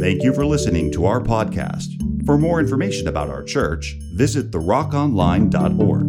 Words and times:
Thank 0.00 0.22
you 0.22 0.32
for 0.32 0.46
listening 0.46 0.90
to 0.92 1.04
our 1.04 1.20
podcast. 1.20 2.24
For 2.24 2.38
more 2.38 2.58
information 2.58 3.06
about 3.06 3.28
our 3.28 3.42
church, 3.42 3.96
visit 4.14 4.50
therockonline.org. 4.50 6.00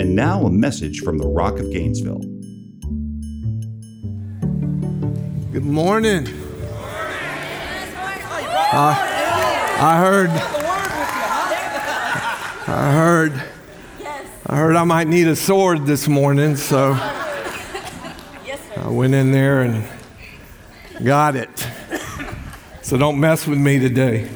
And 0.00 0.16
now 0.16 0.46
a 0.46 0.50
message 0.50 0.98
from 0.98 1.18
the 1.18 1.28
Rock 1.28 1.60
of 1.60 1.70
Gainesville. 1.70 2.18
Good 5.52 5.64
morning. 5.64 6.26
Uh, 8.72 8.96
I 9.78 9.96
heard. 10.00 10.30
I 12.66 12.92
heard. 12.92 13.32
I 14.46 14.56
heard 14.56 14.74
I 14.74 14.82
might 14.82 15.06
need 15.06 15.28
a 15.28 15.36
sword 15.36 15.86
this 15.86 16.08
morning, 16.08 16.56
so 16.56 16.94
I 18.76 18.88
went 18.88 19.14
in 19.14 19.30
there 19.30 19.62
and 19.62 19.86
got 21.04 21.36
it. 21.36 21.61
So 22.92 22.98
don't 22.98 23.18
mess 23.18 23.46
with 23.46 23.58
me 23.58 23.78
today. 23.78 24.28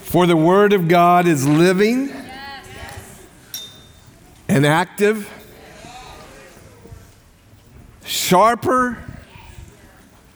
For 0.00 0.26
the 0.26 0.36
Word 0.36 0.72
of 0.72 0.88
God 0.88 1.28
is 1.28 1.46
living 1.46 2.10
and 4.48 4.66
active, 4.66 5.30
sharper 8.04 8.98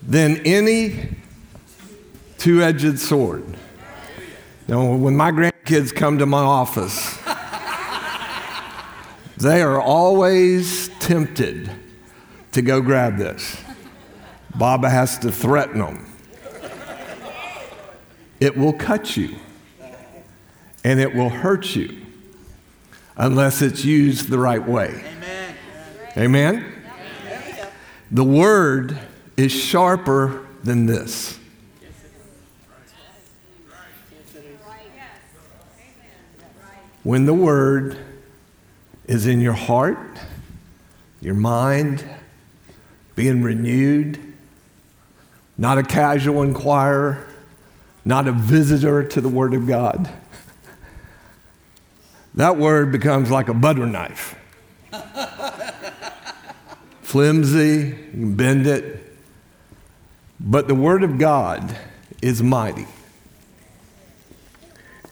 than 0.00 0.46
any 0.46 1.08
two 2.38 2.62
edged 2.62 3.00
sword. 3.00 3.56
Now, 4.68 4.94
when 4.94 5.16
my 5.16 5.32
grandkids 5.32 5.92
come 5.92 6.18
to 6.18 6.26
my 6.26 6.38
office, 6.38 7.18
they 9.38 9.60
are 9.60 9.80
always 9.80 10.86
tempted 11.00 11.68
to 12.52 12.62
go 12.62 12.80
grab 12.80 13.16
this. 13.16 13.60
Baba 14.54 14.90
has 14.90 15.18
to 15.18 15.32
threaten 15.32 15.78
them. 15.78 16.06
It 18.40 18.56
will 18.56 18.72
cut 18.72 19.16
you 19.16 19.36
and 20.82 20.98
it 20.98 21.14
will 21.14 21.28
hurt 21.28 21.76
you 21.76 22.06
unless 23.16 23.60
it's 23.60 23.84
used 23.84 24.30
the 24.30 24.38
right 24.38 24.66
way. 24.66 25.04
Amen? 25.04 25.54
Amen? 26.16 26.72
The 28.10 28.24
word 28.24 28.98
is 29.36 29.52
sharper 29.52 30.46
than 30.64 30.86
this. 30.86 31.38
When 37.02 37.24
the 37.24 37.34
word 37.34 37.98
is 39.06 39.26
in 39.26 39.40
your 39.40 39.54
heart, 39.54 40.18
your 41.20 41.34
mind, 41.34 42.04
being 43.14 43.42
renewed, 43.42 44.29
not 45.60 45.76
a 45.76 45.82
casual 45.82 46.42
inquirer, 46.42 47.28
not 48.02 48.26
a 48.26 48.32
visitor 48.32 49.04
to 49.06 49.20
the 49.20 49.28
Word 49.28 49.52
of 49.52 49.66
God. 49.66 50.10
That 52.34 52.56
word 52.56 52.90
becomes 52.90 53.30
like 53.30 53.50
a 53.50 53.54
butter 53.54 53.84
knife. 53.84 54.36
Flimsy, 57.02 57.88
you 57.88 58.10
can 58.10 58.36
bend 58.36 58.66
it. 58.66 59.18
But 60.40 60.66
the 60.66 60.74
Word 60.74 61.02
of 61.02 61.18
God 61.18 61.76
is 62.22 62.42
mighty. 62.42 62.86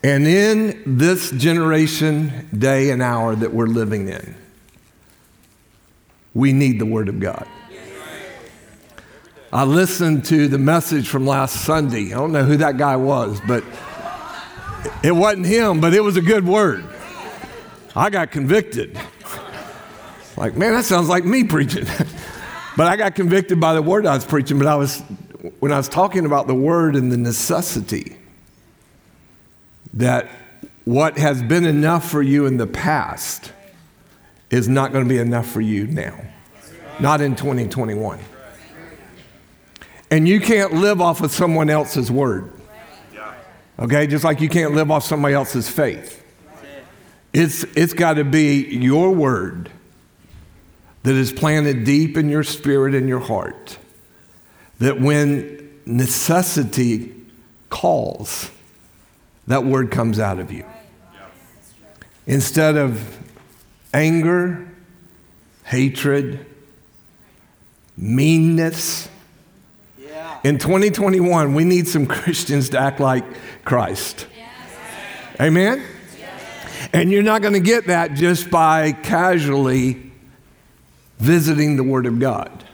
And 0.03 0.27
in 0.27 0.97
this 0.97 1.31
generation, 1.31 2.49
day, 2.57 2.89
and 2.89 3.03
hour 3.03 3.37
that 3.37 3.53
we're 3.53 3.67
living 3.67 4.09
in, 4.09 4.35
we 6.33 6.55
need 6.55 6.79
the 6.79 6.87
Word 6.87 7.11
of 7.11 7.21
God. 7.21 7.47
I 9.51 9.65
listened 9.65 10.27
to 10.27 10.47
the 10.47 10.59
message 10.59 11.09
from 11.09 11.27
last 11.27 11.65
Sunday. 11.65 12.09
I 12.09 12.19
don't 12.19 12.33
know 12.33 12.45
who 12.45 12.59
that 12.59 12.77
guy 12.77 12.97
was, 12.97 13.41
but 13.49 13.65
it 15.03 15.13
wasn't 15.13 15.47
him, 15.47 15.81
but 15.81 15.95
it 15.95 16.01
was 16.01 16.19
a 16.19 16.21
good 16.21 16.47
word. 16.47 16.85
I 17.97 18.11
got 18.11 18.31
convicted. 18.31 19.01
Like, 20.37 20.55
man, 20.55 20.75
that 20.75 20.85
sounds 20.85 21.09
like 21.09 21.25
me 21.25 21.45
preaching. 21.45 21.85
but 22.77 22.87
I 22.89 22.97
got 22.97 23.15
convicted 23.15 23.59
by 23.59 23.73
the 23.73 23.81
word 23.81 24.05
I 24.05 24.15
was 24.15 24.25
preaching, 24.27 24.59
but 24.59 24.67
I 24.67 24.75
was 24.77 25.01
when 25.61 25.73
I 25.73 25.79
was 25.79 25.89
talking 25.89 26.27
about 26.27 26.47
the 26.47 26.55
word 26.55 26.95
and 26.95 27.11
the 27.11 27.17
necessity 27.17 28.19
that 29.95 30.29
what 30.85 31.17
has 31.17 31.43
been 31.43 31.65
enough 31.65 32.11
for 32.11 32.21
you 32.21 32.45
in 32.45 32.59
the 32.59 32.67
past 32.67 33.53
is 34.51 34.69
not 34.69 34.93
going 34.93 35.05
to 35.05 35.09
be 35.09 35.19
enough 35.19 35.47
for 35.47 35.63
you 35.63 35.87
now. 35.87 36.21
Not 37.01 37.23
in 37.23 37.35
2021. 37.35 38.19
And 40.11 40.27
you 40.27 40.41
can't 40.41 40.75
live 40.75 41.01
off 41.01 41.21
of 41.23 41.31
someone 41.31 41.69
else's 41.71 42.11
word. 42.11 42.51
Okay? 43.79 44.07
Just 44.07 44.25
like 44.25 44.41
you 44.41 44.49
can't 44.49 44.75
live 44.75 44.91
off 44.91 45.05
somebody 45.05 45.35
else's 45.35 45.69
faith. 45.69 46.25
It's, 47.33 47.65
it's 47.77 47.93
got 47.93 48.15
to 48.15 48.25
be 48.25 48.65
your 48.65 49.13
word 49.13 49.71
that 51.03 51.15
is 51.15 51.31
planted 51.33 51.85
deep 51.85 52.17
in 52.17 52.29
your 52.29 52.43
spirit 52.43 52.95
and 52.95 53.09
your 53.09 53.21
heart. 53.21 53.79
That 54.79 55.01
when 55.01 55.81
necessity 55.85 57.15
calls, 57.71 58.51
that 59.47 59.65
word 59.65 59.91
comes 59.91 60.19
out 60.19 60.39
of 60.39 60.53
you. 60.53 60.65
Instead 62.27 62.77
of 62.77 63.19
anger, 63.93 64.69
hatred, 65.65 66.45
meanness, 67.97 69.09
in 70.45 70.59
2021, 70.59 71.55
we 71.55 71.65
need 71.65 71.89
some 71.89 72.07
Christians 72.07 72.71
to 72.71 72.79
act 72.79 73.01
like 73.01 73.25
Christ. 73.65 74.27
Amen? 75.41 75.85
And 76.93 77.11
you're 77.11 77.23
not 77.23 77.43
going 77.43 77.55
to 77.55 77.61
get 77.61 77.87
that 77.89 78.15
just 78.15 78.51
by 78.51 78.93
casually 78.93 80.11
visiting 81.19 81.77
the 81.77 81.83
Word 81.83 82.07
of 82.07 82.19
God. 82.19 82.65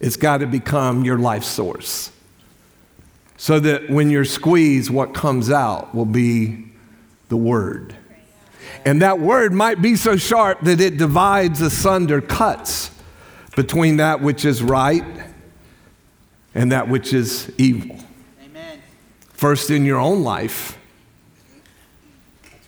It's 0.00 0.16
got 0.16 0.38
to 0.38 0.46
become 0.46 1.04
your 1.04 1.18
life 1.18 1.44
source. 1.44 2.10
So 3.36 3.60
that 3.60 3.90
when 3.90 4.10
you're 4.10 4.24
squeezed, 4.24 4.90
what 4.90 5.14
comes 5.14 5.50
out 5.50 5.94
will 5.94 6.06
be 6.06 6.66
the 7.28 7.36
Word. 7.36 7.94
And 8.84 9.02
that 9.02 9.20
Word 9.20 9.52
might 9.52 9.80
be 9.80 9.94
so 9.94 10.16
sharp 10.16 10.60
that 10.62 10.80
it 10.80 10.96
divides 10.96 11.60
asunder, 11.60 12.20
cuts 12.20 12.90
between 13.54 13.98
that 13.98 14.20
which 14.20 14.44
is 14.44 14.62
right 14.62 15.04
and 16.56 16.72
that 16.72 16.88
which 16.88 17.12
is 17.12 17.52
evil. 17.58 17.98
Amen. 18.42 18.80
First 19.28 19.68
in 19.68 19.84
your 19.84 20.00
own 20.00 20.24
life. 20.24 20.78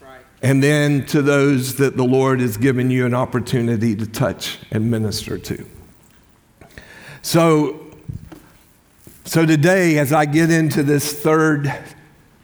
Right. 0.01 0.21
And 0.43 0.63
then 0.63 1.07
to 1.07 1.23
those 1.23 1.77
that 1.77 1.97
the 1.97 2.05
Lord 2.05 2.41
has 2.41 2.59
given 2.59 2.91
you 2.91 3.07
an 3.07 3.15
opportunity 3.15 3.97
to 3.97 4.07
touch 4.07 4.59
and 4.71 4.91
minister 4.91 5.39
to. 5.39 5.67
So, 7.23 7.87
so 9.25 9.47
today, 9.47 9.99
as 9.99 10.13
I 10.13 10.27
get 10.27 10.51
into 10.51 10.83
this 10.83 11.11
third 11.11 11.75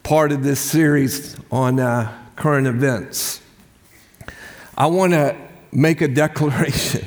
part 0.02 0.32
of 0.32 0.44
this 0.44 0.60
series 0.60 1.36
on 1.50 1.78
uh, 1.78 2.10
current 2.36 2.66
events, 2.66 3.42
I 4.78 4.86
want 4.86 5.12
to 5.12 5.36
make 5.72 6.00
a 6.00 6.08
declaration. 6.24 7.04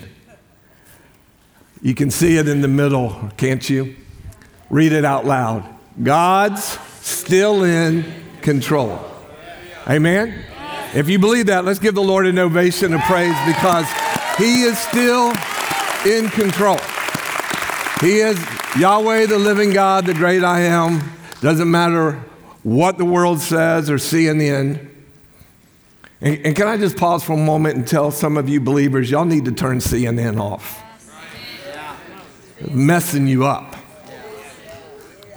You 1.81 1.95
can 1.95 2.11
see 2.11 2.37
it 2.37 2.47
in 2.47 2.61
the 2.61 2.67
middle, 2.67 3.31
can't 3.37 3.67
you? 3.67 3.95
Read 4.69 4.91
it 4.91 5.05
out 5.05 5.25
loud. 5.25 5.63
God's 6.01 6.63
still 7.01 7.63
in 7.63 8.05
control. 8.41 8.99
Amen? 9.87 10.43
If 10.93 11.09
you 11.09 11.19
believe 11.19 11.47
that, 11.47 11.65
let's 11.65 11.79
give 11.79 11.95
the 11.95 12.01
Lord 12.01 12.25
an 12.27 12.37
ovation 12.37 12.93
of 12.93 13.01
praise 13.01 13.35
because 13.45 13.85
He 14.37 14.63
is 14.63 14.77
still 14.77 15.33
in 16.05 16.29
control. 16.29 16.79
He 18.01 18.19
is 18.19 18.37
Yahweh, 18.77 19.25
the 19.27 19.39
living 19.39 19.71
God, 19.71 20.05
the 20.05 20.13
great 20.13 20.43
I 20.43 20.61
am. 20.61 21.01
Doesn't 21.41 21.69
matter 21.69 22.23
what 22.63 22.97
the 22.97 23.05
world 23.05 23.39
says 23.39 23.89
or 23.89 23.95
CNN. 23.95 24.87
And, 26.19 26.45
and 26.45 26.55
can 26.55 26.67
I 26.67 26.77
just 26.77 26.97
pause 26.97 27.23
for 27.23 27.33
a 27.33 27.37
moment 27.37 27.77
and 27.77 27.87
tell 27.87 28.11
some 28.11 28.37
of 28.37 28.49
you 28.49 28.59
believers, 28.59 29.09
y'all 29.09 29.25
need 29.25 29.45
to 29.45 29.51
turn 29.51 29.79
CNN 29.79 30.39
off. 30.39 30.83
messing 32.69 33.27
you 33.27 33.45
up 33.45 33.76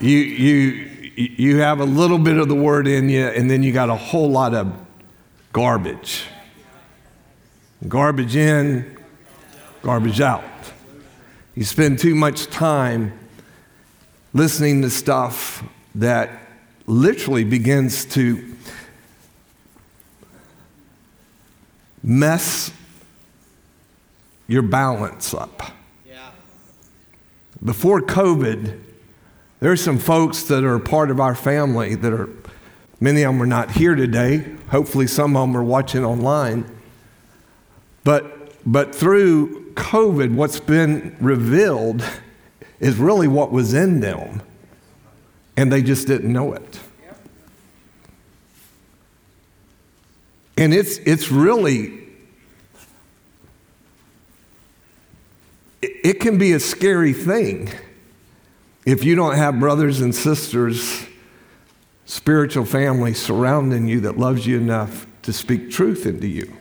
you, 0.01 0.19
you, 0.19 0.91
you 1.17 1.59
have 1.59 1.81
a 1.81 1.85
little 1.85 2.19
bit 2.19 2.39
of 2.39 2.49
the 2.49 2.55
word 2.55 2.89
in 2.89 3.09
you, 3.09 3.27
and 3.27 3.51
then 3.51 3.63
you 3.63 3.73
got 3.73 3.91
a 3.91 3.97
whole 3.97 4.31
lot 4.31 4.55
of 4.55 4.73
garbage. 5.53 6.25
Garbage 7.87 8.37
in, 8.37 8.99
garbage 9.83 10.21
out. 10.21 10.45
You 11.55 11.65
spend 11.65 11.99
too 11.99 12.15
much 12.15 12.47
time 12.47 13.13
listening 14.33 14.83
to 14.83 14.91
stuff 14.91 15.63
that 15.95 16.31
literally 16.87 17.45
begins 17.45 18.05
to 18.05 18.57
mess 22.03 22.73
your 24.49 24.63
balance 24.63 25.35
up. 25.35 25.63
before 27.63 28.01
COVID, 28.01 28.79
there's 29.61 29.83
some 29.83 29.99
folks 29.99 30.45
that 30.45 30.65
are 30.65 30.79
part 30.79 31.11
of 31.11 31.21
our 31.21 31.35
family 31.35 31.95
that 31.95 32.13
are, 32.13 32.29
many 32.99 33.23
of 33.23 33.35
them 33.35 33.43
are 33.43 33.47
not 33.47 33.73
here 33.73 33.95
today. 33.95 34.57
Hopefully, 34.71 35.07
some 35.07 35.37
of 35.37 35.43
them 35.49 35.57
are 35.57 35.63
watching 35.63 36.05
online. 36.05 36.65
But, 38.03 38.55
but 38.65 38.95
through 38.95 39.73
COVID, 39.75 40.35
what's 40.35 40.61
been 40.61 41.15
revealed 41.21 42.03
is 42.81 42.97
really 42.97 43.29
what 43.29 43.53
was 43.53 43.75
in 43.75 44.01
them, 44.01 44.41
and 45.59 45.71
they 45.71 45.83
just 45.83 46.07
didn't 46.07 46.33
know 46.33 46.55
it. 46.55 46.81
And 50.57 50.73
it's, 50.73 50.99
it's 50.99 51.31
really, 51.31 52.07
it, 55.83 55.93
it 56.05 56.21
can 56.21 56.39
be 56.39 56.53
a 56.53 56.61
scary 56.61 57.13
thing 57.13 57.71
if 58.91 59.05
you 59.05 59.15
don't 59.15 59.37
have 59.37 59.61
brothers 59.61 60.01
and 60.01 60.13
sisters, 60.13 61.07
spiritual 62.07 62.65
family 62.65 63.15
surrounding 63.15 63.87
you 63.87 64.01
that 64.01 64.19
loves 64.19 64.45
you 64.47 64.59
enough 64.59 65.07
to 65.23 65.33
speak 65.33 65.71
truth 65.71 66.07
into 66.07 66.27
you 66.27 66.57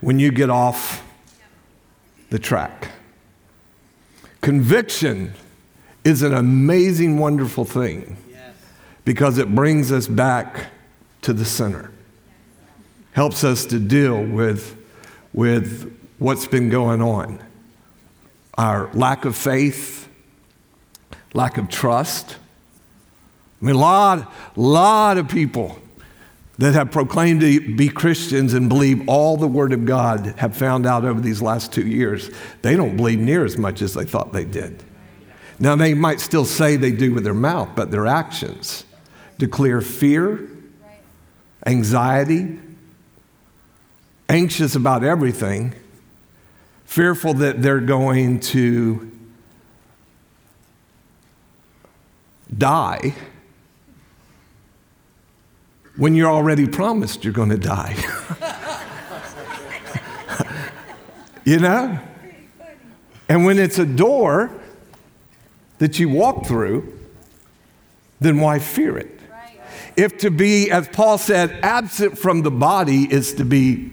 when 0.00 0.18
you 0.18 0.32
get 0.32 0.50
off 0.50 1.04
the 2.30 2.38
track. 2.38 2.90
Conviction 4.40 5.32
is 6.02 6.22
an 6.22 6.34
amazing, 6.34 7.16
wonderful 7.18 7.64
thing 7.64 8.16
because 9.04 9.38
it 9.38 9.54
brings 9.54 9.92
us 9.92 10.08
back 10.08 10.66
to 11.22 11.32
the 11.32 11.44
center, 11.44 11.92
helps 13.12 13.44
us 13.44 13.64
to 13.66 13.78
deal 13.78 14.20
with, 14.20 14.76
with 15.32 15.96
what's 16.18 16.48
been 16.48 16.70
going 16.70 17.00
on. 17.00 17.38
Our 18.58 18.90
lack 18.94 19.24
of 19.24 19.36
faith, 19.36 20.03
lack 21.34 21.58
of 21.58 21.68
trust. 21.68 22.36
I 23.60 23.66
mean, 23.66 23.74
a 23.74 23.78
lot, 23.78 24.32
lot 24.56 25.18
of 25.18 25.28
people 25.28 25.78
that 26.58 26.74
have 26.74 26.92
proclaimed 26.92 27.40
to 27.40 27.74
be 27.76 27.88
Christians 27.88 28.54
and 28.54 28.68
believe 28.68 29.08
all 29.08 29.36
the 29.36 29.48
Word 29.48 29.72
of 29.72 29.84
God 29.84 30.34
have 30.38 30.56
found 30.56 30.86
out 30.86 31.04
over 31.04 31.20
these 31.20 31.42
last 31.42 31.72
two 31.72 31.86
years 31.86 32.30
they 32.62 32.76
don't 32.76 32.96
believe 32.96 33.18
near 33.18 33.44
as 33.44 33.58
much 33.58 33.82
as 33.82 33.94
they 33.94 34.04
thought 34.04 34.32
they 34.32 34.44
did. 34.44 34.82
Now, 35.58 35.76
they 35.76 35.94
might 35.94 36.20
still 36.20 36.44
say 36.44 36.76
they 36.76 36.92
do 36.92 37.12
with 37.12 37.24
their 37.24 37.34
mouth, 37.34 37.70
but 37.74 37.90
their 37.90 38.06
actions 38.06 38.84
declare 39.38 39.80
fear, 39.80 40.48
anxiety, 41.66 42.58
anxious 44.28 44.74
about 44.74 45.04
everything, 45.04 45.74
fearful 46.84 47.34
that 47.34 47.62
they're 47.62 47.80
going 47.80 48.40
to 48.40 49.10
die 52.58 53.14
when 55.96 56.14
you're 56.14 56.30
already 56.30 56.66
promised 56.66 57.24
you're 57.24 57.32
going 57.32 57.50
to 57.50 57.58
die. 57.58 57.96
you 61.44 61.58
know? 61.58 61.98
And 63.28 63.44
when 63.44 63.58
it's 63.58 63.78
a 63.78 63.86
door 63.86 64.50
that 65.78 65.98
you 65.98 66.08
walk 66.08 66.46
through, 66.46 66.98
then 68.20 68.40
why 68.40 68.58
fear 68.58 68.98
it? 68.98 69.10
If 69.96 70.18
to 70.18 70.30
be, 70.30 70.70
as 70.70 70.88
Paul 70.88 71.18
said, 71.18 71.58
absent 71.62 72.18
from 72.18 72.42
the 72.42 72.50
body 72.50 73.06
is 73.10 73.34
to 73.34 73.44
be 73.44 73.92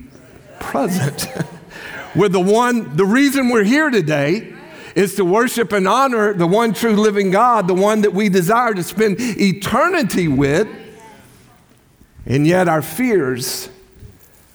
present. 0.60 1.28
With 2.16 2.32
the 2.32 2.40
one, 2.40 2.96
the 2.96 3.06
reason 3.06 3.50
we're 3.50 3.64
here 3.64 3.90
today 3.90 4.54
is 4.96 5.16
to 5.16 5.26
worship 5.26 5.72
and 5.72 5.88
honor 5.88 6.34
the 6.34 6.48
one 6.48 6.74
true 6.74 6.96
living 6.96 7.32
God, 7.32 7.68
the 7.68 7.74
one 7.74 8.02
that 8.02 8.14
we 8.14 8.30
desire 8.30 8.74
to 8.74 8.84
spend 8.84 9.18
eternity 9.20 10.28
with. 10.28 10.68
And 12.26 12.46
yet 12.46 12.68
our 12.68 12.82
fears 12.82 13.70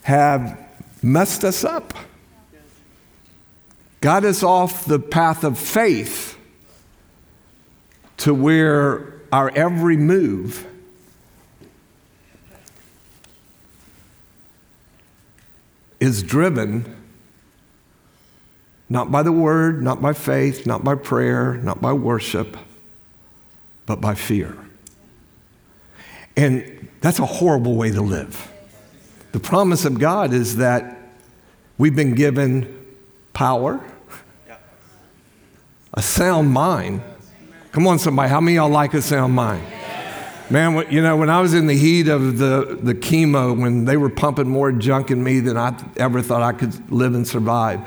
have 0.02 0.58
messed 1.02 1.44
us 1.44 1.64
up, 1.64 1.94
got 4.00 4.24
us 4.24 4.42
off 4.42 4.84
the 4.84 4.98
path 4.98 5.44
of 5.44 5.58
faith 5.58 6.38
to 8.18 8.32
where 8.32 9.14
our 9.32 9.50
every 9.50 9.96
move 9.96 10.66
is 16.00 16.22
driven 16.22 16.95
not 18.88 19.10
by 19.10 19.22
the 19.22 19.32
word, 19.32 19.82
not 19.82 20.00
by 20.00 20.12
faith, 20.12 20.66
not 20.66 20.84
by 20.84 20.94
prayer, 20.94 21.54
not 21.56 21.80
by 21.80 21.92
worship, 21.92 22.56
but 23.84 24.00
by 24.00 24.14
fear. 24.14 24.56
And 26.36 26.88
that's 27.00 27.18
a 27.18 27.26
horrible 27.26 27.74
way 27.76 27.90
to 27.90 28.00
live. 28.00 28.52
The 29.32 29.40
promise 29.40 29.84
of 29.84 29.98
God 29.98 30.32
is 30.32 30.56
that 30.56 30.98
we've 31.78 31.96
been 31.96 32.14
given 32.14 32.86
power, 33.32 33.84
a 35.94 36.02
sound 36.02 36.50
mind. 36.50 37.02
Come 37.72 37.86
on, 37.86 37.98
somebody, 37.98 38.30
how 38.30 38.40
many 38.40 38.56
of 38.56 38.64
y'all 38.64 38.72
like 38.72 38.94
a 38.94 39.02
sound 39.02 39.34
mind? 39.34 39.66
Man, 40.48 40.86
you 40.92 41.02
know, 41.02 41.16
when 41.16 41.28
I 41.28 41.40
was 41.40 41.54
in 41.54 41.66
the 41.66 41.76
heat 41.76 42.06
of 42.06 42.38
the, 42.38 42.78
the 42.80 42.94
chemo, 42.94 43.60
when 43.60 43.84
they 43.84 43.96
were 43.96 44.08
pumping 44.08 44.48
more 44.48 44.70
junk 44.70 45.10
in 45.10 45.22
me 45.22 45.40
than 45.40 45.56
I 45.56 45.76
ever 45.96 46.22
thought 46.22 46.42
I 46.42 46.52
could 46.52 46.92
live 46.92 47.14
and 47.14 47.26
survive, 47.26 47.80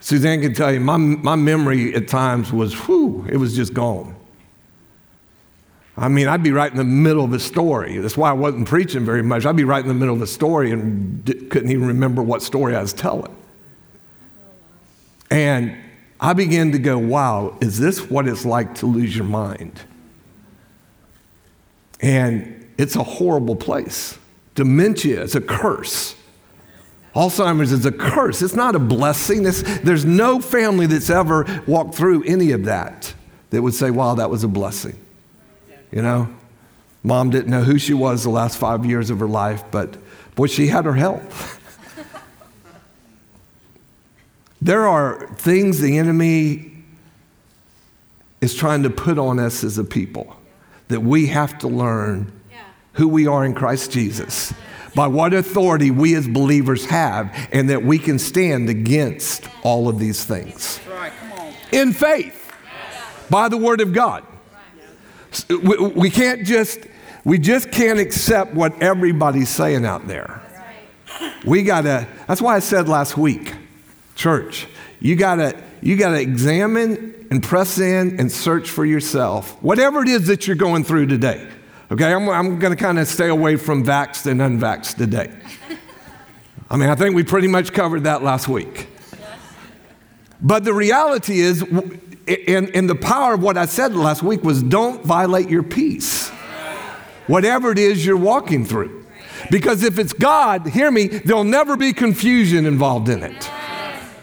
Suzanne 0.00 0.40
can 0.40 0.54
tell 0.54 0.72
you, 0.72 0.80
my, 0.80 0.96
my 0.96 1.36
memory 1.36 1.94
at 1.94 2.08
times 2.08 2.52
was, 2.52 2.74
whew, 2.74 3.26
it 3.28 3.36
was 3.36 3.54
just 3.54 3.74
gone. 3.74 4.16
I 5.96 6.08
mean, 6.08 6.28
I'd 6.28 6.42
be 6.42 6.52
right 6.52 6.70
in 6.70 6.78
the 6.78 6.84
middle 6.84 7.24
of 7.24 7.34
a 7.34 7.38
story. 7.38 7.98
That's 7.98 8.16
why 8.16 8.30
I 8.30 8.32
wasn't 8.32 8.66
preaching 8.66 9.04
very 9.04 9.22
much. 9.22 9.44
I'd 9.44 9.56
be 9.56 9.64
right 9.64 9.82
in 9.82 9.88
the 9.88 9.94
middle 9.94 10.14
of 10.14 10.22
a 10.22 10.26
story 10.26 10.70
and 10.70 11.24
couldn't 11.50 11.70
even 11.70 11.86
remember 11.86 12.22
what 12.22 12.42
story 12.42 12.74
I 12.74 12.80
was 12.80 12.94
telling. 12.94 13.36
And 15.30 15.76
I 16.18 16.32
began 16.32 16.72
to 16.72 16.78
go, 16.78 16.96
wow, 16.96 17.58
is 17.60 17.78
this 17.78 18.08
what 18.08 18.26
it's 18.26 18.46
like 18.46 18.76
to 18.76 18.86
lose 18.86 19.14
your 19.14 19.26
mind? 19.26 19.78
And 22.00 22.72
it's 22.78 22.96
a 22.96 23.02
horrible 23.02 23.56
place. 23.56 24.18
Dementia 24.54 25.22
is 25.22 25.34
a 25.34 25.40
curse. 25.40 26.14
Alzheimer's 27.20 27.70
is 27.70 27.84
a 27.84 27.92
curse. 27.92 28.40
It's 28.40 28.54
not 28.54 28.74
a 28.74 28.78
blessing. 28.78 29.42
There's 29.42 30.06
no 30.06 30.40
family 30.40 30.86
that's 30.86 31.10
ever 31.10 31.62
walked 31.66 31.94
through 31.94 32.24
any 32.24 32.52
of 32.52 32.64
that 32.64 33.12
that 33.50 33.60
would 33.60 33.74
say, 33.74 33.90
wow, 33.90 34.14
that 34.14 34.30
was 34.30 34.42
a 34.42 34.48
blessing. 34.48 34.98
You 35.92 36.00
know? 36.00 36.34
Mom 37.02 37.28
didn't 37.28 37.50
know 37.50 37.62
who 37.62 37.78
she 37.78 37.92
was 37.92 38.22
the 38.22 38.30
last 38.30 38.56
five 38.56 38.86
years 38.86 39.10
of 39.10 39.20
her 39.20 39.28
life, 39.28 39.62
but 39.70 39.98
boy, 40.34 40.46
she 40.46 40.68
had 40.68 40.86
her 40.86 40.94
health. 40.94 41.60
there 44.62 44.88
are 44.88 45.26
things 45.34 45.78
the 45.78 45.98
enemy 45.98 46.72
is 48.40 48.54
trying 48.54 48.84
to 48.84 48.90
put 48.90 49.18
on 49.18 49.38
us 49.38 49.62
as 49.62 49.76
a 49.76 49.84
people 49.84 50.36
that 50.88 51.02
we 51.02 51.26
have 51.26 51.58
to 51.58 51.68
learn 51.68 52.32
who 52.94 53.08
we 53.08 53.26
are 53.26 53.44
in 53.44 53.54
Christ 53.54 53.92
Jesus 53.92 54.54
by 54.94 55.06
what 55.06 55.32
authority 55.32 55.90
we 55.90 56.14
as 56.14 56.26
believers 56.26 56.84
have, 56.86 57.34
and 57.52 57.70
that 57.70 57.82
we 57.82 57.98
can 57.98 58.18
stand 58.18 58.68
against 58.68 59.48
all 59.62 59.88
of 59.88 59.98
these 59.98 60.24
things. 60.24 60.80
In 61.72 61.92
faith, 61.92 62.52
by 63.30 63.48
the 63.48 63.56
word 63.56 63.80
of 63.80 63.92
God. 63.92 64.24
We 65.94 66.10
can't 66.10 66.44
just, 66.44 66.80
we 67.24 67.38
just 67.38 67.70
can't 67.70 68.00
accept 68.00 68.52
what 68.52 68.82
everybody's 68.82 69.48
saying 69.48 69.86
out 69.86 70.08
there. 70.08 70.42
We 71.44 71.62
gotta, 71.62 72.08
that's 72.26 72.42
why 72.42 72.56
I 72.56 72.58
said 72.58 72.88
last 72.88 73.16
week, 73.16 73.54
church, 74.16 74.66
you 74.98 75.14
gotta, 75.14 75.62
you 75.80 75.96
gotta 75.96 76.20
examine 76.20 77.28
and 77.30 77.42
press 77.42 77.78
in 77.78 78.18
and 78.18 78.30
search 78.30 78.68
for 78.68 78.84
yourself, 78.84 79.62
whatever 79.62 80.02
it 80.02 80.08
is 80.08 80.26
that 80.26 80.48
you're 80.48 80.56
going 80.56 80.82
through 80.82 81.06
today. 81.06 81.48
Okay, 81.92 82.14
I'm, 82.14 82.28
I'm 82.28 82.60
going 82.60 82.76
to 82.76 82.80
kind 82.80 83.00
of 83.00 83.08
stay 83.08 83.28
away 83.28 83.56
from 83.56 83.84
vaxxed 83.84 84.26
and 84.26 84.40
unvaxxed 84.40 84.94
today. 84.96 85.32
I 86.70 86.76
mean, 86.76 86.88
I 86.88 86.94
think 86.94 87.16
we 87.16 87.24
pretty 87.24 87.48
much 87.48 87.72
covered 87.72 88.04
that 88.04 88.22
last 88.22 88.46
week. 88.46 88.86
But 90.40 90.62
the 90.62 90.72
reality 90.72 91.40
is, 91.40 91.62
and, 91.62 92.70
and 92.76 92.88
the 92.88 92.94
power 92.94 93.34
of 93.34 93.42
what 93.42 93.58
I 93.58 93.66
said 93.66 93.96
last 93.96 94.22
week 94.22 94.44
was 94.44 94.62
don't 94.62 95.04
violate 95.04 95.50
your 95.50 95.64
peace, 95.64 96.28
whatever 97.26 97.72
it 97.72 97.78
is 97.78 98.06
you're 98.06 98.16
walking 98.16 98.64
through. 98.64 99.04
Because 99.50 99.82
if 99.82 99.98
it's 99.98 100.12
God, 100.12 100.68
hear 100.68 100.92
me, 100.92 101.08
there'll 101.08 101.42
never 101.42 101.76
be 101.76 101.92
confusion 101.92 102.66
involved 102.66 103.08
in 103.08 103.24
it. 103.24 103.50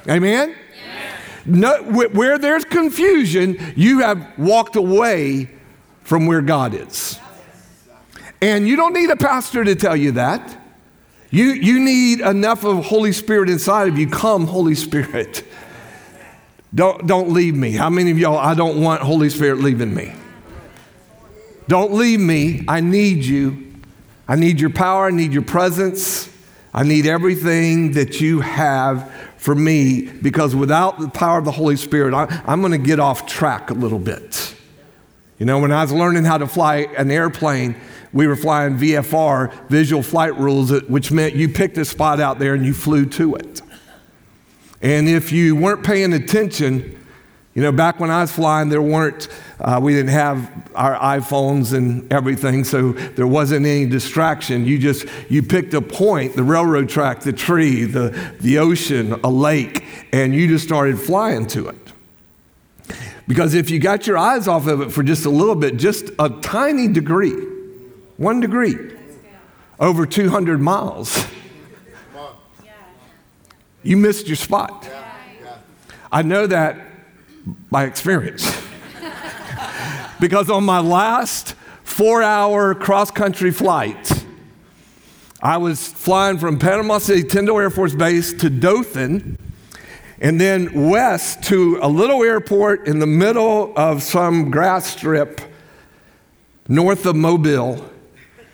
Amen? 0.08 0.56
No, 1.46 1.84
where 1.84 2.38
there's 2.38 2.64
confusion, 2.64 3.58
you 3.76 4.00
have 4.00 4.38
walked 4.40 4.78
away 4.78 5.50
from 6.04 6.28
where 6.28 6.42
God 6.42 6.74
is. 6.74 7.20
And 8.42 8.68
you 8.68 8.76
don't 8.76 8.94
need 8.94 9.10
a 9.10 9.16
pastor 9.16 9.64
to 9.64 9.76
tell 9.76 9.96
you 9.96 10.14
that. 10.14 10.58
You, 11.30 11.46
you 11.46 11.80
need 11.80 12.22
enough 12.22 12.64
of 12.64 12.86
Holy 12.86 13.12
Spirit 13.12 13.50
inside 13.50 13.88
of 13.88 13.98
you. 13.98 14.08
Come, 14.08 14.48
Holy 14.48 14.76
Spirit. 14.76 15.44
Don't, 16.74 17.08
don't 17.08 17.32
leave 17.32 17.56
me. 17.56 17.72
How 17.72 17.90
many 17.90 18.12
of 18.12 18.18
y'all, 18.18 18.38
I 18.38 18.54
don't 18.54 18.82
want 18.82 19.02
Holy 19.02 19.30
Spirit 19.30 19.60
leaving 19.60 19.94
me? 19.94 20.14
Don't 21.68 21.94
leave 21.94 22.20
me. 22.20 22.64
I 22.68 22.82
need 22.82 23.26
you. 23.26 23.74
I 24.28 24.36
need 24.36 24.60
your 24.60 24.70
power. 24.70 25.08
I 25.08 25.12
need 25.12 25.34
your 25.34 25.42
presence. 25.42 26.30
I 26.74 26.84
need 26.84 27.06
everything 27.06 27.94
that 27.94 28.22
you 28.22 28.42
have 28.42 29.12
for 29.38 29.56
me 29.56 30.10
because 30.22 30.56
without 30.56 31.00
the 31.00 31.10
power 31.10 31.40
of 31.40 31.46
the 31.46 31.52
Holy 31.52 31.76
Spirit, 31.76 32.14
I, 32.14 32.42
I'm 32.46 32.62
going 32.62 32.72
to 32.74 32.78
get 32.78 33.00
off 33.00 33.26
track 33.26 33.70
a 33.70 33.74
little 33.74 34.00
bit. 34.00 34.54
You 35.40 35.46
know, 35.46 35.60
when 35.60 35.72
I 35.72 35.82
was 35.82 35.92
learning 35.92 36.24
how 36.26 36.38
to 36.38 36.48
fly 36.48 36.88
an 36.98 37.12
airplane, 37.12 37.76
we 38.14 38.28
were 38.28 38.36
flying 38.36 38.78
VFR, 38.78 39.70
visual 39.70 40.02
flight 40.02 40.36
rules, 40.38 40.72
which 40.84 41.12
meant 41.12 41.36
you 41.36 41.50
picked 41.50 41.78
a 41.78 41.86
spot 41.86 42.20
out 42.20 42.40
there 42.40 42.54
and 42.54 42.66
you 42.66 42.74
flew 42.74 43.06
to 43.06 43.36
it. 43.36 43.62
And 44.82 45.10
if 45.10 45.32
you 45.32 45.56
weren't 45.56 45.84
paying 45.84 46.14
attention, 46.14 46.98
you 47.56 47.64
know, 47.64 47.72
back 47.72 48.00
when 48.00 48.12
I 48.12 48.22
was 48.22 48.32
flying, 48.32 48.70
there 48.70 48.84
weren't, 48.84 49.28
uh, 49.60 49.80
we 49.82 49.94
didn't 49.94 50.12
have 50.12 50.70
our 50.76 50.96
iPhones 50.96 51.74
and 51.74 52.12
everything, 52.14 52.64
so 52.64 52.92
there 52.92 53.26
wasn't 53.26 53.66
any 53.66 53.88
distraction. 53.88 54.64
You 54.66 54.78
just, 54.78 55.08
you 55.28 55.42
picked 55.42 55.74
a 55.74 55.82
point, 55.82 56.36
the 56.36 56.44
railroad 56.44 56.88
track, 56.88 57.22
the 57.22 57.34
tree, 57.34 57.86
the, 57.86 58.10
the 58.42 58.60
ocean, 58.60 59.14
a 59.24 59.30
lake, 59.30 59.84
and 60.14 60.36
you 60.36 60.48
just 60.48 60.66
started 60.66 61.00
flying 61.00 61.48
to 61.48 61.70
it. 61.70 61.94
Because 63.28 63.56
if 63.56 63.72
you 63.72 63.80
got 63.80 64.06
your 64.06 64.20
eyes 64.20 64.48
off 64.48 64.68
of 64.68 64.82
it 64.82 64.92
for 64.92 65.02
just 65.02 65.26
a 65.26 65.30
little 65.32 65.56
bit, 65.56 65.78
just 65.78 66.12
a 66.20 66.30
tiny 66.30 66.88
degree, 66.88 67.36
one 68.18 68.40
degree, 68.40 68.76
over 69.80 70.06
200 70.06 70.60
miles, 70.60 71.26
you 73.84 73.96
missed 73.96 74.28
your 74.28 74.36
spot. 74.36 74.88
I 76.12 76.22
know 76.22 76.48
that 76.48 76.78
by 77.70 77.86
experience. 77.86 78.46
because 80.20 80.50
on 80.50 80.64
my 80.66 80.80
last 80.80 81.54
four 81.84 82.24
hour 82.24 82.76
cross 82.76 83.12
country 83.12 83.52
flight, 83.52 84.26
I 85.42 85.58
was 85.58 85.88
flying 85.88 86.40
from 86.40 86.58
Panama 86.58 86.98
City, 86.98 87.24
Tyndall 87.24 87.60
Air 87.60 87.70
Force 87.70 87.94
Base 87.94 88.34
to 88.34 88.50
Dothan, 88.50 89.38
and 90.20 90.42
then 90.42 90.90
west 90.90 91.44
to 91.44 91.78
a 91.82 91.88
little 91.88 92.24
airport 92.24 92.88
in 92.88 93.00
the 93.00 93.06
middle 93.06 93.72
of 93.76 94.02
some 94.02 94.50
grass 94.50 94.88
strip 94.88 95.40
north 96.68 97.06
of 97.06 97.16
Mobile. 97.16 97.88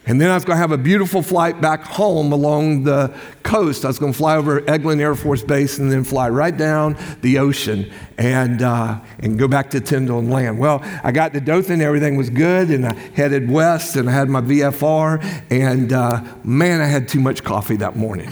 And 0.05 0.19
then 0.19 0.29
I 0.29 0.33
was 0.33 0.43
going 0.43 0.57
to 0.57 0.61
have 0.61 0.73
a 0.73 0.77
beautiful 0.77 1.21
flight 1.21 1.61
back 1.61 1.83
home 1.83 2.33
along 2.33 2.83
the 2.83 3.15
coast. 3.43 3.85
I 3.85 3.87
was 3.87 3.99
going 3.99 4.11
to 4.11 4.17
fly 4.17 4.35
over 4.35 4.59
Eglin 4.61 4.99
Air 4.99 5.15
Force 5.15 5.43
Base 5.43 5.77
and 5.77 5.89
then 5.89 6.03
fly 6.03 6.27
right 6.27 6.55
down 6.55 6.97
the 7.21 7.39
ocean 7.39 7.89
and, 8.17 8.61
uh, 8.61 8.99
and 9.19 9.39
go 9.39 9.47
back 9.47 9.69
to 9.71 9.79
Tyndall 9.79 10.19
and 10.19 10.29
land. 10.29 10.59
Well, 10.59 10.81
I 11.03 11.13
got 11.13 11.33
to 11.33 11.39
Dothan, 11.39 11.81
everything 11.81 12.17
was 12.17 12.29
good, 12.29 12.69
and 12.69 12.85
I 12.85 12.93
headed 12.93 13.49
west 13.49 13.95
and 13.95 14.09
I 14.09 14.11
had 14.11 14.27
my 14.27 14.41
VFR. 14.41 15.23
And 15.49 15.93
uh, 15.93 16.21
man, 16.43 16.81
I 16.81 16.87
had 16.87 17.07
too 17.07 17.21
much 17.21 17.43
coffee 17.43 17.77
that 17.77 17.95
morning. 17.95 18.31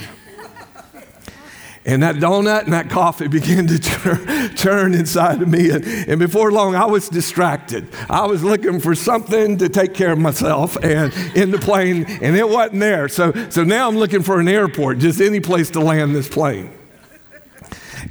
And 1.84 2.04
that 2.04 2.16
donut 2.16 2.64
and 2.64 2.74
that 2.74 2.90
coffee 2.90 3.28
began 3.40 3.68
to 3.68 3.80
turn, 3.80 4.50
turn 4.56 4.94
inside 4.94 5.42
of 5.42 5.48
me. 5.48 5.70
And, 5.72 5.86
and, 5.86 6.20
before 6.20 6.52
long, 6.52 6.76
I 6.76 6.86
was 6.86 7.10
distracted. 7.10 7.88
I 8.10 8.28
was 8.28 8.44
looking 8.44 8.80
for 8.80 8.94
something 8.94 9.58
to 9.58 9.70
take 9.70 9.94
care 9.94 10.12
of 10.12 10.20
myself 10.20 10.78
and 10.84 11.14
in 11.36 11.52
the 11.52 11.58
plane, 11.58 12.06
and 12.06 12.36
it 12.36 12.48
wasn't 12.48 12.82
there. 12.82 13.08
So, 13.08 13.32
so 13.50 13.64
now 13.64 13.88
I'm 13.88 13.98
looking 13.98 14.22
for 14.22 14.40
an 14.40 14.48
airport, 14.48 15.00
just 15.00 15.20
any 15.22 15.40
place 15.40 15.72
to 15.72 15.80
land 15.80 16.16
this 16.16 16.30
plane. 16.30 16.72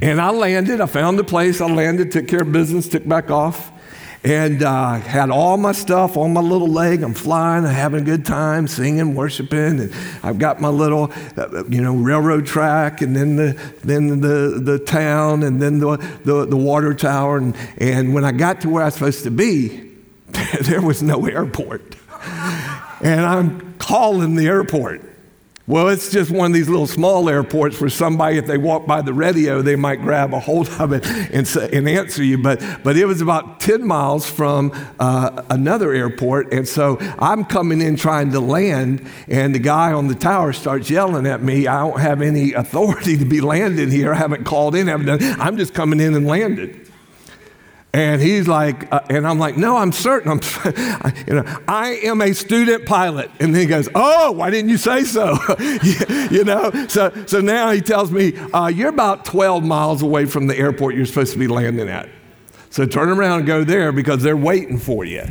And 0.03 0.21
I 0.21 0.31
landed, 0.31 0.81
I 0.81 0.87
found 0.87 1.21
a 1.21 1.25
place, 1.25 1.61
I 1.61 1.67
landed, 1.67 2.11
took 2.11 2.27
care 2.27 2.43
of 2.43 2.53
business, 2.53 2.89
took 2.89 3.07
back 3.07 3.31
off 3.31 3.71
and 4.23 4.62
uh, 4.62 4.95
had 4.95 5.31
all 5.31 5.57
my 5.57 5.73
stuff 5.73 6.17
on 6.17 6.33
my 6.33 6.41
little 6.41 6.69
leg. 6.69 7.03
I'm 7.03 7.15
flying, 7.15 7.65
I'm 7.65 7.75
having 7.75 8.03
a 8.03 8.05
good 8.05 8.25
time, 8.25 8.69
singing, 8.69 9.15
worshiping, 9.15 9.81
and 9.81 9.95
I've 10.23 10.39
got 10.39 10.61
my 10.61 10.69
little, 10.69 11.12
uh, 11.37 11.65
you 11.65 11.81
know, 11.81 11.97
railroad 11.97 12.47
track, 12.47 13.00
and 13.00 13.17
then 13.17 13.37
the 13.37 13.61
then 13.83 14.21
the 14.21 14.61
the 14.62 14.79
town, 14.79 15.43
and 15.43 15.61
then 15.61 15.79
the 15.79 15.97
the, 16.25 16.45
the 16.47 16.57
water 16.57 16.95
tower, 16.95 17.39
and 17.39 17.57
and 17.79 18.12
when 18.12 18.25
I 18.25 18.33
got 18.33 18.61
to 18.62 18.69
where 18.69 18.83
I 18.83 18.87
was 18.87 18.95
supposed 18.95 19.25
to 19.25 19.31
be, 19.31 19.91
there 20.62 20.83
was 20.83 21.03
no 21.03 21.27
airport, 21.27 21.97
and 23.00 23.21
I'm 23.21 23.75
calling 23.79 24.35
the 24.35 24.47
airport. 24.47 25.10
Well, 25.71 25.89
it's 25.89 26.11
just 26.11 26.33
one 26.33 26.50
of 26.50 26.53
these 26.53 26.69
little 26.69 26.89
small 26.89 27.29
airports 27.29 27.81
where 27.81 27.91
somebody, 27.91 28.39
if 28.39 28.47
they 28.47 28.59
walk 28.59 28.89
by 28.89 29.03
the 29.03 29.15
radio, 29.15 29.62
they 29.62 29.77
might 29.77 30.03
grab 30.03 30.35
a 30.35 30.41
hold 30.41 30.69
of 30.81 30.93
it 30.93 31.07
and, 31.07 31.47
say, 31.47 31.71
and 31.73 31.89
answer 31.89 32.25
you. 32.25 32.39
But, 32.39 32.61
but 32.83 32.97
it 32.97 33.05
was 33.05 33.21
about 33.21 33.61
10 33.61 33.87
miles 33.87 34.29
from 34.29 34.73
uh, 34.99 35.45
another 35.49 35.93
airport. 35.93 36.53
And 36.53 36.67
so 36.67 36.99
I'm 37.21 37.45
coming 37.45 37.81
in 37.81 37.95
trying 37.95 38.33
to 38.33 38.41
land, 38.41 39.09
and 39.29 39.55
the 39.55 39.61
guy 39.61 39.93
on 39.93 40.09
the 40.09 40.17
tower 40.17 40.53
starts 40.53 40.91
yelling 40.91 41.25
at 41.25 41.41
me. 41.41 41.69
I 41.69 41.83
don't 41.83 42.00
have 42.00 42.21
any 42.21 42.53
authority 42.53 43.17
to 43.19 43.25
be 43.25 43.41
landing 43.41 43.93
here. 43.93 44.12
I 44.12 44.17
haven't 44.17 44.43
called 44.43 44.75
in, 44.75 44.89
I 44.89 44.91
haven't 44.91 45.07
done, 45.07 45.41
I'm 45.41 45.57
just 45.57 45.73
coming 45.73 46.00
in 46.00 46.17
and 46.17 46.27
landed. 46.27 46.89
And 47.92 48.23
he's 48.23 48.47
like, 48.47 48.92
uh, 48.92 49.00
and 49.11 49.26
I'm 49.26 49.40
like, 49.40 49.56
no, 49.56 49.76
I'm 49.76 49.90
certain. 49.90 50.30
I'm, 50.30 50.40
you 51.26 51.35
know, 51.35 51.61
I 51.66 52.00
am 52.04 52.23
a 52.23 52.32
student 52.32 52.87
pilot. 52.87 53.30
And 53.40 53.52
then 53.52 53.62
he 53.62 53.66
goes, 53.66 53.88
oh, 53.97 54.30
why 54.30 54.50
didn't 54.50 54.70
you 54.70 54.76
say 54.76 55.02
so? 55.02 55.37
you 56.30 56.44
know, 56.44 56.70
so 56.88 57.11
so 57.26 57.40
now 57.40 57.73
he 57.73 57.80
tells 57.80 58.12
me, 58.12 58.37
uh, 58.52 58.68
you're 58.68 58.90
about 58.90 59.25
12 59.25 59.64
miles 59.64 60.02
away 60.02 60.26
from 60.26 60.47
the 60.47 60.56
airport 60.56 60.94
you're 60.94 61.06
supposed 61.06 61.32
to 61.32 61.38
be 61.38 61.49
landing 61.49 61.88
at. 61.88 62.09
So 62.70 62.87
turn 62.87 63.09
around 63.09 63.40
and 63.40 63.47
go 63.49 63.64
there 63.64 63.90
because 63.90 64.23
they're 64.23 64.37
waiting 64.37 64.78
for 64.78 65.04
you. 65.04 65.25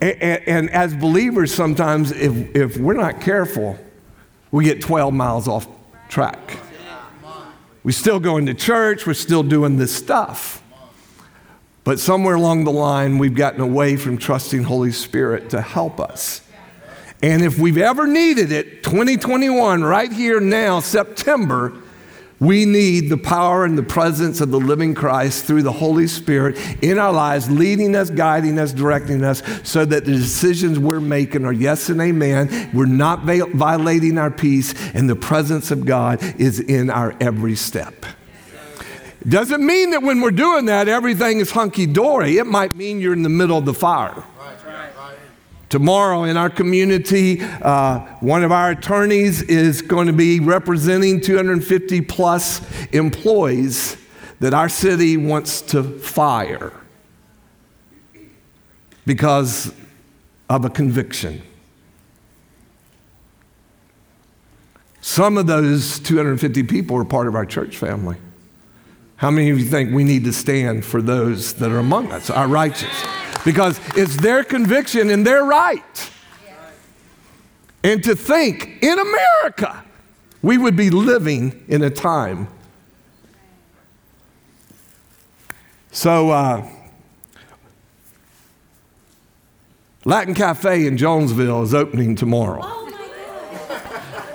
And, 0.00 0.22
and, 0.22 0.48
and 0.48 0.70
as 0.70 0.94
believers, 0.94 1.54
sometimes 1.54 2.12
if 2.12 2.56
if 2.56 2.78
we're 2.78 2.94
not 2.94 3.20
careful, 3.20 3.78
we 4.50 4.64
get 4.64 4.80
12 4.80 5.12
miles 5.12 5.48
off 5.48 5.68
track. 6.08 6.56
We're 7.84 7.92
still 7.92 8.20
going 8.20 8.46
to 8.46 8.54
church. 8.54 9.06
We're 9.06 9.14
still 9.14 9.42
doing 9.42 9.76
this 9.76 9.94
stuff. 9.94 10.61
But 11.84 11.98
somewhere 11.98 12.36
along 12.36 12.64
the 12.64 12.72
line, 12.72 13.18
we've 13.18 13.34
gotten 13.34 13.60
away 13.60 13.96
from 13.96 14.16
trusting 14.16 14.62
Holy 14.62 14.92
Spirit 14.92 15.50
to 15.50 15.60
help 15.60 15.98
us. 15.98 16.42
And 17.22 17.42
if 17.42 17.58
we've 17.58 17.78
ever 17.78 18.06
needed 18.06 18.52
it, 18.52 18.82
2021, 18.82 19.82
right 19.82 20.12
here 20.12 20.40
now, 20.40 20.80
September, 20.80 21.72
we 22.40 22.64
need 22.64 23.08
the 23.08 23.16
power 23.16 23.64
and 23.64 23.78
the 23.78 23.84
presence 23.84 24.40
of 24.40 24.50
the 24.50 24.58
living 24.58 24.94
Christ 24.94 25.44
through 25.44 25.62
the 25.62 25.70
Holy 25.70 26.08
Spirit 26.08 26.58
in 26.82 26.98
our 26.98 27.12
lives, 27.12 27.48
leading 27.48 27.94
us, 27.94 28.10
guiding 28.10 28.58
us, 28.58 28.72
directing 28.72 29.22
us, 29.22 29.44
so 29.62 29.84
that 29.84 30.04
the 30.04 30.12
decisions 30.12 30.80
we're 30.80 30.98
making 30.98 31.44
are 31.44 31.52
yes 31.52 31.88
and 31.88 32.00
amen. 32.00 32.70
We're 32.74 32.86
not 32.86 33.20
violating 33.22 34.18
our 34.18 34.32
peace, 34.32 34.74
and 34.92 35.08
the 35.08 35.14
presence 35.14 35.70
of 35.70 35.84
God 35.84 36.20
is 36.40 36.58
in 36.58 36.90
our 36.90 37.14
every 37.20 37.54
step. 37.54 38.04
Doesn't 39.28 39.64
mean 39.64 39.90
that 39.90 40.02
when 40.02 40.20
we're 40.20 40.30
doing 40.30 40.66
that, 40.66 40.88
everything 40.88 41.38
is 41.38 41.50
hunky 41.50 41.86
dory. 41.86 42.38
It 42.38 42.46
might 42.46 42.74
mean 42.74 43.00
you're 43.00 43.12
in 43.12 43.22
the 43.22 43.28
middle 43.28 43.58
of 43.58 43.64
the 43.64 43.74
fire. 43.74 44.24
Tomorrow 45.68 46.24
in 46.24 46.36
our 46.36 46.50
community, 46.50 47.40
uh, 47.40 48.00
one 48.20 48.44
of 48.44 48.52
our 48.52 48.72
attorneys 48.72 49.40
is 49.42 49.80
going 49.80 50.06
to 50.06 50.12
be 50.12 50.38
representing 50.38 51.20
250 51.20 52.02
plus 52.02 52.60
employees 52.90 53.96
that 54.40 54.52
our 54.52 54.68
city 54.68 55.16
wants 55.16 55.62
to 55.62 55.82
fire 55.82 56.72
because 59.06 59.72
of 60.50 60.64
a 60.64 60.70
conviction. 60.70 61.40
Some 65.00 65.38
of 65.38 65.46
those 65.46 65.98
250 66.00 66.64
people 66.64 66.96
are 66.98 67.04
part 67.04 67.28
of 67.28 67.34
our 67.34 67.46
church 67.46 67.76
family. 67.76 68.16
How 69.22 69.30
many 69.30 69.50
of 69.50 69.58
you 69.60 69.66
think 69.66 69.94
we 69.94 70.02
need 70.02 70.24
to 70.24 70.32
stand 70.32 70.84
for 70.84 71.00
those 71.00 71.52
that 71.54 71.70
are 71.70 71.78
among 71.78 72.10
us, 72.10 72.28
our 72.28 72.48
righteous? 72.48 72.90
Because 73.44 73.78
it's 73.96 74.16
their 74.16 74.42
conviction 74.42 75.10
and 75.10 75.24
their 75.24 75.44
right. 75.44 76.10
And 77.84 78.02
to 78.02 78.16
think 78.16 78.82
in 78.82 78.98
America, 78.98 79.84
we 80.42 80.58
would 80.58 80.74
be 80.74 80.90
living 80.90 81.64
in 81.68 81.84
a 81.84 81.90
time. 81.90 82.48
So, 85.92 86.30
uh, 86.30 86.68
Latin 90.04 90.34
Cafe 90.34 90.84
in 90.84 90.96
Jonesville 90.96 91.62
is 91.62 91.74
opening 91.74 92.16
tomorrow. 92.16 92.88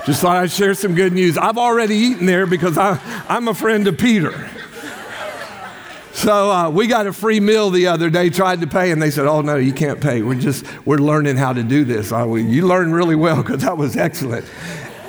Just 0.06 0.22
thought 0.22 0.38
I'd 0.38 0.52
share 0.52 0.74
some 0.74 0.96
good 0.96 1.12
news. 1.12 1.38
I've 1.38 1.58
already 1.58 1.96
eaten 1.96 2.26
there 2.26 2.48
because 2.48 2.78
I, 2.78 3.02
I'm 3.28 3.50
a 3.50 3.54
friend 3.54 3.86
of 3.90 3.98
Peter. 3.98 4.50
So 6.18 6.50
uh, 6.52 6.70
we 6.72 6.88
got 6.88 7.06
a 7.06 7.14
free 7.14 7.40
meal 7.40 7.70
the 7.70 7.86
other 7.86 8.10
day, 8.10 8.32
tried 8.32 8.62
to 8.62 8.68
pay, 8.68 8.90
and 8.90 9.00
they 9.00 9.12
said, 9.12 9.28
Oh, 9.28 9.42
no, 9.42 9.56
you 9.56 9.72
can't 9.72 10.02
pay. 10.02 10.24
We're 10.24 10.40
just, 10.40 10.66
we're 10.84 10.98
learning 10.98 11.38
how 11.38 11.54
to 11.54 11.62
do 11.62 11.86
this. 11.86 12.12
We 12.12 12.42
you 12.42 12.66
learned 12.66 12.96
really 12.96 13.16
well 13.16 13.44
because 13.44 13.62
that 13.62 13.78
was 13.78 13.96
excellent. 13.96 14.44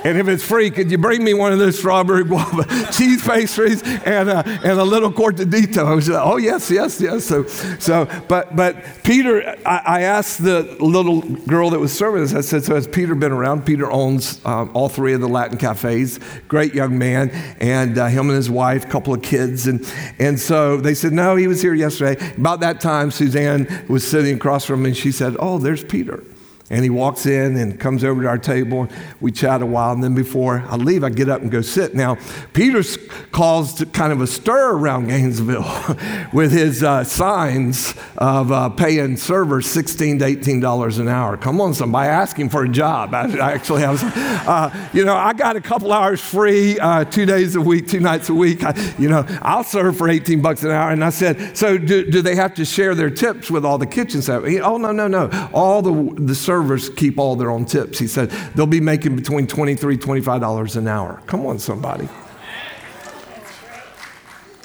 And 0.03 0.17
if 0.17 0.27
it's 0.27 0.43
free, 0.43 0.69
could 0.71 0.89
you 0.91 0.97
bring 0.97 1.23
me 1.23 1.33
one 1.33 1.51
of 1.51 1.59
those 1.59 1.77
strawberry 1.77 2.23
guava 2.25 2.65
cheese 2.91 3.25
pastries 3.25 3.81
and 3.83 4.29
a, 4.29 4.47
and 4.47 4.79
a 4.79 4.83
little 4.83 5.11
cortadito? 5.11 5.85
I 5.85 5.93
was 5.93 6.07
like, 6.07 6.25
oh, 6.25 6.37
yes, 6.37 6.71
yes, 6.71 7.01
yes. 7.01 7.25
So, 7.25 7.43
so 7.43 8.05
but, 8.27 8.55
but 8.55 8.83
Peter, 9.03 9.57
I, 9.65 9.81
I 9.85 10.01
asked 10.01 10.43
the 10.43 10.63
little 10.79 11.21
girl 11.21 11.69
that 11.71 11.79
was 11.79 11.91
serving 11.95 12.23
us, 12.23 12.33
I 12.33 12.41
said, 12.41 12.63
so 12.63 12.75
has 12.75 12.87
Peter 12.87 13.15
been 13.15 13.31
around? 13.31 13.65
Peter 13.65 13.91
owns 13.91 14.43
um, 14.45 14.71
all 14.73 14.89
three 14.89 15.13
of 15.13 15.21
the 15.21 15.27
Latin 15.27 15.57
cafes, 15.57 16.19
great 16.47 16.73
young 16.73 16.97
man, 16.97 17.29
and 17.59 17.97
uh, 17.97 18.07
him 18.07 18.29
and 18.29 18.35
his 18.35 18.49
wife, 18.49 18.89
couple 18.89 19.13
of 19.13 19.21
kids. 19.21 19.67
And, 19.67 19.85
and 20.17 20.39
so 20.39 20.77
they 20.77 20.93
said, 20.93 21.11
no, 21.11 21.35
he 21.35 21.47
was 21.47 21.61
here 21.61 21.73
yesterday. 21.73 22.33
About 22.37 22.61
that 22.61 22.79
time, 22.79 23.11
Suzanne 23.11 23.85
was 23.89 24.07
sitting 24.07 24.35
across 24.35 24.65
from 24.65 24.83
me 24.83 24.89
and 24.89 24.97
she 24.97 25.11
said, 25.11 25.35
oh, 25.39 25.57
there's 25.57 25.83
Peter. 25.83 26.23
And 26.71 26.83
he 26.83 26.89
walks 26.91 27.25
in 27.25 27.57
and 27.57 27.79
comes 27.79 28.03
over 28.03 28.21
to 28.21 28.27
our 28.27 28.37
table. 28.37 28.87
We 29.19 29.31
chat 29.31 29.63
a 29.63 29.65
while, 29.65 29.91
and 29.91 30.03
then 30.03 30.13
before 30.13 30.63
I 30.67 30.75
leave, 30.75 31.03
I 31.03 31.09
get 31.09 31.27
up 31.27 31.41
and 31.41 31.49
go 31.49 31.61
sit. 31.61 31.95
Now, 31.95 32.17
Peter's 32.53 32.97
caused 33.31 33.91
kind 33.91 34.13
of 34.13 34.21
a 34.21 34.27
stir 34.27 34.73
around 34.73 35.07
Gainesville 35.07 35.65
with 36.33 36.51
his 36.51 36.83
uh, 36.83 37.03
signs 37.03 37.95
of 38.17 38.51
uh, 38.51 38.69
paying 38.69 39.17
servers 39.17 39.65
16 39.65 40.19
to 40.19 40.25
$18 40.25 40.99
an 40.99 41.07
hour. 41.07 41.37
Come 41.37 41.59
on, 41.59 41.73
somebody, 41.73 42.07
asking 42.07 42.49
for 42.49 42.65
a 42.65 42.69
job. 42.69 43.15
I, 43.15 43.23
I 43.37 43.53
actually 43.53 43.81
have, 43.81 44.03
uh, 44.47 44.69
you 44.93 45.05
know, 45.05 45.15
I 45.15 45.33
got 45.33 45.55
a 45.55 45.61
couple 45.61 45.91
hours 45.91 46.21
free, 46.21 46.77
uh, 46.77 47.03
two 47.05 47.25
days 47.25 47.55
a 47.55 47.61
week, 47.61 47.87
two 47.87 47.99
nights 47.99 48.29
a 48.29 48.33
week. 48.35 48.63
I, 48.63 48.93
you 48.99 49.09
know, 49.09 49.25
I'll 49.41 49.63
serve 49.63 49.97
for 49.97 50.07
18 50.07 50.39
bucks 50.41 50.63
an 50.63 50.69
hour. 50.69 50.91
And 50.91 51.03
I 51.03 51.09
said, 51.09 51.57
so 51.57 51.79
do, 51.79 52.05
do 52.09 52.21
they 52.21 52.35
have 52.35 52.53
to 52.55 52.65
share 52.65 52.93
their 52.93 53.09
tips 53.09 53.49
with 53.49 53.65
all 53.65 53.79
the 53.79 53.87
kitchen 53.87 54.21
staff? 54.21 54.43
oh, 54.43 54.77
no, 54.77 54.91
no, 54.91 55.07
no. 55.07 55.49
All 55.51 55.81
the, 55.81 56.13
the 56.21 56.35
servers 56.35 56.58
servers 56.59 56.89
keep 56.89 57.17
all 57.17 57.35
their 57.37 57.49
own 57.49 57.63
tips. 57.63 57.99
He 57.99 58.07
said 58.07 58.31
they'll 58.53 58.65
be 58.67 58.81
making 58.81 59.15
between 59.15 59.47
$23, 59.47 59.97
$25 59.97 60.75
an 60.75 60.87
hour. 60.87 61.21
Come 61.25 61.45
on, 61.45 61.57
somebody. 61.57 62.09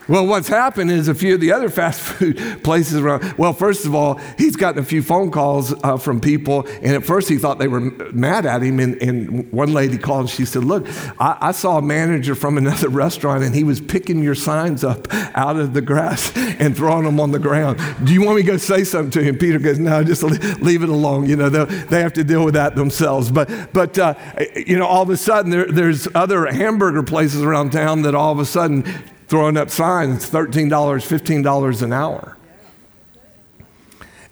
Well, 0.07 0.27
what's 0.27 0.49
happened 0.49 0.91
is 0.91 1.09
a 1.09 1.15
few 1.15 1.35
of 1.35 1.41
the 1.41 1.53
other 1.53 1.71
fast 1.71 2.01
food 2.01 2.63
places 2.63 2.97
around. 2.97 3.39
Well, 3.39 3.53
first 3.53 3.87
of 3.87 3.95
all, 3.95 4.21
he's 4.37 4.57
gotten 4.57 4.81
a 4.83 4.85
few 4.85 5.03
phone 5.03 5.31
calls 5.31 5.73
uh, 5.83 5.97
from 5.97 6.21
people, 6.21 6.67
and 6.83 6.93
at 6.93 7.05
first 7.05 7.29
he 7.29 7.39
thought 7.39 7.59
they 7.59 7.69
were 7.69 7.81
mad 8.13 8.45
at 8.45 8.63
him. 8.63 8.81
And, 8.81 9.01
and 9.03 9.51
one 9.51 9.73
lady 9.73 9.97
called 9.97 10.23
and 10.23 10.31
she 10.31 10.45
said, 10.45 10.65
Look, 10.65 10.87
I, 11.19 11.39
I, 11.41 11.53
saw 11.53 11.79
a 11.79 11.83
manager 11.83 12.35
from 12.35 12.59
another 12.59 12.89
restaurant, 13.05 13.45
and 13.45 13.55
he 13.55 13.65
was 13.65 13.81
picking 13.81 14.23
your 14.23 14.35
signs 14.35 14.85
up 14.85 15.07
out 15.35 15.57
of 15.57 15.73
the 15.73 15.81
grass 15.81 16.33
and 16.37 16.77
throwing 16.77 17.05
them 17.05 17.19
on 17.19 17.33
the 17.33 17.39
ground. 17.39 17.81
Do 18.05 18.13
you 18.13 18.23
want 18.23 18.37
me 18.37 18.43
to 18.43 18.49
go 18.49 18.57
say 18.59 18.85
something 18.85 19.11
to 19.13 19.23
him? 19.23 19.39
Peter 19.39 19.59
goes, 19.59 19.79
No, 19.79 20.05
just 20.05 20.23
leave 20.23 20.83
it 20.83 20.91
alone. 20.91 21.29
You 21.29 21.37
know, 21.37 21.49
they 21.49 22.01
have 22.01 22.13
to 22.15 22.25
deal 22.25 22.45
with 22.45 22.55
that 22.55 22.77
themselves. 22.77 23.31
But, 23.31 23.73
but 23.73 23.99
uh, 23.99 24.15
you 24.55 24.79
know, 24.79 24.87
all 24.87 25.03
of 25.03 25.11
a 25.11 25.17
sudden, 25.17 25.51
there, 25.51 25.67
there's 25.67 26.09
other 26.15 26.47
hamburger 26.47 27.03
places 27.03 27.43
around 27.43 27.71
town 27.73 28.03
that 28.03 28.15
all 28.15 28.33
of 28.33 28.39
a 28.39 28.45
sudden 28.45 28.85
throwing 29.29 29.57
up 29.57 29.71
signs 29.71 30.29
$13, 30.31 30.69
$15 30.69 31.83
an 31.83 31.93
hour. 31.93 32.37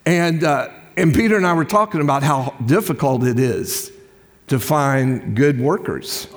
And, 0.04 0.44
uh, 0.44 0.68
and 0.96 1.14
Peter 1.14 1.36
and 1.36 1.46
I 1.46 1.52
were 1.54 1.64
talking 1.64 2.00
about 2.00 2.22
how 2.22 2.54
difficult 2.66 3.24
it 3.24 3.38
is 3.38 3.92
to 4.48 4.58
find 4.58 5.36
good 5.36 5.60
workers 5.60 6.28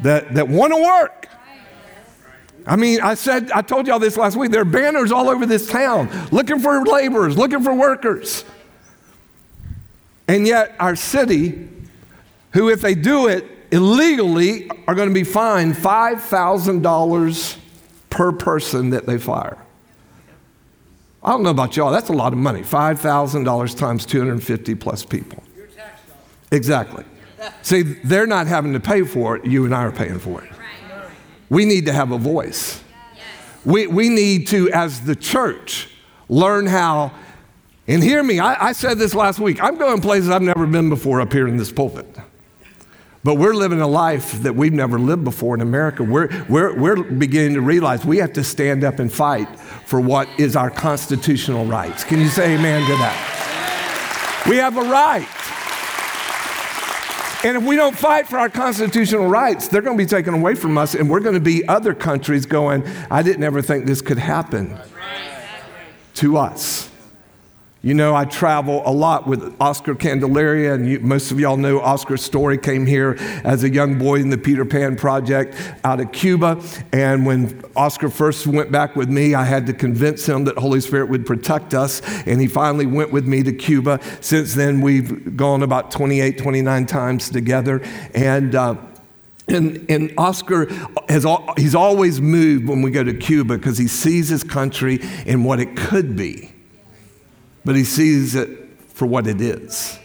that, 0.00 0.34
that 0.34 0.48
want 0.48 0.72
to 0.72 0.82
work. 0.82 1.28
I 2.66 2.76
mean, 2.76 3.00
I 3.00 3.14
said, 3.14 3.50
I 3.50 3.62
told 3.62 3.86
y'all 3.86 3.98
this 3.98 4.16
last 4.16 4.36
week. 4.36 4.52
There 4.52 4.60
are 4.60 4.64
banners 4.64 5.10
all 5.10 5.28
over 5.28 5.46
this 5.46 5.68
town 5.68 6.10
looking 6.30 6.60
for 6.60 6.84
laborers, 6.84 7.36
looking 7.36 7.62
for 7.62 7.74
workers. 7.74 8.44
And 10.28 10.46
yet, 10.46 10.74
our 10.78 10.94
city, 10.94 11.68
who, 12.52 12.68
if 12.68 12.80
they 12.80 12.94
do 12.94 13.26
it 13.26 13.44
illegally, 13.72 14.70
are 14.86 14.94
going 14.94 15.08
to 15.08 15.14
be 15.14 15.24
fined 15.24 15.74
$5,000 15.74 17.56
per 18.12 18.30
person 18.30 18.90
that 18.90 19.06
they 19.06 19.16
fire. 19.16 19.56
I 21.22 21.30
don't 21.30 21.42
know 21.42 21.50
about 21.50 21.76
y'all, 21.76 21.90
that's 21.90 22.10
a 22.10 22.12
lot 22.12 22.34
of 22.34 22.38
money. 22.38 22.60
$5,000 22.60 23.78
times 23.78 24.04
250 24.04 24.74
plus 24.74 25.04
people. 25.04 25.42
Exactly. 26.50 27.04
See, 27.62 27.82
they're 27.82 28.26
not 28.26 28.46
having 28.46 28.74
to 28.74 28.80
pay 28.80 29.02
for 29.02 29.36
it, 29.36 29.46
you 29.46 29.64
and 29.64 29.74
I 29.74 29.84
are 29.84 29.92
paying 29.92 30.18
for 30.18 30.44
it. 30.44 30.50
We 31.48 31.64
need 31.64 31.86
to 31.86 31.92
have 31.92 32.12
a 32.12 32.18
voice. 32.18 32.82
We, 33.64 33.86
we 33.86 34.10
need 34.10 34.46
to, 34.48 34.70
as 34.72 35.00
the 35.00 35.16
church, 35.16 35.88
learn 36.28 36.66
how, 36.66 37.12
and 37.88 38.02
hear 38.02 38.22
me, 38.22 38.40
I, 38.40 38.68
I 38.68 38.72
said 38.72 38.98
this 38.98 39.14
last 39.14 39.38
week, 39.38 39.62
I'm 39.62 39.78
going 39.78 40.02
places 40.02 40.28
I've 40.28 40.42
never 40.42 40.66
been 40.66 40.90
before 40.90 41.22
up 41.22 41.32
here 41.32 41.48
in 41.48 41.56
this 41.56 41.72
pulpit. 41.72 42.14
But 43.24 43.36
we're 43.36 43.54
living 43.54 43.80
a 43.80 43.86
life 43.86 44.42
that 44.42 44.56
we've 44.56 44.72
never 44.72 44.98
lived 44.98 45.22
before 45.22 45.54
in 45.54 45.60
America. 45.60 46.02
We're, 46.02 46.28
we're, 46.48 46.76
we're 46.76 47.02
beginning 47.02 47.54
to 47.54 47.60
realize 47.60 48.04
we 48.04 48.18
have 48.18 48.32
to 48.32 48.42
stand 48.42 48.82
up 48.82 48.98
and 48.98 49.12
fight 49.12 49.48
for 49.86 50.00
what 50.00 50.28
is 50.38 50.56
our 50.56 50.70
constitutional 50.70 51.64
rights. 51.64 52.02
Can 52.02 52.18
you 52.18 52.28
say 52.28 52.56
amen 52.56 52.82
to 52.90 52.96
that? 52.96 54.44
We 54.48 54.56
have 54.56 54.76
a 54.76 54.82
right. 54.82 55.28
And 57.44 57.56
if 57.56 57.64
we 57.64 57.76
don't 57.76 57.96
fight 57.96 58.28
for 58.28 58.38
our 58.38 58.48
constitutional 58.48 59.28
rights, 59.28 59.68
they're 59.68 59.82
going 59.82 59.98
to 59.98 60.04
be 60.04 60.08
taken 60.08 60.34
away 60.34 60.54
from 60.54 60.78
us, 60.78 60.94
and 60.94 61.10
we're 61.10 61.20
going 61.20 61.34
to 61.34 61.40
be 61.40 61.66
other 61.68 61.94
countries 61.94 62.46
going, 62.46 62.84
I 63.10 63.22
didn't 63.22 63.42
ever 63.42 63.62
think 63.62 63.86
this 63.86 64.00
could 64.00 64.18
happen 64.18 64.78
to 66.14 66.36
us. 66.38 66.91
You 67.84 67.94
know, 67.94 68.14
I 68.14 68.26
travel 68.26 68.80
a 68.86 68.92
lot 68.92 69.26
with 69.26 69.56
Oscar 69.60 69.96
Candelaria, 69.96 70.72
and 70.74 70.88
you, 70.88 71.00
most 71.00 71.32
of 71.32 71.40
y'all 71.40 71.56
know 71.56 71.80
Oscar's 71.80 72.22
story 72.22 72.56
came 72.56 72.86
here 72.86 73.16
as 73.42 73.64
a 73.64 73.68
young 73.68 73.98
boy 73.98 74.20
in 74.20 74.30
the 74.30 74.38
Peter 74.38 74.64
Pan 74.64 74.94
Project 74.94 75.56
out 75.82 75.98
of 75.98 76.12
Cuba. 76.12 76.62
And 76.92 77.26
when 77.26 77.60
Oscar 77.74 78.08
first 78.08 78.46
went 78.46 78.70
back 78.70 78.94
with 78.94 79.08
me, 79.08 79.34
I 79.34 79.42
had 79.42 79.66
to 79.66 79.72
convince 79.72 80.24
him 80.24 80.44
that 80.44 80.56
Holy 80.58 80.80
Spirit 80.80 81.08
would 81.08 81.26
protect 81.26 81.74
us, 81.74 82.02
and 82.24 82.40
he 82.40 82.46
finally 82.46 82.86
went 82.86 83.10
with 83.10 83.26
me 83.26 83.42
to 83.42 83.52
Cuba. 83.52 83.98
Since 84.20 84.54
then, 84.54 84.80
we've 84.80 85.36
gone 85.36 85.64
about 85.64 85.90
28, 85.90 86.38
29 86.38 86.86
times 86.86 87.30
together. 87.30 87.82
And 88.14 88.54
uh, 88.54 88.76
and, 89.48 89.84
and 89.90 90.14
Oscar 90.16 90.72
has 91.08 91.26
he's 91.56 91.74
always 91.74 92.20
moved 92.20 92.68
when 92.68 92.80
we 92.80 92.92
go 92.92 93.02
to 93.02 93.12
Cuba 93.12 93.58
because 93.58 93.76
he 93.76 93.88
sees 93.88 94.28
his 94.28 94.44
country 94.44 95.00
and 95.26 95.44
what 95.44 95.58
it 95.58 95.76
could 95.76 96.16
be 96.16 96.51
but 97.64 97.76
he 97.76 97.84
sees 97.84 98.34
it 98.34 98.48
for 98.88 99.06
what 99.06 99.26
it 99.26 99.40
is. 99.40 99.98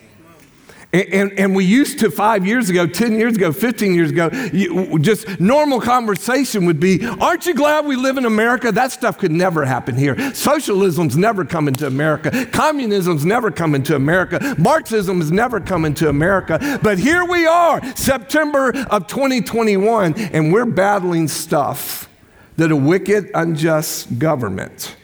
And, 0.94 1.14
and, 1.14 1.40
and, 1.40 1.56
we 1.56 1.66
used 1.66 2.00
to 2.00 2.10
five 2.10 2.48
years 2.48 2.70
ago, 2.70 2.88
10 2.88 3.20
years 3.20 3.36
ago, 3.36 3.52
15 3.52 3.94
years 3.94 4.10
ago, 4.10 4.30
you, 4.54 4.98
just 5.00 5.38
normal 5.38 5.82
conversation 5.82 6.66
would 6.66 6.80
be, 6.80 7.06
Aren't 7.06 7.46
you 7.46 7.54
glad 7.54 7.86
we 7.86 7.98
live 7.98 8.18
in 8.18 8.24
America? 8.24 8.72
That 8.72 8.94
stuff 8.94 9.18
could 9.18 9.34
never 9.34 9.66
happen 9.66 9.98
here. 9.98 10.34
Socialism's 10.34 11.18
never 11.18 11.44
come 11.44 11.68
into 11.68 11.86
America. 11.86 12.32
Communism's 12.32 13.26
never 13.26 13.52
come 13.52 13.76
into 13.76 13.98
America. 13.98 14.56
Marxism 14.58 15.20
has 15.20 15.30
never 15.30 15.60
come 15.60 15.84
into 15.84 16.08
America. 16.08 16.80
But 16.82 17.00
here 17.00 17.26
we 17.26 17.46
are, 17.46 17.84
September 17.98 18.70
of 18.90 19.08
2021, 19.08 20.14
and 20.18 20.54
we're 20.54 20.66
battling 20.66 21.28
stuff 21.28 22.08
that 22.56 22.72
a 22.72 22.76
wicked, 22.78 23.30
unjust 23.36 24.18
government 24.18 24.96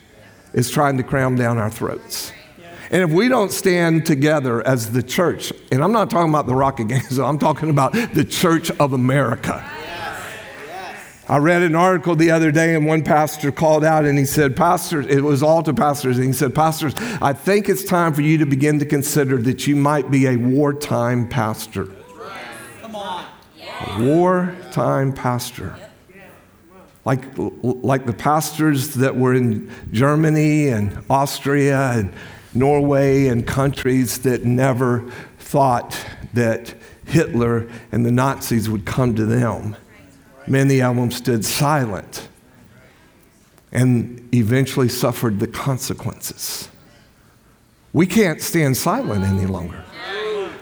is 0.53 0.71
trying 0.71 0.95
to 0.95 1.03
cram 1.03 1.35
down 1.35 1.57
our 1.57 1.69
throats. 1.69 2.31
And 2.93 3.01
if 3.01 3.09
we 3.09 3.27
don't 3.27 3.51
stand 3.51 4.05
together 4.05 4.65
as 4.67 4.91
the 4.91 5.01
church, 5.01 5.51
and 5.71 5.83
I'm 5.83 5.91
not 5.91 6.11
talking 6.11 6.29
about 6.29 6.45
the 6.45 6.53
Rock 6.53 6.77
Gainesville, 6.77 7.25
I'm 7.29 7.39
talking 7.39 7.71
about 7.71 7.93
the 7.93 8.23
church 8.23 8.69
of 8.71 8.93
America. 8.93 9.69
I 11.27 11.37
read 11.37 11.63
an 11.63 11.73
article 11.73 12.15
the 12.15 12.29
other 12.29 12.51
day, 12.51 12.75
and 12.75 12.85
one 12.85 13.03
pastor 13.03 13.51
called 13.51 13.83
out 13.83 14.05
and 14.05 14.19
he 14.19 14.25
said, 14.25 14.55
Pastors, 14.55 15.07
it 15.07 15.21
was 15.21 15.41
all 15.41 15.63
to 15.63 15.73
pastors, 15.73 16.17
and 16.17 16.27
he 16.27 16.33
said, 16.33 16.53
Pastors, 16.53 16.93
I 17.19 17.33
think 17.33 17.67
it's 17.67 17.83
time 17.83 18.13
for 18.13 18.21
you 18.21 18.37
to 18.37 18.45
begin 18.45 18.77
to 18.77 18.85
consider 18.85 19.37
that 19.37 19.65
you 19.65 19.75
might 19.75 20.11
be 20.11 20.27
a 20.27 20.35
wartime 20.35 21.27
pastor. 21.27 21.87
Come 22.81 22.95
on. 22.95 23.25
A 23.87 24.03
wartime 24.03 25.13
pastor 25.13 25.75
like, 27.05 27.23
like 27.37 28.05
the 28.05 28.13
pastors 28.13 28.93
that 28.95 29.15
were 29.15 29.33
in 29.33 29.69
Germany 29.91 30.69
and 30.69 31.03
Austria 31.09 31.91
and 31.91 32.13
Norway 32.55 33.27
and 33.27 33.45
countries 33.45 34.19
that 34.19 34.45
never 34.45 35.09
thought 35.39 35.97
that 36.33 36.75
Hitler 37.05 37.67
and 37.91 38.05
the 38.05 38.11
Nazis 38.11 38.69
would 38.69 38.85
come 38.85 39.15
to 39.15 39.25
them. 39.25 39.75
Many 40.47 40.81
of 40.81 40.95
them 40.95 41.11
stood 41.11 41.45
silent 41.45 42.27
and 43.71 44.29
eventually 44.33 44.89
suffered 44.89 45.39
the 45.39 45.47
consequences. 45.47 46.69
We 47.91 48.05
can't 48.05 48.41
stand 48.41 48.77
silent 48.77 49.23
any 49.23 49.45
longer. 49.45 49.83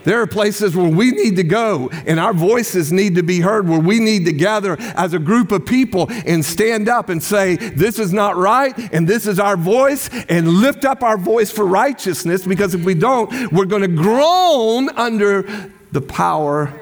There 0.03 0.21
are 0.21 0.27
places 0.27 0.75
where 0.75 0.89
we 0.89 1.11
need 1.11 1.35
to 1.35 1.43
go 1.43 1.89
and 2.05 2.19
our 2.19 2.33
voices 2.33 2.91
need 2.91 3.15
to 3.15 3.23
be 3.23 3.39
heard, 3.39 3.67
where 3.67 3.79
we 3.79 3.99
need 3.99 4.25
to 4.25 4.33
gather 4.33 4.77
as 4.79 5.13
a 5.13 5.19
group 5.19 5.51
of 5.51 5.65
people 5.65 6.07
and 6.09 6.43
stand 6.43 6.89
up 6.89 7.09
and 7.09 7.21
say, 7.21 7.55
This 7.55 7.99
is 7.99 8.11
not 8.11 8.35
right, 8.35 8.77
and 8.93 9.07
this 9.07 9.27
is 9.27 9.39
our 9.39 9.57
voice, 9.57 10.09
and 10.29 10.47
lift 10.47 10.85
up 10.85 11.03
our 11.03 11.17
voice 11.17 11.51
for 11.51 11.65
righteousness, 11.65 12.45
because 12.45 12.73
if 12.73 12.83
we 12.83 12.93
don't, 12.93 13.51
we're 13.51 13.65
going 13.65 13.83
to 13.83 13.87
groan 13.87 14.89
under 14.97 15.43
the 15.91 16.01
power 16.01 16.73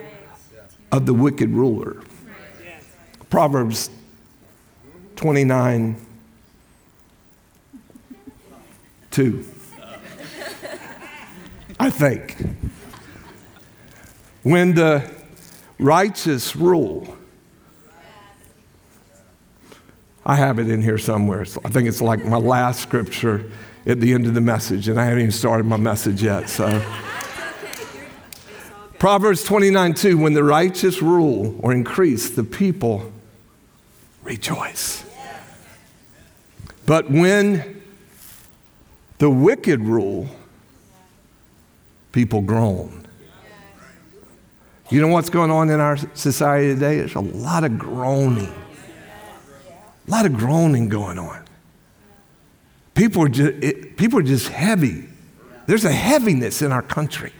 of 0.92 1.06
the 1.06 1.14
wicked 1.14 1.50
ruler. 1.50 2.02
Proverbs 3.30 3.90
29 5.16 6.06
2. 9.12 9.46
I 11.80 11.90
think. 11.90 12.36
When 14.44 14.74
the 14.74 15.10
righteous 15.78 16.56
rule, 16.56 17.18
I 20.26 20.36
have 20.36 20.60
it 20.60 20.70
in 20.70 20.82
here 20.82 20.98
somewhere. 20.98 21.46
So 21.46 21.62
I 21.66 21.70
think 21.70 21.88
it's 21.88 22.02
like 22.02 22.24
my 22.24 22.38
last 22.38 22.82
scripture 22.82 23.50
at 23.86 24.00
the 24.00 24.14
end 24.14 24.28
of 24.28 24.34
the 24.34 24.42
message, 24.42 24.88
and 24.88 25.00
I 25.00 25.06
haven't 25.06 25.20
even 25.20 25.32
started 25.32 25.66
my 25.66 25.78
message 25.78 26.22
yet. 26.22 26.50
So, 26.50 26.68
Proverbs 29.00 29.44
29 29.44 29.94
2 29.94 30.18
When 30.18 30.34
the 30.34 30.44
righteous 30.44 31.02
rule 31.02 31.58
or 31.62 31.74
increase, 31.74 32.30
the 32.30 32.44
people 32.44 33.12
rejoice. 34.24 35.04
But 36.86 37.10
when 37.10 37.82
the 39.18 39.30
wicked 39.30 39.82
rule, 39.82 40.28
people 42.12 42.42
groan. 42.42 42.99
You 44.90 45.02
know 45.02 45.08
what's 45.08 45.30
going 45.30 45.52
on 45.52 45.70
in 45.70 45.80
our 45.80 45.98
society 46.16 46.74
today? 46.74 46.98
There's 46.98 47.16
a 47.16 47.20
lot 47.20 47.64
of 47.64 47.78
groaning. 47.78 48.54
A 50.08 50.12
lot 50.12 50.26
of 50.26 50.34
groaning 50.34 50.90
going 50.90 51.20
on. 51.20 51.46
People 52.96 53.24
are 53.24 53.30
just, 53.30 53.64
it, 53.64 53.98
people 53.98 54.20
are 54.20 54.24
just 54.24 54.50
heavy. 54.50 55.08
There's 55.68 55.86
a 55.86 55.92
heaviness 55.92 56.64
in 56.64 56.72
our 56.72 56.82
country, 56.82 57.32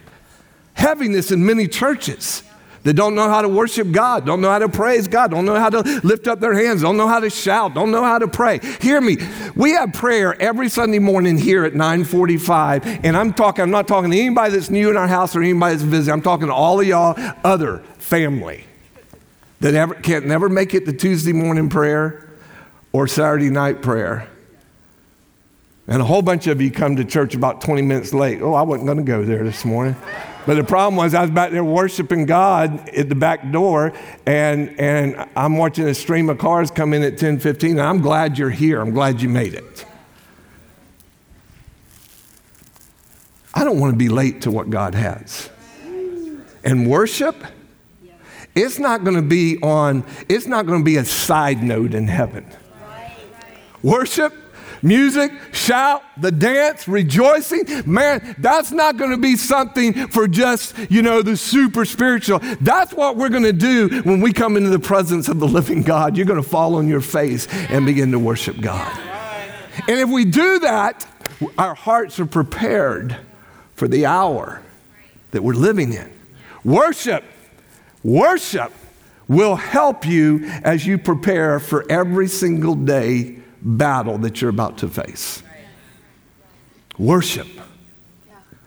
heaviness 0.74 1.32
in 1.32 1.44
many 1.44 1.66
churches 1.66 2.44
that 2.82 2.94
don't 2.94 3.14
know 3.14 3.28
how 3.28 3.42
to 3.42 3.48
worship 3.48 3.90
God, 3.92 4.24
don't 4.24 4.40
know 4.40 4.50
how 4.50 4.58
to 4.58 4.68
praise 4.68 5.06
God, 5.06 5.30
don't 5.30 5.44
know 5.44 5.56
how 5.56 5.70
to 5.70 6.00
lift 6.02 6.26
up 6.26 6.40
their 6.40 6.54
hands, 6.54 6.82
don't 6.82 6.96
know 6.96 7.08
how 7.08 7.20
to 7.20 7.30
shout, 7.30 7.74
don't 7.74 7.90
know 7.90 8.04
how 8.04 8.18
to 8.18 8.28
pray. 8.28 8.58
Hear 8.80 9.00
me. 9.00 9.18
We 9.54 9.72
have 9.72 9.92
prayer 9.92 10.40
every 10.40 10.68
Sunday 10.68 10.98
morning 10.98 11.36
here 11.36 11.64
at 11.64 11.74
945, 11.74 13.04
and 13.04 13.16
I'm 13.16 13.34
talking, 13.34 13.62
I'm 13.62 13.70
not 13.70 13.86
talking 13.86 14.10
to 14.10 14.18
anybody 14.18 14.54
that's 14.54 14.70
new 14.70 14.90
in 14.90 14.96
our 14.96 15.08
house 15.08 15.36
or 15.36 15.42
anybody 15.42 15.74
that's 15.74 15.84
visiting. 15.84 16.14
I'm 16.14 16.22
talking 16.22 16.46
to 16.46 16.54
all 16.54 16.80
of 16.80 16.86
y'all 16.86 17.14
other 17.44 17.78
family 17.98 18.64
that 19.60 19.74
ever, 19.74 19.94
can't 19.94 20.26
never 20.26 20.48
make 20.48 20.74
it 20.74 20.86
to 20.86 20.92
Tuesday 20.92 21.32
morning 21.32 21.68
prayer 21.68 22.30
or 22.92 23.06
Saturday 23.06 23.50
night 23.50 23.82
prayer. 23.82 24.26
And 25.86 26.00
a 26.00 26.04
whole 26.04 26.22
bunch 26.22 26.46
of 26.46 26.60
you 26.60 26.70
come 26.70 26.96
to 26.96 27.04
church 27.04 27.34
about 27.34 27.60
20 27.60 27.82
minutes 27.82 28.14
late. 28.14 28.40
Oh, 28.42 28.54
I 28.54 28.62
wasn't 28.62 28.86
going 28.86 28.98
to 28.98 29.04
go 29.04 29.24
there 29.24 29.42
this 29.42 29.64
morning. 29.64 29.96
But 30.46 30.54
the 30.54 30.64
problem 30.64 30.96
was 30.96 31.14
I 31.14 31.22
was 31.22 31.30
back 31.30 31.50
there 31.50 31.62
worshiping 31.62 32.26
God 32.26 32.88
at 32.88 33.08
the 33.08 33.14
back 33.14 33.50
door, 33.52 33.92
and, 34.26 34.78
and 34.80 35.28
I'm 35.36 35.58
watching 35.58 35.86
a 35.86 35.94
stream 35.94 36.30
of 36.30 36.38
cars 36.38 36.70
come 36.70 36.94
in 36.94 37.02
at 37.02 37.14
10:15, 37.14 37.72
and 37.72 37.80
I'm 37.80 38.00
glad 38.00 38.38
you're 38.38 38.50
here. 38.50 38.80
I'm 38.80 38.92
glad 38.92 39.20
you 39.20 39.28
made 39.28 39.54
it. 39.54 39.84
I 43.52 43.64
don't 43.64 43.78
want 43.78 43.92
to 43.92 43.98
be 43.98 44.08
late 44.08 44.42
to 44.42 44.50
what 44.50 44.70
God 44.70 44.94
has. 44.94 45.50
And 46.64 46.86
worship, 46.88 47.36
it's 48.54 48.78
not 48.78 49.04
going 49.04 49.16
to 49.16 49.22
be 49.22 49.58
on, 49.62 50.04
it's 50.28 50.46
not 50.46 50.66
going 50.66 50.80
to 50.80 50.84
be 50.84 50.96
a 50.96 51.04
side 51.04 51.62
note 51.62 51.94
in 51.94 52.08
heaven. 52.08 52.46
Worship 53.82 54.34
music, 54.82 55.32
shout, 55.52 56.02
the 56.16 56.30
dance, 56.30 56.88
rejoicing. 56.88 57.64
Man, 57.86 58.34
that's 58.38 58.72
not 58.72 58.96
going 58.96 59.10
to 59.10 59.16
be 59.16 59.36
something 59.36 60.08
for 60.08 60.28
just, 60.28 60.76
you 60.90 61.02
know, 61.02 61.22
the 61.22 61.36
super 61.36 61.84
spiritual. 61.84 62.40
That's 62.60 62.92
what 62.92 63.16
we're 63.16 63.28
going 63.28 63.44
to 63.44 63.52
do 63.52 64.02
when 64.02 64.20
we 64.20 64.32
come 64.32 64.56
into 64.56 64.70
the 64.70 64.78
presence 64.78 65.28
of 65.28 65.40
the 65.40 65.48
living 65.48 65.82
God. 65.82 66.16
You're 66.16 66.26
going 66.26 66.42
to 66.42 66.48
fall 66.48 66.76
on 66.76 66.88
your 66.88 67.00
face 67.00 67.46
and 67.48 67.86
begin 67.86 68.12
to 68.12 68.18
worship 68.18 68.60
God. 68.60 68.98
And 69.88 69.98
if 69.98 70.08
we 70.08 70.24
do 70.24 70.58
that, 70.60 71.06
our 71.56 71.74
hearts 71.74 72.20
are 72.20 72.26
prepared 72.26 73.16
for 73.74 73.88
the 73.88 74.06
hour 74.06 74.62
that 75.30 75.42
we're 75.42 75.54
living 75.54 75.92
in. 75.92 76.10
Worship, 76.64 77.24
worship 78.02 78.72
will 79.28 79.56
help 79.56 80.06
you 80.06 80.44
as 80.64 80.86
you 80.86 80.98
prepare 80.98 81.60
for 81.60 81.84
every 81.90 82.26
single 82.26 82.74
day 82.74 83.39
battle 83.62 84.18
that 84.18 84.40
you're 84.40 84.50
about 84.50 84.78
to 84.78 84.88
face. 84.88 85.42
Worship. 86.98 87.48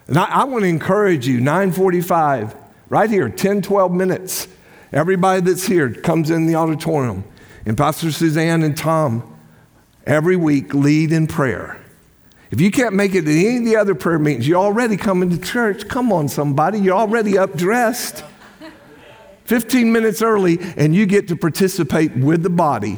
And 0.08 0.18
I, 0.18 0.26
I 0.26 0.44
want 0.46 0.64
to 0.64 0.70
encourage 0.70 1.28
you, 1.28 1.40
945, 1.40 2.56
right 2.90 3.10
here, 3.10 3.30
10, 3.30 3.62
12 3.62 3.92
minutes. 3.92 4.48
Everybody 4.92 5.42
that's 5.42 5.66
here 5.66 5.92
comes 5.94 6.30
in 6.30 6.46
the 6.46 6.56
auditorium. 6.56 7.24
And 7.66 7.78
Pastor 7.78 8.12
Suzanne 8.12 8.64
and 8.64 8.76
Tom 8.76 9.38
every 10.06 10.36
week 10.36 10.74
lead 10.74 11.12
in 11.12 11.28
prayer. 11.28 11.80
If 12.52 12.62
you 12.62 12.70
can't 12.70 12.94
make 12.94 13.16
it 13.16 13.24
to 13.24 13.32
any 13.32 13.58
of 13.58 13.66
the 13.66 13.78
other 13.78 13.96
prayer 13.96 14.20
meetings, 14.20 14.48
you're 14.48 14.62
already 14.62 14.98
coming 14.98 15.30
to 15.32 15.40
church. 15.40 15.88
Come 15.88 16.12
on, 16.12 16.28
somebody. 16.28 16.80
You're 16.80 16.98
already 16.98 17.38
up 17.38 17.56
dressed. 17.56 18.24
15 19.46 19.92
minutes 19.92 20.22
early, 20.22 20.60
and 20.78 20.96
you 20.96 21.06
get 21.06 21.28
to 21.30 21.36
participate 21.36 22.16
with 22.16 22.44
the 22.44 22.50
body 22.50 22.98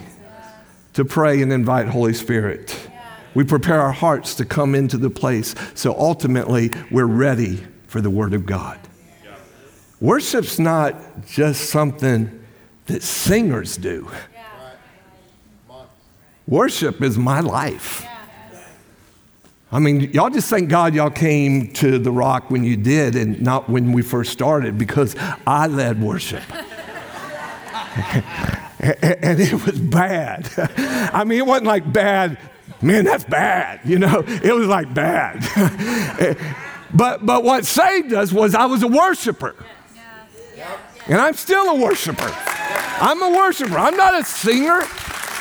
to 0.96 1.06
pray 1.06 1.42
and 1.42 1.54
invite 1.54 1.88
Holy 1.88 2.14
Spirit. 2.14 2.90
We 3.34 3.44
prepare 3.44 3.82
our 3.82 3.92
hearts 3.92 4.34
to 4.36 4.46
come 4.46 4.74
into 4.74 4.98
the 4.98 5.10
place 5.10 5.54
so 5.76 5.94
ultimately 5.94 6.72
we're 6.90 7.06
ready 7.06 7.66
for 7.88 8.02
the 8.02 8.10
Word 8.10 8.34
of 8.34 8.46
God. 8.46 8.80
Worship's 10.00 10.58
not 10.58 10.96
just 11.28 11.70
something 11.70 12.44
that 12.86 13.04
singers 13.04 13.78
do. 13.78 14.10
Worship 16.48 17.02
is 17.02 17.18
my 17.18 17.42
life. 17.42 18.06
I 19.72 19.80
mean, 19.80 20.14
y'all 20.14 20.30
just 20.30 20.50
thank 20.50 20.70
God 20.70 20.94
y'all 20.94 21.10
came 21.10 21.74
to 21.74 22.00
the 22.00 22.12
rock 22.12 22.50
when 22.50 22.64
you 22.64 22.78
did 22.78 23.16
and 23.16 23.42
not 23.42 23.70
when 23.70 23.92
we 23.92 24.02
first 24.02 24.32
started 24.32 24.78
because 24.78 25.16
I 25.46 25.68
led 25.68 26.02
worship. 26.02 26.44
and 29.02 29.40
it 29.40 29.66
was 29.66 29.80
bad. 29.80 30.50
I 31.14 31.24
mean, 31.24 31.40
it 31.40 31.46
wasn't 31.46 31.68
like 31.68 31.92
bad, 31.92 32.38
man, 32.82 33.06
that's 33.06 33.24
bad, 33.24 33.82
you 33.84 34.00
know, 34.00 34.24
it 34.28 34.54
was 34.54 34.68
like 34.68 34.94
bad. 34.94 35.42
but, 36.94 37.26
but 37.26 37.44
what 37.44 37.66
saved 37.66 38.14
us 38.14 38.32
was 38.32 38.56
I 38.56 38.66
was 38.66 38.84
a 38.84 38.88
worshiper. 38.88 39.56
And 41.08 41.22
I'm 41.22 41.36
still 41.36 41.70
a 41.70 41.76
worshiper. 41.76 42.32
I'm 43.00 43.22
a 43.22 43.30
worshiper. 43.30 43.78
I'm 43.78 43.96
not 43.96 44.20
a 44.20 44.24
singer. 44.24 44.82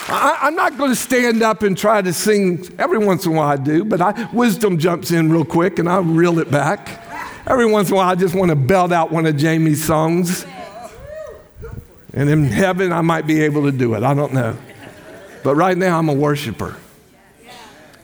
I, 0.06 0.40
am 0.42 0.54
not 0.54 0.76
going 0.76 0.90
to 0.90 0.96
stand 0.96 1.42
up 1.42 1.62
and 1.62 1.76
try 1.76 2.02
to 2.02 2.12
sing. 2.12 2.68
Every 2.78 2.98
once 2.98 3.24
in 3.24 3.32
a 3.32 3.36
while 3.36 3.48
I 3.48 3.56
do, 3.56 3.84
but 3.84 4.02
I, 4.02 4.28
wisdom 4.32 4.78
jumps 4.78 5.10
in 5.10 5.32
real 5.32 5.46
quick 5.46 5.78
and 5.78 5.88
I 5.88 6.00
reel 6.00 6.38
it 6.38 6.50
back. 6.50 7.00
Every 7.46 7.64
once 7.64 7.88
in 7.88 7.94
a 7.94 7.96
while 7.96 8.10
I 8.10 8.14
just 8.14 8.34
want 8.34 8.50
to 8.50 8.56
belt 8.56 8.92
out 8.92 9.10
one 9.10 9.24
of 9.24 9.36
Jamie's 9.38 9.82
songs. 9.82 10.44
And 12.14 12.30
in 12.30 12.44
heaven, 12.44 12.92
I 12.92 13.00
might 13.00 13.26
be 13.26 13.42
able 13.42 13.64
to 13.64 13.72
do 13.72 13.94
it. 13.94 14.04
I 14.04 14.14
don't 14.14 14.32
know. 14.32 14.56
But 15.42 15.56
right 15.56 15.76
now, 15.76 15.98
I'm 15.98 16.08
a 16.08 16.14
worshiper. 16.14 16.76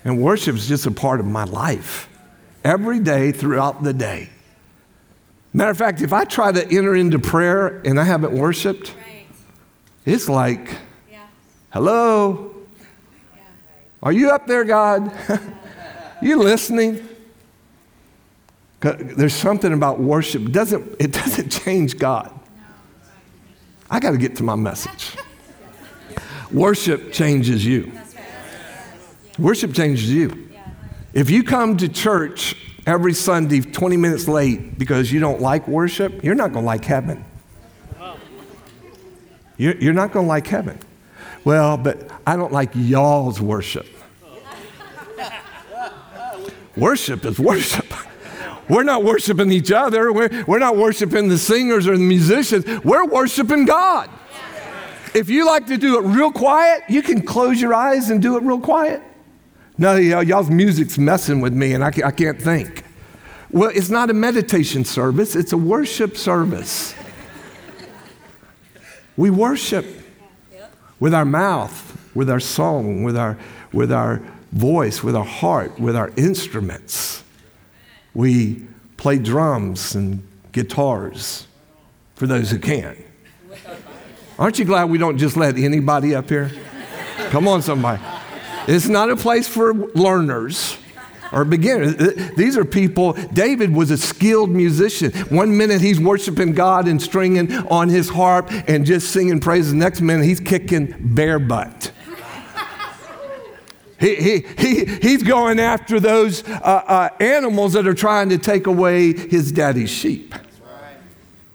And 0.04 0.20
worship 0.20 0.56
is 0.56 0.66
just 0.66 0.86
a 0.86 0.90
part 0.90 1.20
of 1.20 1.26
my 1.26 1.44
life 1.44 2.08
every 2.64 2.98
day 2.98 3.32
throughout 3.32 3.82
the 3.82 3.92
day. 3.92 4.28
Matter 5.52 5.70
of 5.70 5.78
fact, 5.78 6.00
if 6.00 6.12
I 6.12 6.24
try 6.24 6.52
to 6.52 6.64
enter 6.64 6.94
into 6.94 7.18
prayer 7.18 7.80
and 7.84 8.00
I 8.00 8.04
haven't 8.04 8.32
worshiped, 8.32 8.94
it's 10.04 10.28
like, 10.28 10.76
hello? 11.70 12.54
Are 14.02 14.12
you 14.12 14.30
up 14.30 14.46
there, 14.46 14.64
God? 14.64 15.12
you 16.22 16.38
listening? 16.38 17.06
There's 18.80 19.34
something 19.34 19.72
about 19.72 20.00
worship. 20.00 20.46
It 20.46 20.52
doesn't, 20.52 20.96
it 20.98 21.12
doesn't 21.12 21.50
change 21.50 21.98
God. 21.98 22.39
I 23.90 23.98
got 23.98 24.12
to 24.12 24.18
get 24.18 24.36
to 24.36 24.42
my 24.42 24.54
message. 24.54 25.16
Worship 26.52 27.12
changes 27.12 27.64
you. 27.64 27.92
Worship 29.38 29.72
changes 29.72 30.10
you. 30.10 30.48
If 31.12 31.28
you 31.28 31.42
come 31.42 31.76
to 31.78 31.88
church 31.88 32.56
every 32.86 33.14
Sunday 33.14 33.60
20 33.60 33.96
minutes 33.96 34.28
late 34.28 34.78
because 34.78 35.10
you 35.12 35.18
don't 35.18 35.40
like 35.40 35.66
worship, 35.66 36.22
you're 36.22 36.34
not 36.34 36.52
going 36.52 36.64
to 36.64 36.66
like 36.66 36.84
heaven. 36.84 37.24
You're, 39.56 39.76
you're 39.76 39.92
not 39.92 40.12
going 40.12 40.26
to 40.26 40.28
like 40.28 40.46
heaven. 40.46 40.78
Well, 41.44 41.76
but 41.76 42.10
I 42.26 42.36
don't 42.36 42.52
like 42.52 42.70
y'all's 42.74 43.40
worship. 43.40 43.86
Worship 46.76 47.24
is 47.24 47.38
worship. 47.38 47.92
We're 48.70 48.84
not 48.84 49.02
worshiping 49.02 49.50
each 49.50 49.72
other. 49.72 50.12
We're, 50.12 50.44
we're 50.46 50.60
not 50.60 50.76
worshiping 50.76 51.28
the 51.28 51.38
singers 51.38 51.88
or 51.88 51.96
the 51.96 52.04
musicians. 52.04 52.64
We're 52.84 53.04
worshiping 53.04 53.64
God. 53.64 54.08
If 55.12 55.28
you 55.28 55.44
like 55.44 55.66
to 55.66 55.76
do 55.76 55.98
it 55.98 56.02
real 56.02 56.30
quiet, 56.30 56.84
you 56.88 57.02
can 57.02 57.22
close 57.22 57.60
your 57.60 57.74
eyes 57.74 58.10
and 58.10 58.22
do 58.22 58.36
it 58.36 58.44
real 58.44 58.60
quiet. 58.60 59.02
No, 59.76 59.96
y'all's 59.96 60.50
music's 60.50 60.98
messing 60.98 61.40
with 61.40 61.52
me 61.52 61.72
and 61.72 61.82
I, 61.82 61.88
I 62.04 62.12
can't 62.12 62.40
think. 62.40 62.84
Well, 63.50 63.72
it's 63.74 63.90
not 63.90 64.08
a 64.08 64.14
meditation 64.14 64.84
service, 64.84 65.34
it's 65.34 65.52
a 65.52 65.56
worship 65.56 66.16
service. 66.16 66.94
We 69.16 69.30
worship 69.30 69.84
with 71.00 71.12
our 71.12 71.24
mouth, 71.24 71.98
with 72.14 72.30
our 72.30 72.38
song, 72.38 73.02
with 73.02 73.16
our, 73.16 73.36
with 73.72 73.90
our 73.90 74.22
voice, 74.52 75.02
with 75.02 75.16
our 75.16 75.24
heart, 75.24 75.80
with 75.80 75.96
our 75.96 76.12
instruments. 76.16 77.24
We 78.14 78.66
play 78.96 79.18
drums 79.18 79.94
and 79.94 80.26
guitars 80.52 81.46
for 82.14 82.26
those 82.26 82.50
who 82.50 82.58
can. 82.58 82.96
Aren't 84.38 84.58
you 84.58 84.64
glad 84.64 84.84
we 84.90 84.98
don't 84.98 85.18
just 85.18 85.36
let 85.36 85.56
anybody 85.56 86.14
up 86.14 86.28
here? 86.28 86.50
Come 87.28 87.46
on, 87.46 87.62
somebody. 87.62 88.02
It's 88.66 88.88
not 88.88 89.10
a 89.10 89.16
place 89.16 89.48
for 89.48 89.74
learners 89.74 90.76
or 91.32 91.44
beginners. 91.44 91.96
These 92.36 92.56
are 92.56 92.64
people, 92.64 93.12
David 93.32 93.72
was 93.74 93.90
a 93.90 93.96
skilled 93.96 94.50
musician. 94.50 95.12
One 95.28 95.56
minute 95.56 95.80
he's 95.80 96.00
worshiping 96.00 96.52
God 96.52 96.88
and 96.88 97.00
stringing 97.00 97.52
on 97.68 97.88
his 97.88 98.08
harp 98.08 98.50
and 98.50 98.84
just 98.84 99.10
singing 99.10 99.40
praises. 99.40 99.72
The 99.72 99.78
next 99.78 100.00
minute 100.00 100.24
he's 100.24 100.40
kicking 100.40 100.94
bear 100.98 101.38
butt. 101.38 101.92
He, 104.00 104.14
he, 104.16 104.46
he, 104.56 104.84
he's 104.86 105.22
going 105.22 105.60
after 105.60 106.00
those 106.00 106.42
uh, 106.48 106.50
uh, 106.50 107.08
animals 107.20 107.74
that 107.74 107.86
are 107.86 107.94
trying 107.94 108.30
to 108.30 108.38
take 108.38 108.66
away 108.66 109.12
his 109.12 109.52
daddy's 109.52 109.90
sheep. 109.90 110.34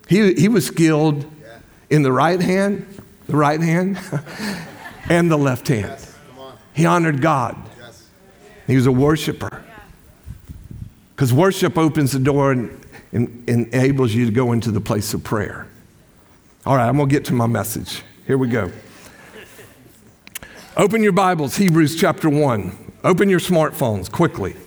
He, 0.08 0.36
he 0.36 0.48
was 0.48 0.68
skilled 0.68 1.26
in 1.90 2.04
the 2.04 2.12
right 2.12 2.40
hand, 2.40 2.86
the 3.26 3.36
right 3.36 3.60
hand, 3.60 3.98
and 5.10 5.32
the 5.32 5.38
left 5.38 5.68
hand. 5.68 5.98
He 6.74 6.86
honored 6.86 7.20
God. 7.20 7.58
He 8.68 8.76
was 8.76 8.86
a 8.86 8.92
worshiper. 8.92 9.64
Because 11.16 11.34
worship 11.34 11.78
opens 11.78 12.12
the 12.12 12.20
door 12.20 12.52
and, 12.52 12.86
and, 13.12 13.48
enables 13.48 14.14
you 14.14 14.26
to 14.26 14.32
go 14.32 14.52
into 14.52 14.70
the 14.70 14.82
place 14.82 15.14
of 15.14 15.24
prayer. 15.24 15.66
All 16.66 16.76
right, 16.76 16.88
I'm 16.88 16.98
going 16.98 17.08
to 17.08 17.16
get 17.16 17.26
to 17.26 17.34
my 17.34 17.48
message. 17.48 18.04
Here 18.28 18.38
we 18.38 18.50
go. 18.50 18.72
Open 20.78 21.02
your 21.02 21.14
Bibles, 21.14 21.56
Hebrews 21.56 21.96
chapter 21.96 22.30
1. 22.30 22.92
Open 23.06 23.30
your 23.30 23.40
smartphones 23.40 24.12
quickly. 24.12 24.58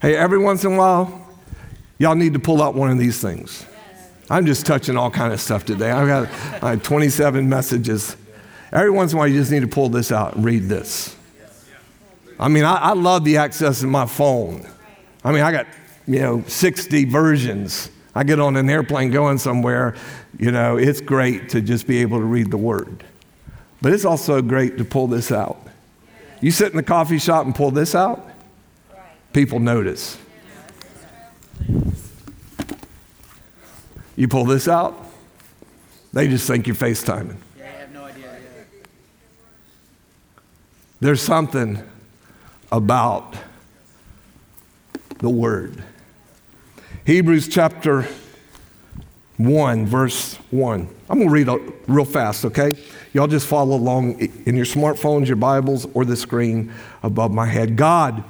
Hey, 0.00 0.16
every 0.16 0.38
once 0.38 0.64
in 0.64 0.72
a 0.72 0.78
while, 0.78 1.28
y'all 1.98 2.14
need 2.14 2.32
to 2.32 2.38
pull 2.38 2.62
out 2.62 2.74
one 2.74 2.90
of 2.90 2.96
these 2.96 3.20
things. 3.20 3.66
I'm 4.30 4.46
just 4.46 4.64
touching 4.64 4.96
all 4.96 5.10
kind 5.10 5.34
of 5.34 5.40
stuff 5.40 5.66
today. 5.66 5.90
I've 5.90 6.08
got 6.08 6.62
I 6.62 6.70
have 6.70 6.82
27 6.82 7.46
messages. 7.46 8.16
Every 8.72 8.90
once 8.90 9.12
in 9.12 9.18
a 9.18 9.20
while, 9.20 9.28
you 9.28 9.38
just 9.38 9.52
need 9.52 9.60
to 9.60 9.68
pull 9.68 9.90
this 9.90 10.10
out 10.10 10.34
and 10.34 10.46
read 10.46 10.62
this. 10.62 11.14
I 12.40 12.48
mean, 12.48 12.64
I, 12.64 12.76
I 12.76 12.92
love 12.94 13.24
the 13.24 13.36
access 13.36 13.82
of 13.82 13.90
my 13.90 14.06
phone. 14.06 14.66
I 15.22 15.32
mean, 15.32 15.42
I 15.42 15.52
got, 15.52 15.66
you 16.06 16.20
know, 16.20 16.42
60 16.46 17.04
versions. 17.04 17.90
I 18.18 18.24
get 18.24 18.40
on 18.40 18.56
an 18.56 18.68
airplane 18.68 19.12
going 19.12 19.38
somewhere, 19.38 19.94
you 20.40 20.50
know, 20.50 20.76
it's 20.76 21.00
great 21.00 21.50
to 21.50 21.60
just 21.60 21.86
be 21.86 21.98
able 21.98 22.18
to 22.18 22.24
read 22.24 22.50
the 22.50 22.56
word. 22.56 23.04
But 23.80 23.92
it's 23.92 24.04
also 24.04 24.42
great 24.42 24.76
to 24.78 24.84
pull 24.84 25.06
this 25.06 25.30
out. 25.30 25.64
You 26.40 26.50
sit 26.50 26.72
in 26.72 26.76
the 26.76 26.82
coffee 26.82 27.20
shop 27.20 27.46
and 27.46 27.54
pull 27.54 27.70
this 27.70 27.94
out, 27.94 28.28
people 29.32 29.60
notice. 29.60 30.18
You 34.16 34.26
pull 34.26 34.46
this 34.46 34.66
out, 34.66 35.00
they 36.12 36.26
just 36.26 36.44
think 36.48 36.66
you're 36.66 36.74
FaceTiming. 36.74 37.36
There's 40.98 41.22
something 41.22 41.88
about 42.72 43.36
the 45.20 45.30
Word. 45.30 45.84
Hebrews 47.08 47.48
chapter 47.48 48.06
1, 49.38 49.86
verse 49.86 50.34
1. 50.50 50.88
I'm 51.08 51.18
going 51.18 51.26
to 51.26 51.52
read 51.54 51.72
real 51.86 52.04
fast, 52.04 52.44
okay? 52.44 52.74
Y'all 53.14 53.26
just 53.26 53.46
follow 53.46 53.76
along 53.76 54.20
in 54.44 54.54
your 54.54 54.66
smartphones, 54.66 55.26
your 55.26 55.36
Bibles, 55.36 55.86
or 55.94 56.04
the 56.04 56.16
screen 56.18 56.70
above 57.02 57.32
my 57.32 57.46
head. 57.46 57.76
God, 57.76 58.22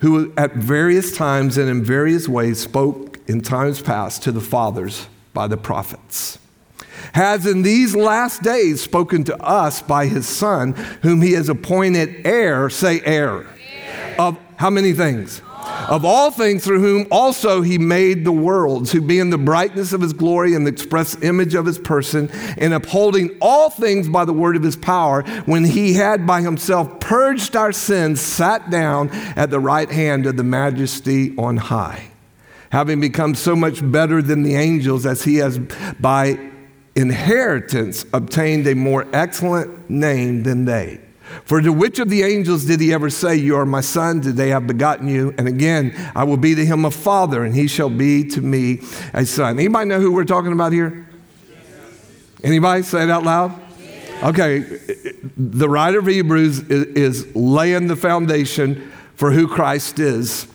who 0.00 0.34
at 0.36 0.52
various 0.52 1.16
times 1.16 1.56
and 1.56 1.70
in 1.70 1.82
various 1.82 2.28
ways 2.28 2.60
spoke 2.60 3.18
in 3.26 3.40
times 3.40 3.80
past 3.80 4.22
to 4.24 4.32
the 4.32 4.42
fathers 4.42 5.08
by 5.32 5.46
the 5.46 5.56
prophets 5.56 6.38
has 7.14 7.46
in 7.46 7.62
these 7.62 7.96
last 7.96 8.42
days 8.42 8.82
spoken 8.82 9.24
to 9.24 9.36
us 9.42 9.80
by 9.80 10.04
his 10.06 10.28
Son, 10.28 10.74
whom 11.00 11.22
he 11.22 11.32
has 11.32 11.48
appointed 11.48 12.26
heir, 12.26 12.68
say 12.68 13.00
heir, 13.00 13.46
of 14.18 14.38
how 14.56 14.68
many 14.68 14.92
things? 14.92 15.40
Of 15.90 16.04
all 16.04 16.30
things, 16.30 16.62
through 16.62 16.80
whom 16.80 17.08
also 17.10 17.62
he 17.62 17.76
made 17.76 18.24
the 18.24 18.30
worlds, 18.30 18.92
who 18.92 19.00
being 19.00 19.30
the 19.30 19.36
brightness 19.36 19.92
of 19.92 20.00
his 20.00 20.12
glory 20.12 20.54
and 20.54 20.64
the 20.64 20.70
express 20.70 21.20
image 21.20 21.56
of 21.56 21.66
his 21.66 21.80
person, 21.80 22.30
and 22.58 22.72
upholding 22.72 23.36
all 23.40 23.70
things 23.70 24.08
by 24.08 24.24
the 24.24 24.32
word 24.32 24.54
of 24.54 24.62
his 24.62 24.76
power, 24.76 25.22
when 25.46 25.64
he 25.64 25.94
had 25.94 26.28
by 26.28 26.42
himself 26.42 27.00
purged 27.00 27.56
our 27.56 27.72
sins, 27.72 28.20
sat 28.20 28.70
down 28.70 29.10
at 29.34 29.50
the 29.50 29.58
right 29.58 29.90
hand 29.90 30.26
of 30.26 30.36
the 30.36 30.44
majesty 30.44 31.36
on 31.36 31.56
high, 31.56 32.04
having 32.70 33.00
become 33.00 33.34
so 33.34 33.56
much 33.56 33.80
better 33.90 34.22
than 34.22 34.44
the 34.44 34.54
angels, 34.54 35.04
as 35.04 35.24
he 35.24 35.38
has 35.38 35.58
by 35.98 36.38
inheritance 36.94 38.04
obtained 38.12 38.64
a 38.68 38.76
more 38.76 39.08
excellent 39.12 39.90
name 39.90 40.44
than 40.44 40.66
they. 40.66 41.00
For 41.44 41.60
to 41.60 41.72
which 41.72 41.98
of 41.98 42.08
the 42.08 42.22
angels 42.22 42.64
did 42.64 42.80
he 42.80 42.92
ever 42.92 43.10
say, 43.10 43.36
You 43.36 43.56
are 43.56 43.66
my 43.66 43.80
son, 43.80 44.20
today 44.20 44.52
I've 44.52 44.66
begotten 44.66 45.08
you? 45.08 45.34
And 45.38 45.46
again, 45.46 45.94
I 46.14 46.24
will 46.24 46.36
be 46.36 46.54
to 46.54 46.64
him 46.64 46.84
a 46.84 46.90
father, 46.90 47.44
and 47.44 47.54
he 47.54 47.66
shall 47.66 47.90
be 47.90 48.24
to 48.30 48.40
me 48.40 48.80
a 49.12 49.24
son. 49.24 49.58
Anybody 49.58 49.88
know 49.88 50.00
who 50.00 50.12
we're 50.12 50.24
talking 50.24 50.52
about 50.52 50.72
here? 50.72 51.06
Anybody 52.42 52.82
say 52.82 53.04
it 53.04 53.10
out 53.10 53.24
loud? 53.24 53.60
Okay, 54.22 54.60
the 55.36 55.68
writer 55.68 56.00
of 56.00 56.06
Hebrews 56.06 56.60
is, 56.70 56.86
is 57.24 57.36
laying 57.36 57.86
the 57.86 57.96
foundation 57.96 58.92
for 59.14 59.30
who 59.30 59.48
Christ 59.48 59.98
is 59.98 60.46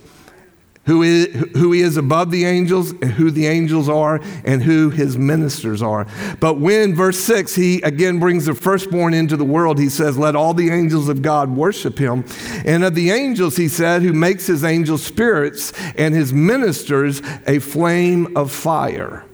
who 0.85 1.03
is, 1.03 1.33
who 1.53 1.71
he 1.71 1.81
is 1.81 1.97
above 1.97 2.31
the 2.31 2.45
angels, 2.45 2.91
and 2.91 3.11
who 3.11 3.31
the 3.31 3.47
angels 3.47 3.89
are, 3.89 4.21
and 4.43 4.61
who 4.63 4.89
his 4.89 5.17
ministers 5.17 5.81
are. 5.81 6.07
But 6.39 6.59
when, 6.59 6.93
verse 6.93 7.19
6, 7.19 7.55
he 7.55 7.81
again 7.81 8.19
brings 8.19 8.45
the 8.45 8.53
firstborn 8.53 9.13
into 9.13 9.35
the 9.37 9.45
world, 9.45 9.79
he 9.79 9.89
says, 9.89 10.17
Let 10.17 10.35
all 10.35 10.53
the 10.53 10.69
angels 10.69 11.09
of 11.09 11.21
God 11.21 11.49
worship 11.49 11.97
him. 11.97 12.25
And 12.65 12.83
of 12.83 12.95
the 12.95 13.11
angels, 13.11 13.57
he 13.57 13.67
said, 13.67 14.01
who 14.01 14.13
makes 14.13 14.45
his 14.45 14.63
angels 14.63 15.03
spirits 15.03 15.73
and 15.95 16.13
his 16.13 16.31
ministers 16.33 17.21
a 17.47 17.59
flame 17.59 18.35
of 18.37 18.51
fire. 18.51 19.25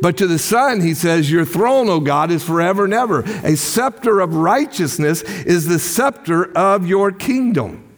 But 0.00 0.16
to 0.18 0.26
the 0.26 0.38
Son, 0.38 0.80
he 0.80 0.94
says, 0.94 1.30
Your 1.30 1.44
throne, 1.44 1.88
O 1.88 2.00
God, 2.00 2.30
is 2.30 2.42
forever 2.42 2.84
and 2.84 2.94
ever. 2.94 3.20
A 3.44 3.56
scepter 3.56 4.20
of 4.20 4.34
righteousness 4.34 5.22
is 5.22 5.66
the 5.66 5.78
scepter 5.78 6.56
of 6.56 6.86
your 6.86 7.12
kingdom. 7.12 7.91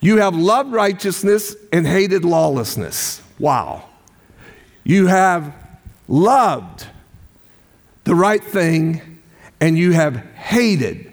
You 0.00 0.18
have 0.18 0.34
loved 0.34 0.72
righteousness 0.72 1.54
and 1.72 1.86
hated 1.86 2.24
lawlessness. 2.24 3.22
Wow. 3.38 3.84
You 4.82 5.06
have 5.08 5.54
loved 6.08 6.86
the 8.04 8.14
right 8.14 8.42
thing 8.42 9.20
and 9.60 9.76
you 9.76 9.92
have 9.92 10.16
hated 10.34 11.12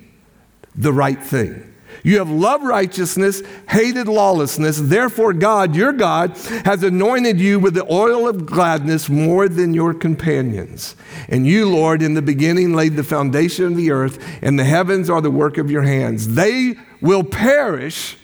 the 0.75 0.93
right 0.93 1.21
thing. 1.21 1.63
You 2.03 2.19
have 2.19 2.29
loved 2.29 2.63
righteousness, 2.63 3.41
hated 3.67 4.07
lawlessness. 4.07 4.77
Therefore, 4.77 5.33
God, 5.33 5.75
your 5.75 5.91
God, 5.91 6.37
has 6.63 6.81
anointed 6.83 7.37
you 7.37 7.59
with 7.59 7.73
the 7.73 7.85
oil 7.91 8.29
of 8.29 8.45
gladness 8.45 9.09
more 9.09 9.49
than 9.49 9.73
your 9.73 9.93
companions. 9.93 10.95
And 11.27 11.45
you, 11.45 11.69
Lord, 11.69 12.01
in 12.01 12.13
the 12.13 12.21
beginning 12.21 12.73
laid 12.73 12.95
the 12.95 13.03
foundation 13.03 13.65
of 13.65 13.75
the 13.75 13.91
earth, 13.91 14.23
and 14.41 14.57
the 14.57 14.63
heavens 14.63 15.09
are 15.09 15.19
the 15.19 15.31
work 15.31 15.57
of 15.57 15.69
your 15.69 15.81
hands. 15.81 16.35
They 16.35 16.75
will 17.01 17.25
perish 17.25 18.15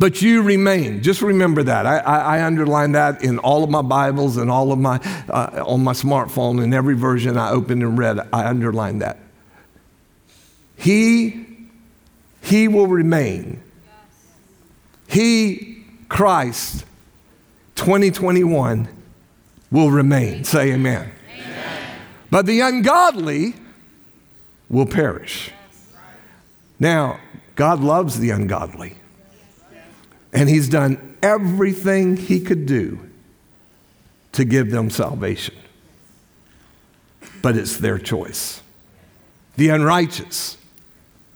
but 0.00 0.22
you 0.22 0.40
remain. 0.40 1.02
Just 1.02 1.20
remember 1.20 1.62
that. 1.62 1.84
I, 1.84 1.98
I, 1.98 2.38
I, 2.38 2.44
underline 2.44 2.92
that 2.92 3.22
in 3.22 3.38
all 3.38 3.62
of 3.62 3.68
my 3.68 3.82
Bibles 3.82 4.38
and 4.38 4.50
all 4.50 4.72
of 4.72 4.78
my, 4.78 4.96
uh, 5.28 5.62
on 5.66 5.84
my 5.84 5.92
smartphone, 5.92 6.64
in 6.64 6.72
every 6.72 6.96
version 6.96 7.36
I 7.36 7.50
opened 7.50 7.82
and 7.82 7.98
read, 7.98 8.18
I 8.32 8.46
underline 8.46 9.00
that. 9.00 9.18
He, 10.74 11.44
he 12.40 12.66
will 12.66 12.86
remain. 12.86 13.62
He, 15.06 15.84
Christ, 16.08 16.86
2021, 17.74 18.88
will 19.70 19.90
remain. 19.90 20.44
Say 20.44 20.72
amen. 20.72 21.12
amen. 21.30 21.98
But 22.30 22.46
the 22.46 22.60
ungodly 22.60 23.52
will 24.70 24.86
perish. 24.86 25.50
Now, 26.78 27.20
God 27.54 27.80
loves 27.80 28.18
the 28.18 28.30
ungodly. 28.30 28.96
And 30.32 30.48
he's 30.48 30.68
done 30.68 31.16
everything 31.22 32.16
he 32.16 32.40
could 32.40 32.66
do 32.66 33.00
to 34.32 34.44
give 34.44 34.70
them 34.70 34.90
salvation. 34.90 35.56
But 37.42 37.56
it's 37.56 37.78
their 37.78 37.98
choice. 37.98 38.62
The 39.56 39.70
unrighteous 39.70 40.56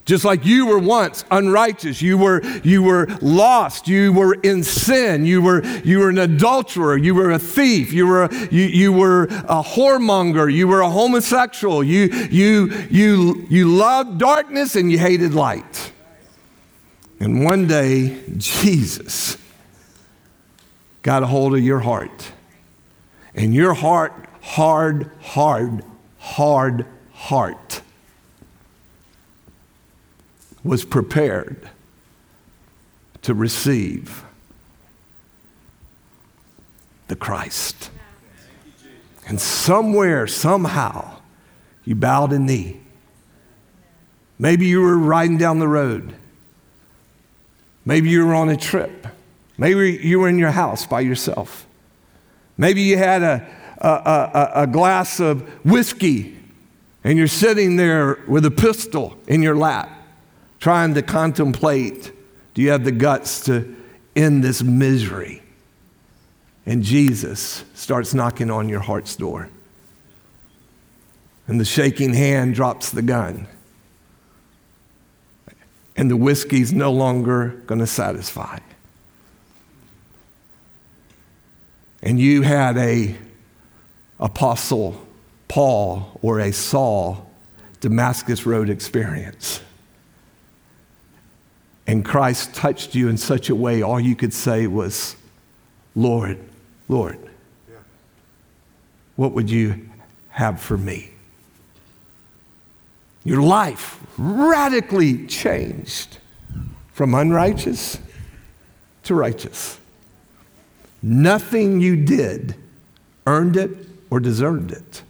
Just 0.05 0.25
like 0.25 0.45
you 0.45 0.67
were 0.67 0.79
once 0.79 1.25
unrighteous, 1.31 2.03
you 2.03 2.19
were, 2.19 2.45
you 2.63 2.83
were 2.83 3.07
lost, 3.23 3.89
you 3.89 4.13
were 4.13 4.35
in 4.35 4.63
sin, 4.63 5.25
you 5.25 5.41
were, 5.41 5.65
you 5.83 6.01
were 6.01 6.11
an 6.11 6.19
adulterer, 6.19 6.99
you 6.99 7.15
were 7.15 7.31
a 7.31 7.39
thief, 7.39 7.91
you 7.91 8.07
were, 8.07 8.29
you, 8.51 8.65
you 8.65 8.93
were 8.93 9.25
a 9.25 9.63
whoremonger, 9.63 10.53
you 10.53 10.69
were 10.69 10.83
a 10.83 10.91
homosexual, 10.91 11.83
you, 11.83 12.05
you, 12.31 12.71
you, 12.91 13.47
you 13.49 13.75
loved 13.75 14.19
darkness 14.19 14.77
and 14.77 14.93
you 14.93 14.99
hated 14.99 15.33
light. 15.33 15.93
And 17.25 17.43
one 17.43 17.67
day, 17.67 18.21
Jesus 18.37 19.39
got 21.01 21.23
a 21.23 21.27
hold 21.27 21.55
of 21.55 21.61
your 21.61 21.81
heart. 21.81 22.33
And 23.35 23.55
your 23.55 23.73
heart, 23.73 24.13
hard, 24.43 25.11
hard, 25.23 25.83
hard 26.19 26.85
heart 27.15 27.81
was 30.63 30.85
prepared 30.85 31.71
to 33.23 33.33
receive 33.33 34.23
the 37.09 37.17
Christ. 37.17 37.89
And 39.27 39.41
somewhere, 39.41 40.27
somehow, 40.27 41.23
you 41.87 41.95
bowed 41.95 42.35
a 42.35 42.39
knee. 42.39 42.83
Maybe 44.39 44.67
you 44.67 44.83
were 44.83 44.99
riding 44.99 45.39
down 45.39 45.59
the 45.59 45.69
road. 45.69 46.17
Maybe 47.85 48.11
you 48.11 48.27
were 48.27 48.35
on 48.35 48.49
a 48.49 48.57
trip. 48.57 49.07
Maybe 49.59 49.99
you 50.03 50.21
were 50.21 50.29
in 50.29 50.39
your 50.39 50.51
house 50.51 50.87
by 50.87 51.01
yourself. 51.01 51.67
Maybe 52.57 52.83
you 52.83 52.97
had 52.97 53.23
a, 53.23 53.47
a, 53.79 53.89
a, 53.89 54.63
a 54.63 54.67
glass 54.67 55.21
of 55.21 55.43
whiskey 55.65 56.37
and 57.05 57.19
you're 57.19 57.29
sitting 57.29 57.77
there 57.77 58.19
with 58.27 58.47
a 58.47 58.51
pistol 58.51 59.19
in 59.27 59.43
your 59.43 59.55
lap 59.55 59.91
trying 60.59 60.95
to 60.95 61.03
contemplate 61.03 62.13
do 62.55 62.63
you 62.63 62.71
have 62.71 62.85
the 62.85 62.93
guts 62.93 63.45
to 63.47 63.77
end 64.15 64.45
this 64.45 64.63
misery? 64.63 65.43
And 66.65 66.83
Jesus 66.83 67.65
starts 67.75 68.15
knocking 68.15 68.51
on 68.51 68.69
your 68.69 68.81
heart's 68.81 69.17
door. 69.17 69.51
And 71.47 71.61
the 71.61 71.65
shaking 71.65 72.15
hand 72.15 72.55
drops 72.55 72.91
the 72.91 73.03
gun. 73.03 73.49
And 75.97 76.11
the 76.11 76.17
whiskey's 76.17 76.73
no 76.73 76.93
longer 76.93 77.63
going 77.67 77.81
to 77.81 77.87
satisfy. 77.87 78.59
And 82.03 82.19
you 82.19 82.43
had 82.43 82.77
a 82.77 83.17
apostle 84.21 85.07
Paul 85.49 86.19
or 86.23 86.41
a 86.41 86.53
Saul 86.53 87.31
Damascus 87.81 88.45
Road 88.45 88.69
experience 88.69 89.61
and 91.87 92.05
Christ 92.05 92.55
touched 92.55 92.95
you 92.95 93.09
in 93.09 93.17
such 93.17 93.51
a 93.51 93.55
way, 93.55 93.83
all 93.83 94.01
you 94.01 94.17
could 94.17 94.33
say 94.33 94.67
was, 94.67 95.17
Lord, 95.95 96.39
Lord, 96.89 97.19
what 99.17 99.33
would 99.33 99.51
you 99.51 99.89
have 100.31 100.61
for 100.61 100.79
me? 100.79 101.11
Your 103.25 103.43
life 103.43 104.01
radically 104.19 105.27
changed 105.27 106.19
from 106.93 107.15
unrighteous 107.15 107.99
to 109.05 109.15
righteous. 109.15 109.79
Nothing 111.03 111.81
you 111.81 111.97
did 111.97 112.55
earned 113.27 113.57
it 113.57 113.71
or 114.11 114.21
deserved 114.21 114.71
it. 114.71 115.03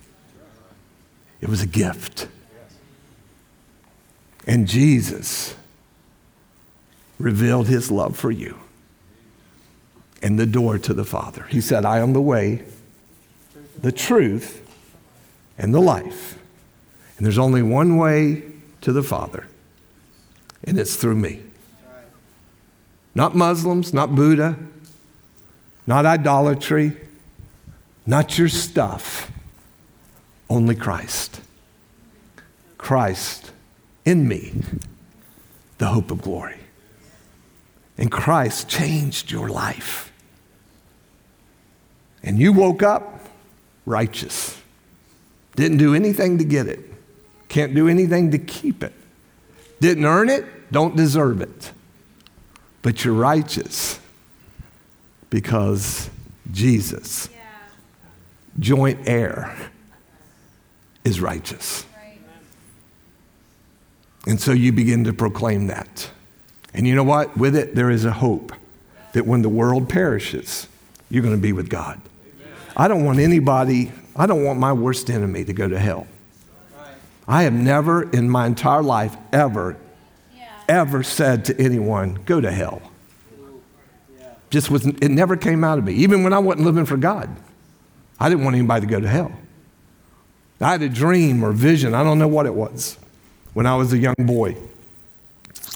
It 1.41 1.49
was 1.49 1.63
a 1.63 1.67
gift. 1.67 2.29
And 4.47 4.67
Jesus 4.67 5.55
revealed 7.19 7.69
his 7.69 7.91
love 7.91 8.17
for 8.17 8.31
you 8.31 8.59
and 10.23 10.39
the 10.39 10.47
door 10.47 10.79
to 10.79 10.95
the 10.95 11.05
Father. 11.05 11.45
He 11.51 11.61
said, 11.61 11.85
I 11.85 11.99
am 11.99 12.13
the 12.13 12.21
way, 12.21 12.65
the 13.81 13.93
truth, 13.93 14.67
and 15.59 15.75
the 15.75 15.81
life. 15.81 16.39
And 17.25 17.33
there's 17.33 17.39
only 17.39 17.63
one 17.63 17.97
way 17.97 18.43
to 18.83 18.93
the 18.93 19.03
Father, 19.03 19.47
and 20.63 20.79
it's 20.79 20.95
through 20.95 21.15
me. 21.15 21.41
Not 23.15 23.35
Muslims, 23.35 23.95
not 23.95 24.15
Buddha, 24.15 24.59
not 25.87 26.05
idolatry, 26.05 26.95
not 28.05 28.37
your 28.37 28.51
stuff, 28.51 29.33
only 30.51 30.75
Christ. 30.75 31.41
Christ 32.77 33.53
in 34.05 34.29
me, 34.29 34.61
the 35.79 35.87
hope 35.87 36.11
of 36.11 36.21
glory. 36.21 36.59
And 37.97 38.13
Christ 38.13 38.69
changed 38.69 39.31
your 39.31 39.49
life. 39.49 40.13
And 42.23 42.39
you 42.39 42.53
woke 42.53 42.83
up 42.83 43.31
righteous. 43.87 44.61
Didn't 45.57 45.79
do 45.79 45.95
anything 45.95 46.37
to 46.37 46.45
get 46.45 46.67
it. 46.67 46.91
Can't 47.55 47.73
do 47.73 47.87
anything 47.87 48.33
to 48.33 48.39
keep 48.39 48.83
it. 48.83 48.93
Didn't 49.79 50.05
earn 50.05 50.29
it, 50.29 50.45
don't 50.73 50.97
deserve 50.97 51.41
it. 51.41 51.71
But 52.83 53.05
you're 53.05 53.15
righteous 53.15 54.01
because 55.31 56.11
Jesus, 56.51 57.29
yeah. 57.33 57.39
joint 58.59 58.99
heir, 59.07 59.57
is 61.05 61.21
righteous. 61.21 61.87
Right. 61.97 62.19
And 64.27 64.41
so 64.41 64.51
you 64.51 64.73
begin 64.73 65.05
to 65.05 65.13
proclaim 65.13 65.69
that. 65.69 66.11
And 66.75 66.89
you 66.89 66.97
know 66.97 67.05
what? 67.05 67.37
With 67.37 67.55
it, 67.55 67.77
there 67.77 67.89
is 67.89 68.05
a 68.05 68.11
hope 68.11 68.53
that 69.13 69.29
when 69.29 69.43
the 69.43 69.49
world 69.49 69.89
perishes, 69.89 70.67
you're 71.09 71.23
going 71.23 71.37
to 71.37 71.41
be 71.41 71.53
with 71.53 71.71
God. 71.71 72.01
I 72.77 72.89
don't 72.89 73.05
want 73.05 73.21
anybody, 73.21 73.93
I 74.17 74.27
don't 74.27 74.43
want 74.43 74.59
my 74.59 74.73
worst 74.73 75.09
enemy 75.09 75.45
to 75.45 75.53
go 75.53 75.69
to 75.69 75.79
hell. 75.79 76.09
I 77.27 77.45
have 77.45 77.55
never 77.55 78.11
in 78.11 78.29
my 78.29 78.47
entire 78.47 78.83
life 78.83 79.17
ever, 79.33 79.77
ever 80.69 81.03
said 81.03 81.47
to 81.47 81.61
anyone, 81.61 82.21
go 82.27 82.41
to 82.41 82.51
hell. 82.51 82.83
Just 84.51 84.71
was, 84.71 84.87
it 84.87 85.11
never 85.11 85.37
came 85.37 85.65
out 85.65 85.79
of 85.79 85.85
me. 85.85 85.95
Even 85.95 86.23
when 86.23 86.33
I 86.33 86.39
wasn't 86.39 86.67
living 86.67 86.85
for 86.85 86.97
God, 86.97 87.35
I 88.21 88.29
didn't 88.29 88.45
want 88.45 88.57
anybody 88.57 88.87
to 88.87 88.91
go 88.91 89.01
to 89.01 89.09
hell. 89.09 89.33
I 90.61 90.71
had 90.71 90.83
a 90.83 90.89
dream 90.89 91.45
or 91.45 91.53
vision, 91.53 91.95
I 91.95 92.03
don't 92.05 92.19
know 92.19 92.29
what 92.29 92.47
it 92.47 92.55
was, 92.55 92.97
when 93.53 93.67
I 93.67 93.75
was 93.75 93.93
a 93.93 93.99
young 93.99 94.15
boy. 94.19 94.57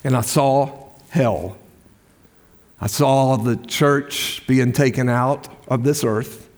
And 0.05 0.17
I 0.17 0.21
saw 0.21 0.91
hell. 1.11 1.57
I 2.81 2.87
saw 2.87 3.37
the 3.37 3.57
church 3.57 4.47
being 4.47 4.73
taken 4.73 5.09
out 5.09 5.49
of 5.67 5.83
this 5.83 6.05
earth, 6.05 6.49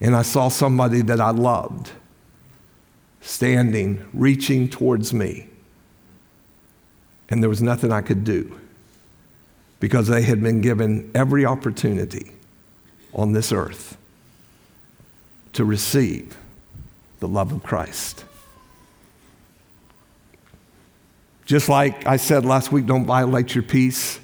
and 0.00 0.14
I 0.14 0.22
saw 0.22 0.48
somebody 0.48 1.02
that 1.02 1.20
I 1.20 1.30
loved 1.30 1.90
standing, 3.20 4.08
reaching 4.12 4.68
towards 4.68 5.12
me. 5.12 5.48
And 7.28 7.42
there 7.42 7.50
was 7.50 7.62
nothing 7.62 7.92
I 7.92 8.00
could 8.00 8.24
do 8.24 8.58
because 9.80 10.08
they 10.08 10.22
had 10.22 10.42
been 10.42 10.60
given 10.60 11.10
every 11.14 11.44
opportunity 11.44 12.32
on 13.12 13.32
this 13.32 13.52
earth 13.52 13.96
to 15.52 15.64
receive 15.64 16.36
the 17.20 17.28
love 17.28 17.52
of 17.52 17.62
Christ. 17.62 18.24
Just 21.44 21.68
like 21.68 22.06
I 22.06 22.16
said 22.16 22.44
last 22.44 22.72
week, 22.72 22.86
don't 22.86 23.06
violate 23.06 23.54
your 23.54 23.64
peace. 23.64 24.20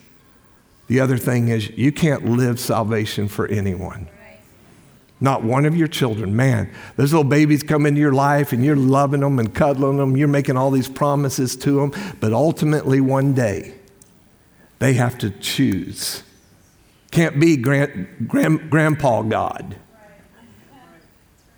The 0.89 1.01
other 1.01 1.17
thing 1.17 1.49
is, 1.49 1.71
you 1.71 1.91
can't 1.91 2.27
live 2.27 2.61
salvation 2.61 3.29
for 3.29 3.47
anyone. 3.47 4.09
Not 5.25 5.43
one 5.43 5.65
of 5.65 5.75
your 5.75 5.89
children. 5.89 6.37
Man, 6.37 6.71
those 6.97 7.11
little 7.11 7.25
babies 7.25 7.63
come 7.63 7.87
into 7.87 7.99
your 7.99 8.13
life 8.13 8.53
and 8.53 8.63
you're 8.63 8.77
loving 8.77 9.21
them 9.21 9.39
and 9.39 9.55
cuddling 9.55 9.97
them. 9.97 10.19
You're 10.19 10.29
making 10.29 10.59
all 10.59 10.71
these 10.71 10.87
promises 10.87 11.57
to 11.57 11.81
them. 11.81 12.15
But 12.21 12.35
ultimately, 12.35 13.01
one 13.01 13.33
day, 13.33 13.75
they 14.81 14.93
have 14.93 15.17
to 15.21 15.31
choose. 15.31 16.23
Can't 17.11 17.41
be 17.41 17.57
grand, 17.57 18.27
grand, 18.29 18.69
grandpa 18.69 19.23
God. 19.23 19.77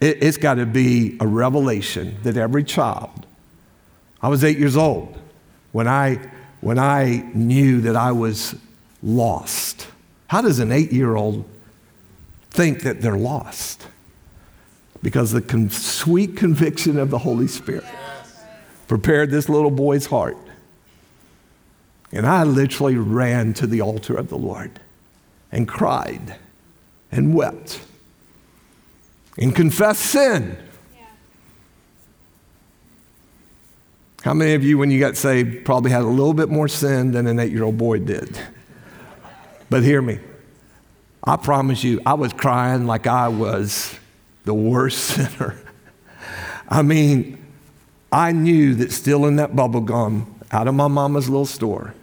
It, 0.01 0.23
it's 0.23 0.37
got 0.37 0.55
to 0.55 0.67
be 0.67 1.17
a 1.19 1.27
revelation 1.27 2.19
that 2.23 2.37
every 2.37 2.63
child, 2.63 3.27
I 4.23 4.29
was 4.29 4.45
eight 4.45 4.59
years 4.59 4.77
old 4.77 5.19
when 5.73 5.89
I, 5.89 6.21
when 6.61 6.79
I 6.79 7.29
knew 7.35 7.81
that 7.81 7.97
I 7.97 8.13
was 8.13 8.55
lost. 9.03 9.89
How 10.29 10.41
does 10.41 10.61
an 10.61 10.71
eight 10.71 10.93
year 10.93 11.17
old 11.17 11.45
think 12.57 12.83
that 12.83 13.01
they're 13.01 13.17
lost? 13.17 13.87
Because 15.03 15.31
the 15.31 15.43
con- 15.43 15.71
sweet 15.71 16.37
conviction 16.37 16.99
of 16.99 17.11
the 17.11 17.19
Holy 17.19 17.47
Spirit 17.47 17.85
prepared 18.89 19.31
this 19.31 19.49
little 19.49 19.71
boy's 19.71 20.07
heart. 20.07 20.37
And 22.13 22.27
I 22.27 22.45
literally 22.45 22.97
ran 22.97 23.53
to 23.55 23.67
the 23.67 23.83
altar 23.83 24.17
of 24.17 24.29
the 24.29 24.39
Lord 24.39 24.81
and 25.53 25.69
cried 25.69 26.37
and 27.13 27.35
wept 27.35 27.81
and 29.39 29.55
confessed 29.55 30.03
sin 30.03 30.57
How 34.27 34.35
many 34.35 34.55
of 34.55 34.65
you, 34.65 34.77
when 34.77 34.91
you 34.91 34.99
got 34.99 35.17
saved, 35.17 35.65
probably 35.65 35.93
had 35.93 36.03
a 36.03 36.09
little 36.09 36.35
bit 36.35 36.49
more 36.49 36.67
sin 36.67 37.13
than 37.13 37.29
an 37.29 37.39
eight 37.39 37.53
year 37.53 37.63
old 37.63 37.79
boy 37.79 38.01
did? 38.01 38.37
But 39.71 39.85
hear 39.85 40.03
me. 40.03 40.19
I 41.27 41.37
promise 41.37 41.83
you, 41.83 42.01
I 42.07 42.15
was 42.15 42.33
crying 42.33 42.87
like 42.87 43.07
I 43.07 43.29
was 43.29 43.99
the 44.45 44.55
worst 44.55 44.99
sinner. 45.05 45.61
I 46.69 46.83
mean, 46.83 47.45
I 48.13 48.33
knew 48.33 48.75
that 48.77 48.93
stealing 48.93 49.37
that 49.37 49.57
bubble 49.57 49.81
gum 49.81 50.33
out 50.53 50.69
of 50.69 50.75
my 50.75 50.89
mama's 50.89 51.29
little 51.29 51.47
store 51.47 51.95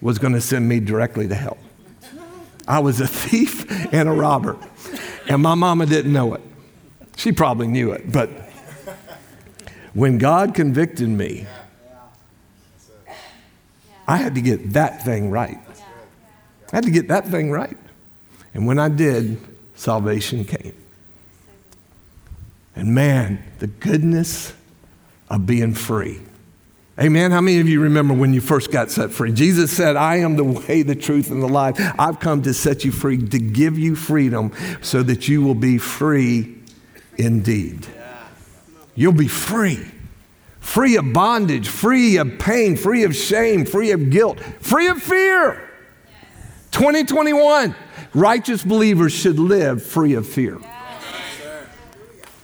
was 0.00 0.18
going 0.18 0.34
to 0.34 0.40
send 0.40 0.68
me 0.68 0.80
directly 0.80 1.26
to 1.28 1.34
hell. 1.34 1.56
I 2.68 2.80
was 2.80 3.00
a 3.00 3.06
thief 3.08 3.66
and 3.92 4.08
a 4.08 4.12
robber. 4.12 4.58
And 5.28 5.42
my 5.42 5.54
mama 5.54 5.86
didn't 5.86 6.12
know 6.12 6.34
it. 6.34 6.42
She 7.16 7.32
probably 7.32 7.68
knew 7.68 7.92
it. 7.92 8.12
But 8.12 8.28
when 9.94 10.18
God 10.18 10.54
convicted 10.54 11.08
me, 11.08 11.46
I 14.06 14.18
had 14.18 14.34
to 14.34 14.42
get 14.42 14.74
that 14.74 15.02
thing 15.02 15.30
right. 15.30 15.58
I 16.72 16.76
had 16.76 16.84
to 16.84 16.90
get 16.90 17.08
that 17.08 17.28
thing 17.28 17.50
right. 17.50 17.78
And 18.54 18.66
when 18.66 18.78
I 18.78 18.88
did, 18.88 19.38
salvation 19.74 20.44
came. 20.44 20.74
And 22.76 22.94
man, 22.94 23.44
the 23.58 23.66
goodness 23.66 24.52
of 25.28 25.46
being 25.46 25.74
free. 25.74 26.20
Amen. 26.98 27.32
How 27.32 27.40
many 27.40 27.58
of 27.58 27.68
you 27.68 27.80
remember 27.80 28.14
when 28.14 28.32
you 28.32 28.40
first 28.40 28.70
got 28.70 28.90
set 28.90 29.10
free? 29.10 29.32
Jesus 29.32 29.76
said, 29.76 29.96
I 29.96 30.16
am 30.16 30.36
the 30.36 30.44
way, 30.44 30.82
the 30.82 30.94
truth, 30.94 31.30
and 31.30 31.42
the 31.42 31.48
life. 31.48 31.76
I've 31.98 32.20
come 32.20 32.42
to 32.42 32.54
set 32.54 32.84
you 32.84 32.92
free, 32.92 33.18
to 33.18 33.38
give 33.38 33.76
you 33.76 33.96
freedom 33.96 34.52
so 34.80 35.02
that 35.02 35.26
you 35.26 35.42
will 35.42 35.56
be 35.56 35.78
free 35.78 36.56
indeed. 37.16 37.84
You'll 38.94 39.12
be 39.12 39.26
free. 39.26 39.84
Free 40.60 40.96
of 40.96 41.12
bondage, 41.12 41.68
free 41.68 42.16
of 42.16 42.38
pain, 42.38 42.76
free 42.76 43.02
of 43.02 43.14
shame, 43.14 43.66
free 43.66 43.90
of 43.90 44.10
guilt, 44.10 44.38
free 44.60 44.86
of 44.86 45.02
fear. 45.02 45.68
2021, 46.70 47.74
righteous 48.14 48.62
believers 48.62 49.12
should 49.12 49.38
live 49.38 49.84
free 49.84 50.14
of 50.14 50.26
fear. 50.28 50.58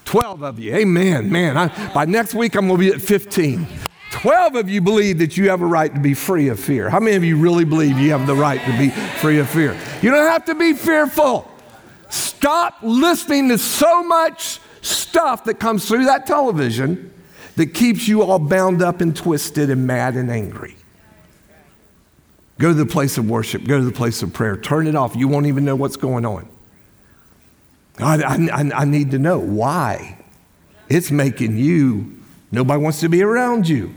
12 0.04 0.42
of 0.42 0.58
you, 0.58 0.74
amen. 0.74 1.30
Man, 1.30 1.56
I, 1.56 1.92
by 1.92 2.04
next 2.04 2.34
week 2.34 2.56
I'm 2.56 2.66
going 2.66 2.80
to 2.80 2.86
be 2.90 2.92
at 2.92 3.00
15. 3.00 3.66
12 4.10 4.56
of 4.56 4.68
you 4.68 4.80
believe 4.80 5.18
that 5.18 5.36
you 5.36 5.48
have 5.50 5.60
a 5.60 5.66
right 5.66 5.94
to 5.94 6.00
be 6.00 6.14
free 6.14 6.48
of 6.48 6.58
fear. 6.58 6.90
How 6.90 6.98
many 6.98 7.16
of 7.16 7.24
you 7.24 7.36
really 7.36 7.64
believe 7.64 7.96
you 7.98 8.10
have 8.10 8.26
the 8.26 8.34
right 8.34 8.60
to 8.60 8.76
be 8.76 8.90
free 8.90 9.38
of 9.38 9.48
fear? 9.48 9.78
You 10.02 10.10
don't 10.10 10.28
have 10.28 10.44
to 10.46 10.54
be 10.56 10.72
fearful. 10.72 11.48
Stop 12.08 12.78
listening 12.82 13.48
to 13.50 13.58
so 13.58 14.02
much 14.02 14.60
stuff 14.82 15.44
that 15.44 15.60
comes 15.60 15.86
through 15.86 16.06
that 16.06 16.26
television 16.26 17.12
that 17.56 17.68
keeps 17.68 18.08
you 18.08 18.22
all 18.22 18.38
bound 18.38 18.82
up 18.82 19.00
and 19.00 19.14
twisted 19.14 19.70
and 19.70 19.86
mad 19.86 20.16
and 20.16 20.30
angry. 20.30 20.76
Go 22.60 22.68
to 22.68 22.74
the 22.74 22.84
place 22.84 23.16
of 23.16 23.28
worship, 23.28 23.64
go 23.64 23.78
to 23.78 23.84
the 23.84 23.90
place 23.90 24.22
of 24.22 24.34
prayer, 24.34 24.54
turn 24.54 24.86
it 24.86 24.94
off. 24.94 25.16
You 25.16 25.28
won't 25.28 25.46
even 25.46 25.64
know 25.64 25.74
what's 25.74 25.96
going 25.96 26.26
on. 26.26 26.46
I, 27.98 28.22
I, 28.22 28.82
I 28.82 28.84
need 28.84 29.12
to 29.12 29.18
know 29.18 29.38
why. 29.38 30.22
It's 30.90 31.10
making 31.10 31.56
you, 31.56 32.20
nobody 32.52 32.82
wants 32.82 33.00
to 33.00 33.08
be 33.08 33.22
around 33.22 33.66
you. 33.66 33.94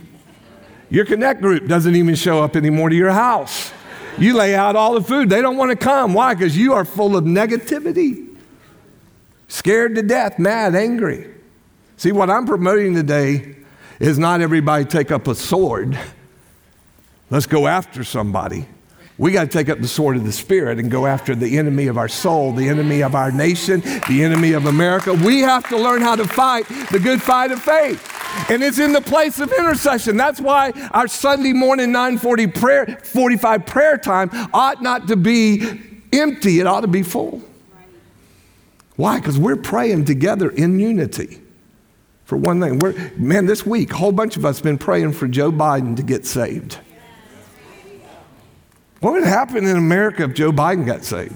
Your 0.89 1.03
connect 1.03 1.41
group 1.41 1.67
doesn't 1.67 1.93
even 1.93 2.15
show 2.15 2.41
up 2.41 2.55
anymore 2.55 2.87
to 2.87 2.95
your 2.95 3.11
house. 3.11 3.73
You 4.17 4.33
lay 4.33 4.55
out 4.55 4.77
all 4.77 4.93
the 4.93 5.03
food. 5.03 5.29
They 5.29 5.41
don't 5.41 5.57
want 5.57 5.71
to 5.71 5.75
come. 5.75 6.13
Why? 6.13 6.33
Because 6.33 6.55
you 6.55 6.71
are 6.71 6.85
full 6.85 7.17
of 7.17 7.25
negativity. 7.25 8.33
Scared 9.49 9.95
to 9.95 10.03
death, 10.03 10.39
mad, 10.39 10.73
angry. 10.73 11.33
See, 11.97 12.13
what 12.13 12.29
I'm 12.29 12.45
promoting 12.45 12.95
today 12.95 13.57
is 13.99 14.17
not 14.17 14.39
everybody 14.39 14.85
take 14.85 15.11
up 15.11 15.27
a 15.27 15.35
sword. 15.35 15.99
Let's 17.29 17.47
go 17.47 17.67
after 17.67 18.03
somebody. 18.03 18.67
We 19.17 19.31
got 19.31 19.43
to 19.43 19.47
take 19.47 19.69
up 19.69 19.79
the 19.79 19.87
sword 19.87 20.17
of 20.17 20.25
the 20.25 20.31
Spirit 20.31 20.79
and 20.79 20.89
go 20.89 21.05
after 21.05 21.35
the 21.35 21.57
enemy 21.57 21.87
of 21.87 21.97
our 21.97 22.07
soul, 22.07 22.51
the 22.51 22.67
enemy 22.67 23.01
of 23.03 23.13
our 23.13 23.31
nation, 23.31 23.81
the 23.81 24.23
enemy 24.23 24.53
of 24.53 24.65
America. 24.65 25.13
We 25.13 25.41
have 25.41 25.67
to 25.69 25.77
learn 25.77 26.01
how 26.01 26.15
to 26.15 26.27
fight 26.27 26.67
the 26.91 26.99
good 26.99 27.21
fight 27.21 27.51
of 27.51 27.61
faith. 27.61 28.09
And 28.49 28.63
it's 28.63 28.79
in 28.79 28.91
the 28.91 29.01
place 29.01 29.39
of 29.39 29.51
intercession. 29.51 30.17
That's 30.17 30.41
why 30.41 30.71
our 30.91 31.07
Sunday 31.07 31.53
morning 31.53 31.91
940 31.91 32.47
prayer, 32.47 32.99
45 33.03 33.65
prayer 33.67 33.97
time 33.97 34.29
ought 34.51 34.81
not 34.81 35.07
to 35.09 35.15
be 35.15 35.79
empty, 36.11 36.59
it 36.59 36.65
ought 36.65 36.81
to 36.81 36.87
be 36.87 37.03
full. 37.03 37.43
Why? 38.95 39.19
Because 39.19 39.37
we're 39.37 39.55
praying 39.55 40.05
together 40.05 40.49
in 40.49 40.79
unity. 40.79 41.39
For 42.25 42.37
one 42.37 42.59
thing, 42.59 42.79
we're, 42.79 43.11
man, 43.15 43.45
this 43.45 43.65
week, 43.65 43.91
a 43.91 43.95
whole 43.95 44.11
bunch 44.11 44.37
of 44.37 44.45
us 44.45 44.61
been 44.61 44.77
praying 44.77 45.13
for 45.13 45.27
Joe 45.27 45.51
Biden 45.51 45.95
to 45.97 46.03
get 46.03 46.25
saved. 46.25 46.79
What 49.03 49.15
would 49.15 49.25
happen 49.25 49.67
in 49.67 49.75
America 49.75 50.23
if 50.23 50.33
Joe 50.33 50.53
Biden 50.53 50.85
got 50.85 51.03
saved? 51.03 51.35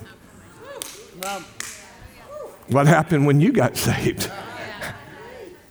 What 2.70 2.88
happened 2.88 3.26
when 3.26 3.42
you 3.42 3.52
got 3.52 3.76
saved? 3.90 4.32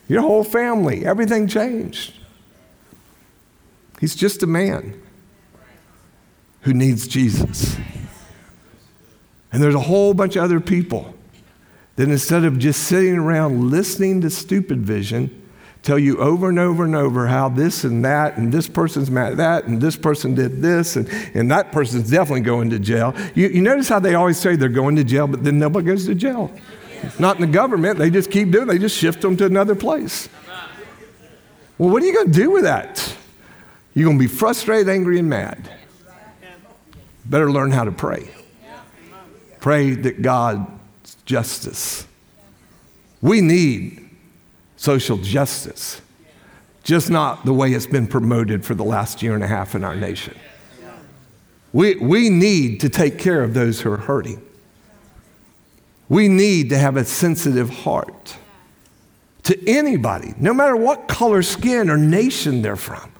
Your 0.07 0.21
whole 0.21 0.45
family, 0.45 1.07
everything 1.07 1.49
changed. 1.49 2.13
He's 3.99 4.15
just 4.15 4.43
a 4.43 4.47
man 4.47 5.01
who 6.61 6.75
needs 6.75 7.09
Jesus. 7.09 7.79
And 9.51 9.63
there's 9.63 9.75
a 9.75 9.81
whole 9.81 10.13
bunch 10.13 10.37
of 10.37 10.45
other 10.45 10.61
people 10.61 11.15
that 11.95 12.11
instead 12.11 12.45
of 12.45 12.59
just 12.59 12.83
sitting 12.83 13.17
around 13.17 13.71
listening 13.71 14.21
to 14.21 14.29
stupid 14.29 14.83
vision, 14.83 15.46
tell 15.87 15.99
you 15.99 16.19
over 16.19 16.49
and 16.49 16.59
over 16.59 16.85
and 16.85 16.97
over 16.97 17.29
how 17.29 17.49
this 17.49 17.85
and 17.85 18.05
that, 18.05 18.37
and 18.37 18.53
this 18.53 18.69
person's 18.69 19.11
mad 19.11 19.33
at 19.33 19.37
that, 19.39 19.65
and 19.65 19.81
this 19.81 19.97
person 19.97 20.35
did 20.35 20.61
this, 20.61 20.97
and, 20.97 21.09
and 21.35 21.51
that 21.51 21.71
person's 21.71 22.11
definitely 22.11 22.41
going 22.41 22.71
to 22.71 22.79
jail. 22.79 23.15
You, 23.35 23.49
you 23.49 23.63
notice 23.63 23.89
how 23.89 24.01
they 24.01 24.15
always 24.15 24.39
say 24.39 24.57
they're 24.57 24.69
going 24.69 24.97
to 24.97 25.05
jail, 25.05 25.29
but 25.29 25.45
then 25.45 25.59
nobody 25.59 25.87
goes 25.87 26.07
to 26.07 26.15
jail. 26.15 26.53
Not 27.21 27.37
in 27.37 27.43
the 27.43 27.47
government, 27.47 27.99
they 27.99 28.11
just 28.11 28.31
keep 28.31 28.51
doing 28.51 28.67
They 28.67 28.79
just 28.79 28.99
shift 28.99 29.21
them 29.21 29.37
to 29.37 29.47
another 29.47 29.77
place. 29.77 30.29
Well, 31.79 31.91
what 31.91 32.03
are 32.03 32.07
you 32.07 32.15
going 32.15 32.33
to 32.33 32.39
do 32.39 32.51
with 32.51 32.65
that? 32.65 33.17
You're 33.95 34.07
going 34.07 34.19
to 34.19 34.25
be 34.25 34.29
frustrated, 34.29 34.89
angry, 34.89 35.19
and 35.19 35.29
mad. 35.29 35.71
Better 37.27 37.51
learn 37.51 37.71
how 37.71 37.85
to 37.85 37.93
pray. 37.93 38.31
Pray 39.61 39.91
that 39.91 40.23
God's 40.23 41.17
justice. 41.25 42.07
We 43.21 43.41
need 43.41 44.06
social 44.77 45.17
justice, 45.17 46.01
just 46.83 47.11
not 47.11 47.45
the 47.45 47.53
way 47.53 47.73
it's 47.73 47.87
been 47.87 48.07
promoted 48.07 48.65
for 48.65 48.75
the 48.75 48.85
last 48.85 49.23
year 49.23 49.35
and 49.35 49.43
a 49.43 49.47
half 49.47 49.75
in 49.75 49.83
our 49.83 49.97
nation. 49.97 50.37
We, 51.73 51.97
we 51.97 52.31
need 52.31 52.81
to 52.81 52.89
take 52.89 53.19
care 53.19 53.43
of 53.43 53.53
those 53.55 53.81
who 53.81 53.91
are 53.91 53.99
hurting. 53.99 54.43
We 56.09 56.29
need 56.29 56.71
to 56.71 56.79
have 56.79 56.97
a 56.97 57.05
sensitive 57.05 57.69
heart 57.69 58.37
to 59.43 59.69
anybody, 59.69 60.35
no 60.39 60.55
matter 60.55 60.77
what 60.77 61.09
color, 61.09 61.43
skin, 61.43 61.91
or 61.91 61.97
nation 61.97 62.63
they're 62.63 62.77
from 62.77 63.11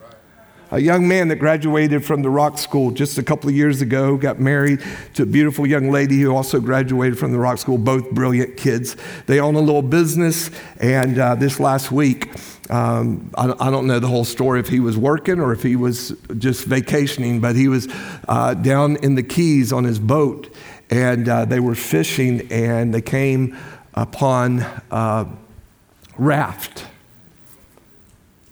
a 0.71 0.81
young 0.81 1.07
man 1.07 1.29
that 1.29 1.37
graduated 1.37 2.05
from 2.05 2.23
the 2.23 2.31
Rock 2.31 2.59
School 2.59 2.91
just 2.91 3.19
a 3.19 3.23
couple 3.23 3.49
of 3.49 3.55
years 3.55 3.81
ago, 3.81 4.17
got 4.17 4.41
married 4.41 4.83
to 5.15 5.23
a 5.23 5.27
beautiful 5.27 5.67
young 5.67 5.91
lady 5.91 6.21
who 6.21 6.35
also 6.35 6.61
graduated 6.61 7.19
from 7.19 7.33
the 7.33 7.39
Rock 7.39 7.59
School, 7.59 7.79
both 7.79 8.11
brilliant 8.11 8.57
kids. 8.57 8.97
They 9.27 9.39
own 9.39 9.55
a 9.55 9.61
little 9.61 9.83
business, 9.83 10.51
and 10.81 11.19
uh, 11.19 11.37
this 11.37 11.61
last 11.61 11.93
week, 11.93 12.31
um, 12.69 13.31
I, 13.37 13.55
I, 13.61 13.71
don't 13.71 13.87
know 13.87 14.01
the 14.01 14.09
whole 14.09 14.25
story 14.25 14.59
if 14.59 14.67
he 14.67 14.81
was 14.81 14.97
working 14.97 15.39
or 15.39 15.53
if 15.53 15.63
he 15.63 15.77
was 15.77 16.17
just 16.37 16.65
vacationing, 16.65 17.41
but 17.41 17.55
he 17.55 17.69
was 17.69 17.87
uh, 18.27 18.55
down 18.55 18.97
in 18.97 19.15
the 19.15 19.23
Keys 19.23 19.73
on 19.73 19.85
his 19.85 20.01
boat, 20.01 20.53
and 20.91 21.29
uh, 21.29 21.45
they 21.45 21.61
were 21.61 21.77
fishing, 21.77 22.51
and 22.51 22.93
they 22.93 23.03
came 23.03 23.57
upon 23.95 24.67
a 24.91 25.29
raft 26.19 26.87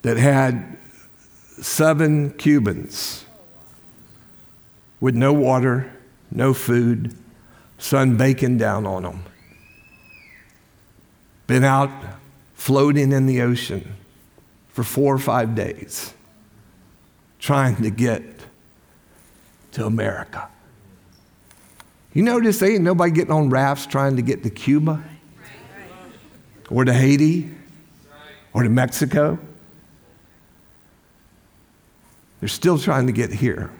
that 0.02 0.16
had 0.16 0.73
seven 1.64 2.30
Cubans 2.32 3.24
with 5.00 5.14
no 5.14 5.32
water, 5.32 5.90
no 6.30 6.52
food, 6.52 7.16
sun 7.78 8.18
baking 8.18 8.58
down 8.58 8.86
on 8.86 9.02
them. 9.02 9.24
Been 11.46 11.64
out 11.64 11.90
floating 12.54 13.12
in 13.12 13.24
the 13.24 13.40
ocean 13.40 13.96
for 14.68 14.84
four 14.84 15.14
or 15.14 15.18
five 15.18 15.54
days, 15.54 16.12
trying 17.38 17.76
to 17.76 17.90
get 17.90 18.22
to 19.72 19.86
America. 19.86 20.48
You 22.12 22.22
notice 22.24 22.62
ain't 22.62 22.82
nobody 22.82 23.10
getting 23.10 23.32
on 23.32 23.48
rafts 23.48 23.86
trying 23.86 24.16
to 24.16 24.22
get 24.22 24.42
to 24.42 24.50
Cuba 24.50 25.02
or 26.70 26.84
to 26.84 26.92
Haiti 26.92 27.50
or 28.52 28.62
to 28.62 28.68
Mexico. 28.68 29.38
They're 32.44 32.48
still 32.50 32.78
trying 32.78 33.06
to 33.06 33.12
get 33.14 33.32
here 33.32 33.70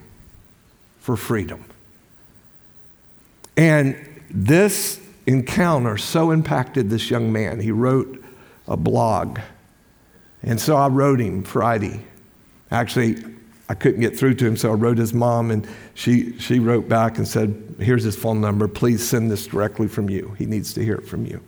for 1.01 1.19
freedom. 1.19 1.67
And 3.59 4.23
this 4.31 4.99
encounter 5.27 5.99
so 5.99 6.31
impacted 6.31 6.89
this 6.89 7.11
young 7.11 7.31
man. 7.31 7.61
He 7.61 7.73
wrote 7.73 8.25
a 8.67 8.79
blog. 8.79 9.39
And 10.43 10.59
so 10.59 10.77
I 10.77 10.89
wrote 10.89 11.21
him 11.21 11.43
Friday 11.43 12.07
Actually, 12.71 13.23
I 13.69 13.75
couldn't 13.75 14.01
get 14.01 14.19
through 14.19 14.37
to 14.37 14.47
him, 14.47 14.57
so 14.57 14.71
I 14.71 14.75
wrote 14.77 14.97
his 14.97 15.13
mom, 15.13 15.51
and 15.51 15.69
she, 15.93 16.39
she 16.39 16.59
wrote 16.59 16.89
back 16.89 17.19
and 17.19 17.29
said, 17.29 17.77
Here's 17.79 18.03
his 18.03 18.17
phone 18.17 18.41
number. 18.41 18.67
Please 18.67 19.07
send 19.07 19.31
this 19.31 19.47
directly 19.47 19.89
from 19.89 20.09
you. 20.09 20.35
He 20.39 20.47
needs 20.47 20.73
to 20.73 20.83
hear 20.83 20.95
it 20.95 21.07
from 21.07 21.27
you. 21.27 21.43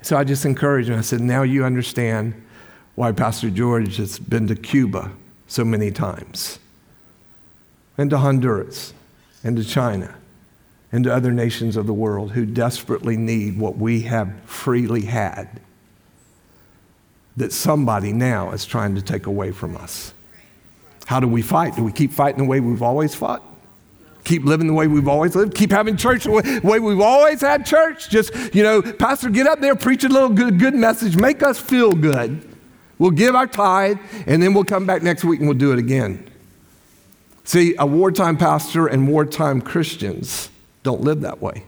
So 0.00 0.16
I 0.16 0.24
just 0.24 0.46
encouraged 0.46 0.88
him. 0.88 0.98
I 0.98 1.02
said, 1.02 1.20
Now 1.20 1.42
you 1.42 1.66
understand 1.66 2.42
why 2.94 3.12
Pastor 3.12 3.50
George 3.50 3.98
has 3.98 4.18
been 4.18 4.46
to 4.46 4.56
Cuba 4.56 5.12
so 5.52 5.64
many 5.66 5.90
times, 5.90 6.58
and 7.98 8.08
to 8.08 8.16
Honduras, 8.16 8.94
and 9.44 9.54
to 9.58 9.64
China, 9.64 10.14
and 10.90 11.04
to 11.04 11.14
other 11.14 11.30
nations 11.30 11.76
of 11.76 11.86
the 11.86 11.92
world 11.92 12.32
who 12.32 12.46
desperately 12.46 13.18
need 13.18 13.58
what 13.58 13.76
we 13.76 14.00
have 14.02 14.32
freely 14.44 15.02
had 15.02 15.60
that 17.36 17.52
somebody 17.52 18.12
now 18.12 18.50
is 18.52 18.64
trying 18.64 18.94
to 18.94 19.02
take 19.02 19.26
away 19.26 19.52
from 19.52 19.76
us. 19.76 20.14
How 21.04 21.20
do 21.20 21.28
we 21.28 21.42
fight? 21.42 21.76
Do 21.76 21.84
we 21.84 21.92
keep 21.92 22.12
fighting 22.12 22.38
the 22.38 22.48
way 22.48 22.60
we've 22.60 22.82
always 22.82 23.14
fought? 23.14 23.42
Keep 24.24 24.44
living 24.44 24.68
the 24.68 24.72
way 24.72 24.86
we've 24.86 25.08
always 25.08 25.34
lived? 25.34 25.54
Keep 25.54 25.72
having 25.72 25.96
church 25.98 26.24
the 26.24 26.60
way 26.62 26.78
we've 26.78 27.00
always 27.00 27.42
had 27.42 27.66
church? 27.66 28.08
Just, 28.08 28.54
you 28.54 28.62
know, 28.62 28.80
Pastor, 28.80 29.28
get 29.28 29.46
up 29.46 29.60
there, 29.60 29.74
preach 29.74 30.04
a 30.04 30.08
little 30.08 30.30
good, 30.30 30.58
good 30.58 30.74
message, 30.74 31.16
make 31.16 31.42
us 31.42 31.58
feel 31.58 31.92
good. 31.92 32.51
We'll 33.02 33.10
give 33.10 33.34
our 33.34 33.48
tithe, 33.48 33.98
and 34.28 34.40
then 34.40 34.54
we'll 34.54 34.62
come 34.62 34.86
back 34.86 35.02
next 35.02 35.24
week 35.24 35.40
and 35.40 35.48
we'll 35.48 35.58
do 35.58 35.72
it 35.72 35.78
again. 35.80 36.30
See, 37.42 37.74
a 37.76 37.84
wartime 37.84 38.36
pastor 38.36 38.86
and 38.86 39.08
wartime 39.08 39.60
Christians 39.60 40.50
don't 40.84 41.00
live 41.00 41.22
that 41.22 41.42
way. 41.42 41.64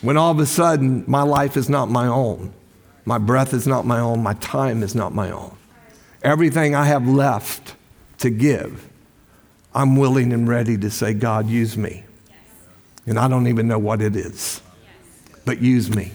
When 0.00 0.16
all 0.16 0.30
of 0.30 0.38
a 0.38 0.46
sudden, 0.46 1.04
my 1.06 1.20
life 1.20 1.58
is 1.58 1.68
not 1.68 1.90
my 1.90 2.06
own. 2.06 2.54
My 3.04 3.18
breath 3.18 3.52
is 3.52 3.66
not 3.66 3.84
my 3.84 4.00
own. 4.00 4.22
My 4.22 4.32
time 4.32 4.82
is 4.82 4.94
not 4.94 5.14
my 5.14 5.30
own. 5.30 5.54
Everything 6.22 6.74
I 6.74 6.86
have 6.86 7.06
left 7.06 7.74
to 8.20 8.30
give, 8.30 8.88
I'm 9.74 9.94
willing 9.94 10.32
and 10.32 10.48
ready 10.48 10.78
to 10.78 10.90
say, 10.90 11.12
God, 11.12 11.50
use 11.50 11.76
me. 11.76 12.04
And 13.04 13.18
I 13.18 13.28
don't 13.28 13.46
even 13.46 13.68
know 13.68 13.78
what 13.78 14.00
it 14.00 14.16
is, 14.16 14.62
but 15.44 15.60
use 15.60 15.94
me. 15.94 16.12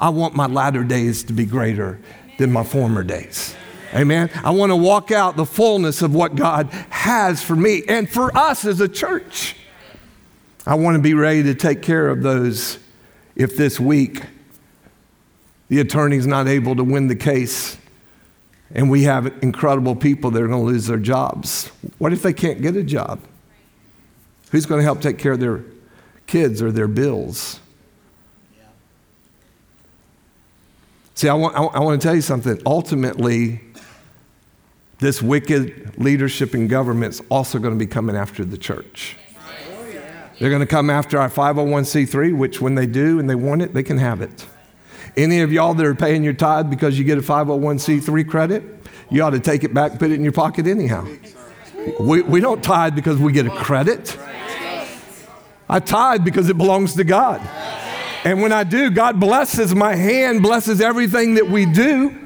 I 0.00 0.08
want 0.08 0.34
my 0.34 0.46
latter 0.46 0.82
days 0.82 1.22
to 1.22 1.32
be 1.32 1.46
greater 1.46 2.00
than 2.38 2.52
my 2.52 2.64
former 2.64 3.02
days. 3.02 3.54
Amen. 3.94 4.30
I 4.42 4.50
want 4.50 4.70
to 4.70 4.76
walk 4.76 5.10
out 5.10 5.36
the 5.36 5.44
fullness 5.44 6.00
of 6.00 6.14
what 6.14 6.34
God 6.34 6.68
has 6.88 7.42
for 7.42 7.54
me 7.54 7.82
and 7.86 8.08
for 8.08 8.34
us 8.36 8.64
as 8.64 8.80
a 8.80 8.88
church. 8.88 9.54
I 10.66 10.76
want 10.76 10.96
to 10.96 11.02
be 11.02 11.14
ready 11.14 11.42
to 11.42 11.54
take 11.54 11.82
care 11.82 12.08
of 12.08 12.22
those 12.22 12.78
if 13.36 13.56
this 13.56 13.78
week 13.78 14.22
the 15.68 15.80
attorney's 15.80 16.26
not 16.26 16.48
able 16.48 16.76
to 16.76 16.84
win 16.84 17.08
the 17.08 17.16
case, 17.16 17.76
and 18.74 18.90
we 18.90 19.02
have 19.02 19.26
incredible 19.42 19.96
people 19.96 20.30
that 20.30 20.42
are 20.42 20.48
going 20.48 20.60
to 20.60 20.66
lose 20.66 20.86
their 20.86 20.98
jobs. 20.98 21.70
What 21.98 22.12
if 22.12 22.22
they 22.22 22.32
can't 22.32 22.62
get 22.62 22.76
a 22.76 22.82
job? 22.82 23.20
Who's 24.50 24.66
going 24.66 24.80
to 24.80 24.84
help 24.84 25.00
take 25.00 25.18
care 25.18 25.32
of 25.32 25.40
their 25.40 25.64
kids 26.26 26.62
or 26.62 26.70
their 26.70 26.88
bills? 26.88 27.58
See, 31.14 31.28
I 31.28 31.34
want, 31.34 31.54
I 31.56 31.80
want 31.80 32.00
to 32.00 32.06
tell 32.06 32.14
you 32.14 32.22
something. 32.22 32.60
Ultimately, 32.64 33.60
this 34.98 35.20
wicked 35.20 35.98
leadership 35.98 36.54
in 36.54 36.68
government 36.68 37.14
is 37.14 37.22
also 37.28 37.58
going 37.58 37.74
to 37.74 37.78
be 37.78 37.86
coming 37.86 38.16
after 38.16 38.44
the 38.44 38.56
church. 38.56 39.16
They're 40.38 40.50
going 40.50 40.60
to 40.60 40.66
come 40.66 40.90
after 40.90 41.18
our 41.20 41.28
501c3, 41.28 42.36
which 42.36 42.60
when 42.60 42.74
they 42.74 42.86
do 42.86 43.18
and 43.18 43.28
they 43.28 43.34
want 43.34 43.62
it, 43.62 43.74
they 43.74 43.82
can 43.82 43.98
have 43.98 44.22
it. 44.22 44.46
Any 45.16 45.40
of 45.40 45.52
y'all 45.52 45.74
that 45.74 45.84
are 45.84 45.94
paying 45.94 46.24
your 46.24 46.32
tithe 46.32 46.70
because 46.70 46.98
you 46.98 47.04
get 47.04 47.18
a 47.18 47.20
501c3 47.20 48.28
credit, 48.28 48.62
you 49.10 49.22
ought 49.22 49.30
to 49.30 49.40
take 49.40 49.62
it 49.62 49.74
back, 49.74 49.98
put 49.98 50.10
it 50.10 50.14
in 50.14 50.22
your 50.22 50.32
pocket 50.32 50.66
anyhow. 50.66 51.06
We, 52.00 52.22
we 52.22 52.40
don't 52.40 52.62
tithe 52.62 52.94
because 52.94 53.18
we 53.18 53.32
get 53.32 53.46
a 53.46 53.50
credit. 53.50 54.16
I 55.68 55.80
tithe 55.80 56.24
because 56.24 56.48
it 56.48 56.56
belongs 56.56 56.94
to 56.94 57.04
God. 57.04 57.40
And 58.24 58.40
when 58.40 58.52
I 58.52 58.64
do, 58.64 58.90
God 58.90 59.18
blesses 59.18 59.74
my 59.74 59.94
hand, 59.94 60.42
blesses 60.42 60.80
everything 60.80 61.34
that 61.34 61.48
we 61.48 61.66
do. 61.66 62.18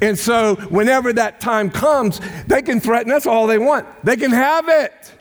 And 0.00 0.18
so, 0.18 0.54
whenever 0.68 1.12
that 1.14 1.40
time 1.40 1.70
comes, 1.70 2.20
they 2.46 2.62
can 2.62 2.80
threaten 2.80 3.10
us 3.12 3.26
all 3.26 3.46
they 3.46 3.58
want. 3.58 3.86
They 4.04 4.16
can 4.16 4.30
have 4.30 4.68
it. 4.68 5.12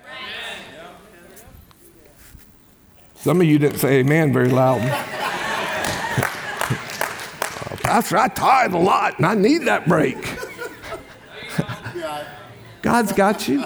Some 3.16 3.42
of 3.42 3.48
you 3.48 3.58
didn't 3.58 3.80
say 3.80 4.00
amen 4.00 4.32
very 4.32 4.50
loud. 4.50 4.80
Pastor, 7.82 8.18
I 8.18 8.28
tithe 8.28 8.74
a 8.74 8.78
lot 8.78 9.18
and 9.18 9.26
I 9.26 9.34
need 9.34 9.60
that 9.60 9.88
break. 9.88 10.18
God's 12.82 13.14
got 13.14 13.48
you. 13.48 13.66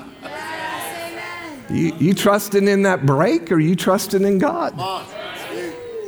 You, 1.70 1.96
you 1.98 2.14
trusting 2.14 2.68
in 2.68 2.84
that 2.84 3.06
break 3.06 3.52
or 3.52 3.60
you 3.60 3.76
trusting 3.76 4.24
in 4.24 4.38
God? 4.38 4.74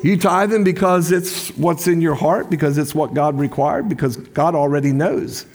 You 0.04 0.18
tithing 0.18 0.64
because 0.64 1.12
it's 1.12 1.50
what's 1.58 1.88
in 1.88 2.02
your 2.02 2.16
heart, 2.16 2.50
because 2.50 2.78
it's 2.78 2.94
what 2.94 3.14
God 3.14 3.40
required, 3.40 3.90
because 3.90 4.18
God 4.18 4.54
already 4.54 4.92
knows. 4.92 5.46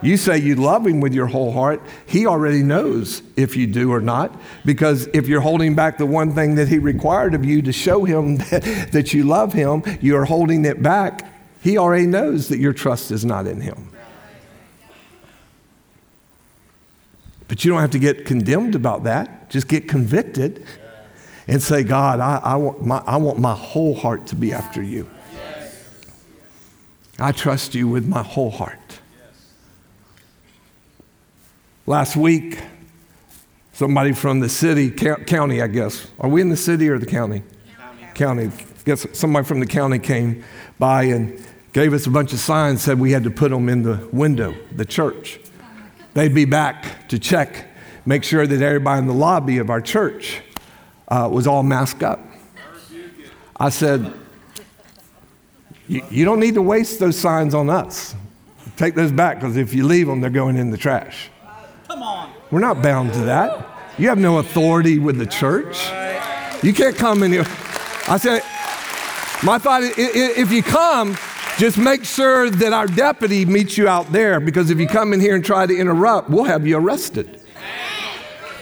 You 0.00 0.16
say 0.16 0.38
you 0.38 0.54
love 0.54 0.86
Him 0.86 1.00
with 1.00 1.12
your 1.12 1.26
whole 1.26 1.52
heart. 1.52 1.82
He 2.06 2.26
already 2.26 2.62
knows 2.62 3.22
if 3.36 3.56
you 3.56 3.66
do 3.66 3.92
or 3.92 4.00
not, 4.00 4.38
because 4.64 5.08
if 5.12 5.26
you're 5.26 5.40
holding 5.40 5.74
back 5.74 5.98
the 5.98 6.06
one 6.06 6.34
thing 6.34 6.54
that 6.54 6.68
He 6.68 6.78
required 6.78 7.34
of 7.34 7.44
you 7.44 7.60
to 7.62 7.72
show 7.72 8.04
Him 8.04 8.36
that, 8.36 8.88
that 8.92 9.12
you 9.12 9.24
love 9.24 9.52
Him, 9.52 9.82
you're 10.00 10.24
holding 10.24 10.64
it 10.64 10.82
back 10.82 11.32
he 11.66 11.78
already 11.78 12.06
knows 12.06 12.46
that 12.46 12.60
your 12.60 12.72
trust 12.72 13.10
is 13.10 13.24
not 13.24 13.48
in 13.48 13.60
Him. 13.60 13.90
But 17.48 17.64
you 17.64 17.72
don't 17.72 17.80
have 17.80 17.90
to 17.90 17.98
get 17.98 18.24
condemned 18.24 18.76
about 18.76 19.02
that. 19.02 19.50
Just 19.50 19.66
get 19.66 19.88
convicted 19.88 20.64
and 21.48 21.62
say, 21.62 21.82
God, 21.82 22.20
I, 22.20 22.40
I, 22.42 22.56
want, 22.56 22.84
my, 22.84 22.98
I 23.06 23.16
want 23.16 23.38
my 23.38 23.54
whole 23.54 23.94
heart 23.94 24.26
to 24.28 24.36
be 24.36 24.52
after 24.52 24.82
you. 24.82 25.08
I 27.18 27.32
trust 27.32 27.74
you 27.74 27.88
with 27.88 28.06
my 28.06 28.22
whole 28.22 28.50
heart. 28.50 29.00
Last 31.86 32.16
week, 32.16 32.60
somebody 33.72 34.12
from 34.12 34.40
the 34.40 34.48
city, 34.48 34.90
county, 34.90 35.62
I 35.62 35.68
guess. 35.68 36.08
Are 36.18 36.28
we 36.28 36.40
in 36.40 36.48
the 36.48 36.56
city 36.56 36.88
or 36.88 36.98
the 36.98 37.06
county? 37.06 37.42
County. 38.14 38.48
county. 38.48 38.64
Guess 38.84 39.06
somebody 39.12 39.46
from 39.46 39.60
the 39.60 39.66
county 39.66 39.98
came 39.98 40.44
by 40.78 41.04
and 41.04 41.42
gave 41.72 41.92
us 41.92 42.06
a 42.06 42.10
bunch 42.10 42.32
of 42.32 42.38
signs, 42.38 42.82
said 42.82 42.98
we 42.98 43.12
had 43.12 43.24
to 43.24 43.30
put 43.30 43.50
them 43.50 43.68
in 43.68 43.82
the 43.82 44.08
window, 44.12 44.54
the 44.72 44.84
church. 44.84 45.38
They'd 46.14 46.34
be 46.34 46.44
back 46.44 47.08
to 47.08 47.18
check, 47.18 47.66
make 48.04 48.24
sure 48.24 48.46
that 48.46 48.62
everybody 48.62 48.98
in 48.98 49.06
the 49.06 49.14
lobby 49.14 49.58
of 49.58 49.70
our 49.70 49.80
church 49.80 50.40
uh, 51.08 51.28
was 51.30 51.46
all 51.46 51.62
masked 51.62 52.02
up. 52.02 52.20
I 53.58 53.70
said, 53.70 54.12
You 55.88 56.24
don't 56.24 56.40
need 56.40 56.54
to 56.54 56.62
waste 56.62 57.00
those 57.00 57.16
signs 57.16 57.54
on 57.54 57.70
us. 57.70 58.14
Take 58.76 58.94
those 58.94 59.12
back 59.12 59.40
because 59.40 59.56
if 59.56 59.72
you 59.72 59.86
leave 59.86 60.06
them, 60.06 60.20
they're 60.20 60.30
going 60.30 60.56
in 60.56 60.70
the 60.70 60.76
trash. 60.76 61.30
Come 61.88 62.02
on. 62.02 62.32
We're 62.50 62.60
not 62.60 62.82
bound 62.82 63.12
to 63.14 63.20
that. 63.20 63.66
You 63.98 64.08
have 64.08 64.18
no 64.18 64.38
authority 64.38 64.98
with 64.98 65.16
the 65.16 65.26
church. 65.26 65.86
You 66.62 66.74
can't 66.74 66.96
come 66.96 67.22
in 67.22 67.32
here. 67.32 67.46
I 68.08 68.18
said, 68.18 68.42
my 69.42 69.58
thought 69.58 69.82
is 69.82 69.94
if 69.96 70.52
you 70.52 70.62
come, 70.62 71.16
just 71.58 71.78
make 71.78 72.04
sure 72.04 72.50
that 72.50 72.72
our 72.74 72.86
deputy 72.86 73.46
meets 73.46 73.78
you 73.78 73.88
out 73.88 74.12
there 74.12 74.40
because 74.40 74.70
if 74.70 74.78
you 74.78 74.86
come 74.86 75.14
in 75.14 75.20
here 75.20 75.34
and 75.34 75.44
try 75.44 75.66
to 75.66 75.74
interrupt, 75.74 76.28
we'll 76.28 76.44
have 76.44 76.66
you 76.66 76.76
arrested. 76.76 77.40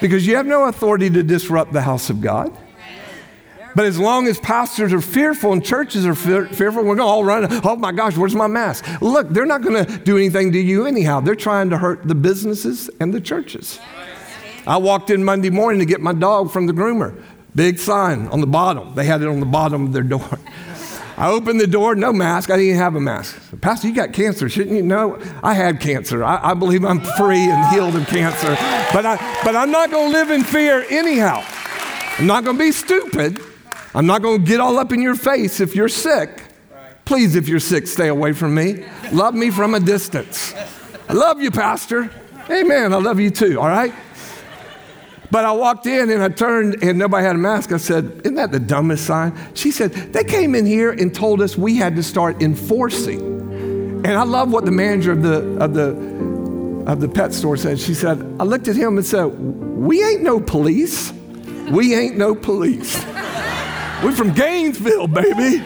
Because 0.05 0.26
you 0.26 0.36
have 0.36 0.44
no 0.44 0.64
authority 0.64 1.09
to 1.09 1.22
disrupt 1.22 1.72
the 1.72 1.80
house 1.80 2.11
of 2.11 2.20
God. 2.20 2.55
But 3.74 3.86
as 3.86 3.98
long 3.98 4.26
as 4.26 4.38
pastors 4.38 4.92
are 4.92 5.00
fearful 5.00 5.55
and 5.55 5.64
churches 5.64 6.05
are 6.05 6.14
fear, 6.14 6.44
fearful, 6.44 6.82
we're 6.82 6.94
going 6.94 6.98
to 6.98 7.05
all 7.05 7.24
run. 7.24 7.48
Oh 7.64 7.74
my 7.76 7.90
gosh, 7.90 8.14
where's 8.14 8.34
my 8.34 8.46
mask? 8.46 8.84
Look, 9.00 9.30
they're 9.30 9.46
not 9.46 9.62
going 9.62 9.82
to 9.82 9.98
do 10.00 10.18
anything 10.18 10.52
to 10.52 10.61
you 10.61 10.84
anyhow. 10.84 11.20
They're 11.20 11.34
trying 11.34 11.70
to 11.70 11.78
hurt 11.78 12.07
the 12.07 12.14
businesses 12.14 12.90
and 13.00 13.14
the 13.14 13.20
churches. 13.20 13.80
I 14.66 14.76
walked 14.76 15.09
in 15.09 15.24
Monday 15.24 15.48
morning 15.48 15.78
to 15.78 15.86
get 15.86 16.02
my 16.02 16.12
dog 16.12 16.50
from 16.50 16.66
the 16.66 16.74
groomer. 16.74 17.18
Big 17.55 17.78
sign 17.78 18.28
on 18.28 18.42
the 18.42 18.46
bottom. 18.46 18.94
They 18.94 19.07
had 19.07 19.22
it 19.22 19.28
on 19.28 19.40
the 19.40 19.46
bottom 19.46 19.86
of 19.86 19.94
their 19.94 20.02
door. 20.02 20.38
I 21.16 21.30
opened 21.30 21.60
the 21.60 21.66
door, 21.66 21.94
no 21.94 22.12
mask. 22.12 22.50
I 22.50 22.56
didn't 22.56 22.78
have 22.78 22.96
a 22.96 23.00
mask. 23.00 23.36
Pastor, 23.60 23.88
you 23.88 23.94
got 23.94 24.12
cancer, 24.12 24.48
shouldn't 24.48 24.76
you? 24.76 24.82
No, 24.82 25.18
I 25.42 25.54
had 25.54 25.80
cancer. 25.80 26.24
I, 26.24 26.50
I 26.50 26.54
believe 26.54 26.84
I'm 26.84 27.00
free 27.00 27.48
and 27.48 27.72
healed 27.72 27.94
of 27.94 28.06
cancer. 28.08 28.56
But, 28.92 29.06
I, 29.06 29.40
but 29.44 29.54
I'm 29.54 29.70
not 29.70 29.90
going 29.90 30.10
to 30.10 30.18
live 30.18 30.30
in 30.30 30.42
fear 30.42 30.84
anyhow. 30.90 31.44
I'm 32.18 32.26
not 32.26 32.44
going 32.44 32.56
to 32.58 32.64
be 32.64 32.72
stupid. 32.72 33.40
I'm 33.94 34.06
not 34.06 34.22
going 34.22 34.40
to 34.40 34.46
get 34.46 34.58
all 34.58 34.78
up 34.78 34.92
in 34.92 35.00
your 35.00 35.14
face 35.14 35.60
if 35.60 35.76
you're 35.76 35.88
sick. 35.88 36.42
Please, 37.04 37.36
if 37.36 37.48
you're 37.48 37.60
sick, 37.60 37.86
stay 37.86 38.08
away 38.08 38.32
from 38.32 38.54
me. 38.54 38.84
Love 39.12 39.34
me 39.34 39.50
from 39.50 39.74
a 39.74 39.80
distance. 39.80 40.52
I 41.08 41.12
love 41.12 41.40
you, 41.40 41.50
Pastor. 41.50 42.10
Amen. 42.50 42.92
I 42.92 42.96
love 42.96 43.20
you 43.20 43.30
too, 43.30 43.60
all 43.60 43.68
right? 43.68 43.94
But 45.30 45.44
I 45.44 45.52
walked 45.52 45.86
in 45.86 46.10
and 46.10 46.22
I 46.22 46.28
turned 46.28 46.82
and 46.82 46.98
nobody 46.98 47.26
had 47.26 47.36
a 47.36 47.38
mask. 47.38 47.72
I 47.72 47.78
said, 47.78 48.20
Isn't 48.24 48.34
that 48.34 48.52
the 48.52 48.60
dumbest 48.60 49.06
sign? 49.06 49.36
She 49.54 49.70
said, 49.70 49.92
They 49.92 50.24
came 50.24 50.54
in 50.54 50.66
here 50.66 50.92
and 50.92 51.14
told 51.14 51.40
us 51.40 51.56
we 51.56 51.76
had 51.76 51.96
to 51.96 52.02
start 52.02 52.42
enforcing. 52.42 53.20
And 54.04 54.12
I 54.12 54.24
love 54.24 54.52
what 54.52 54.64
the 54.64 54.70
manager 54.70 55.12
of 55.12 55.22
the, 55.22 55.38
of 55.62 55.74
the 55.74 56.14
of 56.86 57.00
the 57.00 57.08
pet 57.08 57.32
store 57.32 57.56
said, 57.56 57.78
she 57.78 57.94
said, 57.94 58.18
I 58.38 58.44
looked 58.44 58.68
at 58.68 58.76
him 58.76 58.96
and 58.98 59.06
said, 59.06 59.24
We 59.24 60.04
ain't 60.04 60.22
no 60.22 60.40
police. 60.40 61.12
We 61.70 61.94
ain't 61.94 62.18
no 62.18 62.34
police. 62.34 63.02
We're 64.02 64.12
from 64.12 64.32
Gainesville, 64.34 65.08
baby, 65.08 65.64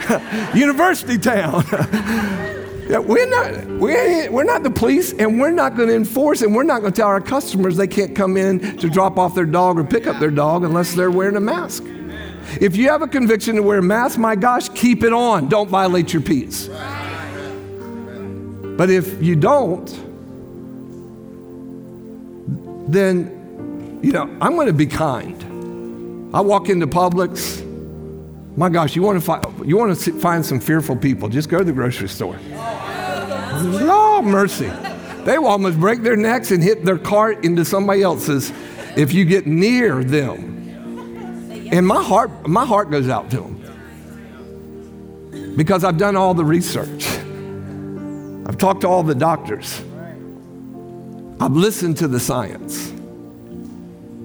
university 0.59 1.19
town. 1.19 1.65
we're 2.89 3.29
not, 3.29 3.67
we're, 3.79 4.31
we're 4.31 4.45
not 4.45 4.63
the 4.63 4.71
police, 4.71 5.13
and 5.13 5.39
we're 5.39 5.51
not 5.51 5.77
going 5.77 5.89
to 5.89 5.95
enforce, 5.95 6.41
and 6.41 6.55
we're 6.55 6.63
not 6.63 6.81
going 6.81 6.93
to 6.93 6.97
tell 6.97 7.09
our 7.09 7.21
customers 7.21 7.77
they 7.77 7.87
can't 7.87 8.17
come 8.17 8.39
in 8.39 8.79
to 8.79 8.89
drop 8.89 9.19
off 9.19 9.35
their 9.35 9.45
dog 9.45 9.79
or 9.79 9.85
pick 9.85 10.07
up 10.07 10.19
their 10.19 10.31
dog 10.31 10.65
unless 10.65 10.95
they're 10.95 11.11
wearing 11.11 11.37
a 11.37 11.41
mask. 11.41 11.85
If 12.61 12.77
you 12.77 12.89
have 12.89 13.03
a 13.03 13.07
conviction 13.07 13.57
to 13.57 13.63
wear 13.63 13.79
a 13.79 13.83
mask, 13.83 14.19
my 14.19 14.35
gosh, 14.35 14.71
keep 14.71 15.05
it 15.05 15.13
on. 15.13 15.49
Don't 15.49 15.69
violate 15.69 16.15
your 16.15 16.23
peace. 16.23 16.69
But 18.79 18.89
if 18.89 19.23
you 19.23 19.37
don't, 19.37 19.87
then, 22.91 24.01
you 24.03 24.13
know, 24.13 24.35
I'm 24.41 24.55
going 24.55 24.69
to 24.69 24.73
be 24.73 24.87
kind. 24.87 26.35
I 26.35 26.41
walk 26.41 26.71
into 26.71 26.87
Publix. 26.87 27.68
My 28.59 28.69
gosh, 28.69 28.97
you 28.97 29.03
want 29.03 29.21
to 29.21 29.25
find, 29.25 29.45
you 29.65 29.77
want 29.77 29.97
to 29.97 30.13
find 30.19 30.45
some 30.45 30.59
fearful 30.59 30.97
people, 30.97 31.29
just 31.29 31.49
go 31.49 31.59
to 31.59 31.65
the 31.65 31.73
grocery 31.73 32.09
store. 32.09 32.37
Oh, 32.51 34.21
mercy. 34.21 34.67
They 35.25 35.39
will 35.39 35.47
almost 35.47 35.79
break 35.79 36.03
their 36.03 36.17
necks 36.17 36.51
and 36.51 36.61
hit 36.61 36.85
their 36.85 36.99
cart 36.99 37.45
into 37.45 37.65
somebody 37.65 38.03
else's 38.03 38.53
if 38.97 39.15
you 39.15 39.25
get 39.25 39.47
near 39.47 40.03
them. 40.03 40.57
And 41.71 41.87
my 41.87 42.03
heart, 42.03 42.49
my 42.49 42.67
heart 42.67 42.91
goes 42.91 43.09
out 43.09 43.31
to 43.31 43.37
them 43.37 43.55
because 45.57 45.85
I've 45.85 45.97
done 45.97 46.17
all 46.17 46.35
the 46.35 46.45
research. 46.45 47.07
I've 48.49 48.59
talked 48.59 48.81
to 48.81 48.89
all 48.89 49.05
the 49.05 49.15
doctors. 49.15 49.81
I've 51.39 51.53
listened 51.53 51.99
to 51.99 52.09
the 52.09 52.19
science. 52.19 52.93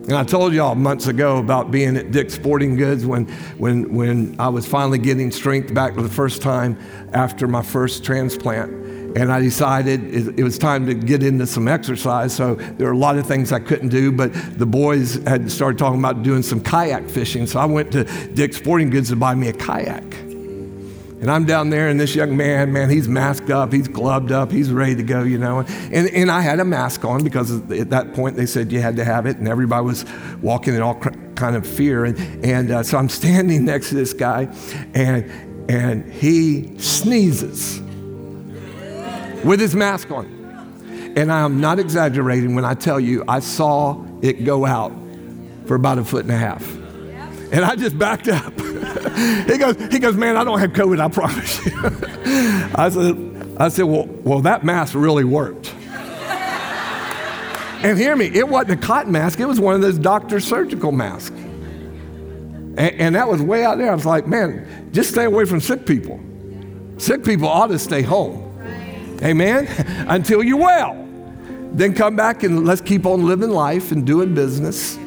And 0.06 0.18
I 0.18 0.26
told 0.26 0.54
y'all 0.54 0.76
months 0.76 1.08
ago 1.08 1.38
about 1.38 1.72
being 1.72 1.96
at 1.96 2.12
Dick's 2.12 2.34
Sporting 2.34 2.76
Goods 2.76 3.06
when, 3.06 3.26
when, 3.58 3.94
when 3.94 4.36
I 4.38 4.50
was 4.50 4.68
finally 4.68 4.98
getting 4.98 5.32
strength 5.32 5.74
back 5.74 5.94
for 5.96 6.02
the 6.02 6.10
first 6.10 6.42
time 6.42 6.78
after 7.14 7.48
my 7.48 7.62
first 7.62 8.04
transplant. 8.04 8.72
And 9.16 9.32
I 9.32 9.40
decided 9.40 10.04
it, 10.14 10.40
it 10.40 10.44
was 10.44 10.58
time 10.58 10.86
to 10.88 10.94
get 10.94 11.24
into 11.24 11.48
some 11.48 11.70
exercise. 11.70 12.34
So 12.34 12.56
there 12.56 12.88
were 12.88 12.94
a 12.94 12.98
lot 12.98 13.18
of 13.18 13.26
things 13.26 13.54
I 13.54 13.60
couldn't 13.60 13.90
do, 13.90 14.12
but 14.12 14.34
the 14.60 14.66
boys 14.66 15.24
had 15.26 15.50
started 15.50 15.78
talking 15.78 16.00
about 16.00 16.22
doing 16.22 16.44
some 16.44 16.60
kayak 16.60 17.10
fishing. 17.10 17.48
So 17.48 17.62
I 17.62 17.66
went 17.66 17.90
to 17.94 18.04
Dick's 18.34 18.58
Sporting 18.58 18.90
Goods 18.90 19.08
to 19.10 19.16
buy 19.16 19.36
me 19.36 19.48
a 19.48 19.54
kayak. 19.54 20.33
And 21.24 21.32
I'm 21.32 21.46
down 21.46 21.70
there, 21.70 21.88
and 21.88 21.98
this 21.98 22.16
young 22.16 22.36
man, 22.36 22.74
man, 22.74 22.90
he's 22.90 23.08
masked 23.08 23.50
up, 23.50 23.72
he's 23.72 23.88
gloved 23.88 24.34
up, 24.34 24.52
he's 24.52 24.70
ready 24.70 24.94
to 24.96 25.04
go, 25.04 25.24
you 25.24 25.38
know. 25.38 25.60
And, 25.60 26.10
and 26.10 26.30
I 26.30 26.42
had 26.42 26.60
a 26.60 26.66
mask 26.66 27.06
on 27.06 27.24
because 27.24 27.50
at 27.72 27.92
that 27.92 28.14
point 28.14 28.36
they 28.36 28.46
said 28.46 28.74
you 28.74 28.82
had 28.82 28.98
to 28.98 29.06
have 29.06 29.26
it, 29.26 29.38
and 29.38 29.48
everybody 29.48 29.86
was 29.86 30.04
walking 30.42 30.76
in 30.76 30.82
all 30.82 30.96
kind 30.96 31.56
of 31.56 31.66
fear. 31.66 32.04
And, 32.04 32.46
and 32.46 32.72
uh, 32.72 32.84
so 32.84 32.98
I'm 32.98 33.08
standing 33.08 33.64
next 33.72 33.88
to 33.88 33.96
this 33.96 34.12
guy, 34.12 34.54
and, 34.94 35.72
and 35.72 36.12
he 36.12 36.78
sneezes 36.78 37.80
with 39.46 39.62
his 39.62 39.78
mask 39.78 40.12
on. 40.12 40.26
And 41.16 41.32
I'm 41.32 41.62
not 41.62 41.80
exaggerating 41.80 42.54
when 42.54 42.66
I 42.66 42.74
tell 42.74 43.00
you 43.00 43.24
I 43.30 43.40
saw 43.40 44.04
it 44.22 44.44
go 44.44 44.66
out 44.66 44.92
for 45.68 45.76
about 45.76 46.00
a 46.00 46.04
foot 46.04 46.26
and 46.26 46.34
a 46.34 46.38
half. 46.38 46.70
And 47.54 47.64
I 47.64 47.78
just 47.78 47.98
backed 47.98 48.28
up. 48.28 48.54
he 49.48 49.58
goes, 49.58 49.76
he 49.92 50.00
goes, 50.00 50.16
man, 50.16 50.38
I 50.38 50.44
don't 50.44 50.60
have 50.60 50.72
COVID, 50.72 51.00
I 51.00 51.08
promise 51.10 51.66
you. 51.66 51.72
I 52.76 52.90
said, 52.90 53.58
I 53.58 53.70
said, 53.70 53.84
well, 53.84 54.06
well, 54.06 54.42
that 54.42 54.64
mask 54.64 54.96
really 54.96 55.24
worked. 55.24 55.74
and 57.84 57.98
hear 57.98 58.16
me, 58.16 58.28
it 58.28 58.48
wasn't 58.48 58.84
a 58.84 58.86
cotton 58.86 59.12
mask, 59.12 59.40
it 59.40 59.46
was 59.46 59.60
one 59.60 59.76
of 59.76 59.82
those 59.82 59.98
doctor's 59.98 60.46
surgical 60.46 60.92
masks. 60.92 61.36
And, 62.76 62.80
and 62.80 63.16
that 63.16 63.28
was 63.28 63.42
way 63.42 63.64
out 63.64 63.78
there. 63.78 63.92
I 63.92 63.96
was 63.96 64.06
like, 64.06 64.28
man, 64.28 64.90
just 64.92 65.12
stay 65.12 65.26
away 65.26 65.46
from 65.46 65.62
sick 65.62 65.86
people. 65.86 66.20
Sick 66.98 67.24
people 67.24 67.48
ought 67.48 67.68
to 67.68 67.80
stay 67.80 68.02
home. 68.02 68.50
Amen? 69.22 69.68
Until 70.08 70.44
you're 70.44 70.58
well. 70.58 71.00
Then 71.74 71.94
come 71.94 72.16
back 72.16 72.44
and 72.44 72.66
let's 72.66 72.82
keep 72.82 73.06
on 73.06 73.26
living 73.26 73.50
life 73.50 73.92
and 73.92 74.06
doing 74.06 74.34
business. 74.34 74.98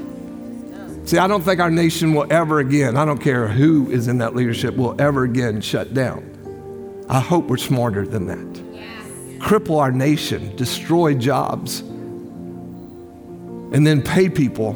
See, 1.06 1.18
I 1.18 1.28
don't 1.28 1.42
think 1.42 1.60
our 1.60 1.70
nation 1.70 2.14
will 2.14 2.26
ever 2.32 2.58
again, 2.58 2.96
I 2.96 3.04
don't 3.04 3.20
care 3.20 3.46
who 3.46 3.88
is 3.92 4.08
in 4.08 4.18
that 4.18 4.34
leadership, 4.34 4.74
will 4.74 5.00
ever 5.00 5.22
again 5.22 5.60
shut 5.60 5.94
down. 5.94 7.04
I 7.08 7.20
hope 7.20 7.46
we're 7.46 7.58
smarter 7.58 8.04
than 8.04 8.26
that. 8.26 8.60
Yes. 8.74 9.04
Cripple 9.38 9.80
our 9.80 9.92
nation, 9.92 10.56
destroy 10.56 11.14
jobs, 11.14 11.78
and 11.78 13.86
then 13.86 14.02
pay 14.02 14.28
people 14.28 14.74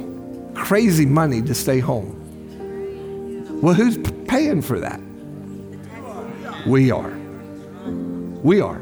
crazy 0.54 1.04
money 1.04 1.42
to 1.42 1.52
stay 1.52 1.80
home. 1.80 2.16
Well, 3.60 3.74
who's 3.74 3.98
paying 4.28 4.62
for 4.62 4.78
that? 4.78 5.00
We 6.64 6.92
are. 6.92 7.10
We 8.44 8.60
are. 8.60 8.80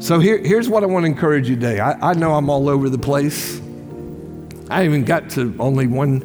So 0.00 0.20
here, 0.20 0.38
here's 0.38 0.68
what 0.68 0.84
I 0.84 0.86
want 0.86 1.02
to 1.02 1.08
encourage 1.08 1.48
you 1.48 1.56
today. 1.56 1.80
I, 1.80 2.10
I 2.10 2.14
know 2.14 2.34
I'm 2.34 2.48
all 2.48 2.68
over 2.68 2.88
the 2.88 2.96
place. 2.96 3.60
I 4.70 4.84
even 4.84 5.04
got 5.04 5.30
to 5.30 5.54
only 5.58 5.86
one 5.86 6.22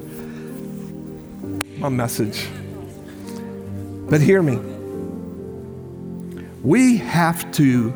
my 1.83 1.89
message. 1.89 2.47
But 4.09 4.21
hear 4.21 4.41
me. 4.41 4.55
We 6.61 6.95
have 6.97 7.51
to 7.53 7.91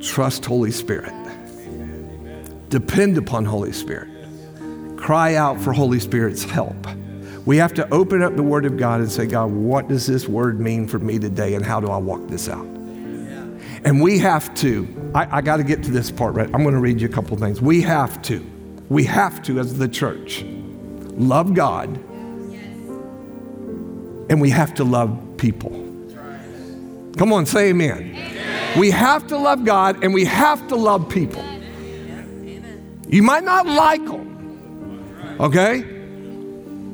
trust 0.00 0.46
Holy 0.46 0.70
Spirit. 0.70 1.12
Depend 2.70 3.18
upon 3.18 3.44
Holy 3.44 3.72
Spirit. 3.72 4.08
Cry 4.96 5.34
out 5.34 5.60
for 5.60 5.74
Holy 5.74 6.00
Spirit's 6.00 6.44
help. 6.44 6.76
We 7.44 7.58
have 7.58 7.74
to 7.74 7.92
open 7.92 8.22
up 8.22 8.36
the 8.36 8.42
Word 8.42 8.64
of 8.64 8.78
God 8.78 9.00
and 9.00 9.12
say, 9.12 9.26
God, 9.26 9.50
what 9.50 9.88
does 9.88 10.06
this 10.06 10.26
word 10.26 10.60
mean 10.60 10.88
for 10.88 10.98
me 10.98 11.18
today 11.18 11.54
and 11.54 11.64
how 11.64 11.80
do 11.80 11.88
I 11.88 11.98
walk 11.98 12.26
this 12.28 12.48
out? 12.48 12.71
And 13.84 14.00
we 14.00 14.18
have 14.20 14.54
to, 14.56 15.12
I, 15.14 15.38
I 15.38 15.40
got 15.40 15.56
to 15.56 15.64
get 15.64 15.82
to 15.84 15.90
this 15.90 16.10
part, 16.10 16.34
right? 16.34 16.46
I'm 16.46 16.62
going 16.62 16.74
to 16.74 16.80
read 16.80 17.00
you 17.00 17.08
a 17.08 17.12
couple 17.12 17.36
things. 17.36 17.60
We 17.60 17.82
have 17.82 18.22
to, 18.22 18.44
we 18.88 19.04
have 19.04 19.42
to, 19.42 19.58
as 19.58 19.76
the 19.78 19.88
church, 19.88 20.44
love 21.16 21.54
God 21.54 22.00
and 24.32 24.40
we 24.40 24.48
have 24.48 24.72
to 24.74 24.84
love 24.84 25.36
people. 25.36 25.70
Come 27.18 27.34
on, 27.34 27.44
say 27.44 27.68
amen. 27.68 28.14
amen. 28.16 28.78
We 28.80 28.90
have 28.90 29.26
to 29.26 29.36
love 29.36 29.64
God 29.64 30.02
and 30.02 30.14
we 30.14 30.24
have 30.24 30.66
to 30.68 30.76
love 30.76 31.08
people. 31.10 31.44
You 33.08 33.22
might 33.22 33.44
not 33.44 33.66
like 33.66 34.02
them, 34.06 35.36
okay? 35.38 35.82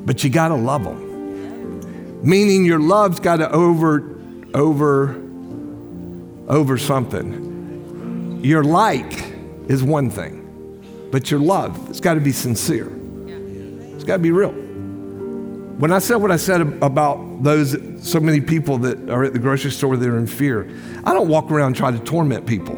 But 0.05 0.21
you 0.21 0.29
got 0.29 0.49
to 0.49 0.55
love 0.55 0.83
them. 0.83 2.21
Meaning 2.21 2.65
your 2.65 2.79
love's 2.79 3.21
got 3.21 3.37
to 3.37 3.49
over, 3.49 4.19
over, 4.53 5.15
over 6.49 6.77
something. 6.77 8.41
Your 8.43 8.63
like 8.63 9.33
is 9.67 9.83
one 9.83 10.09
thing, 10.09 11.09
but 11.11 11.29
your 11.29 11.39
love, 11.39 11.89
it's 11.89 11.99
got 11.99 12.15
to 12.15 12.19
be 12.19 12.31
sincere. 12.31 12.91
It's 13.93 14.03
got 14.03 14.17
to 14.17 14.23
be 14.23 14.31
real. 14.31 14.51
When 14.51 15.93
I 15.93 15.99
said 15.99 16.15
what 16.15 16.31
I 16.31 16.37
said 16.37 16.61
about 16.61 17.43
those, 17.43 17.77
so 18.01 18.19
many 18.19 18.41
people 18.41 18.77
that 18.79 19.09
are 19.09 19.23
at 19.23 19.33
the 19.33 19.39
grocery 19.39 19.71
store 19.71 19.95
that 19.95 20.09
are 20.09 20.17
in 20.17 20.27
fear, 20.27 20.69
I 21.05 21.13
don't 21.13 21.29
walk 21.29 21.51
around 21.51 21.75
trying 21.75 21.97
to 21.97 22.03
torment 22.03 22.45
people. 22.45 22.75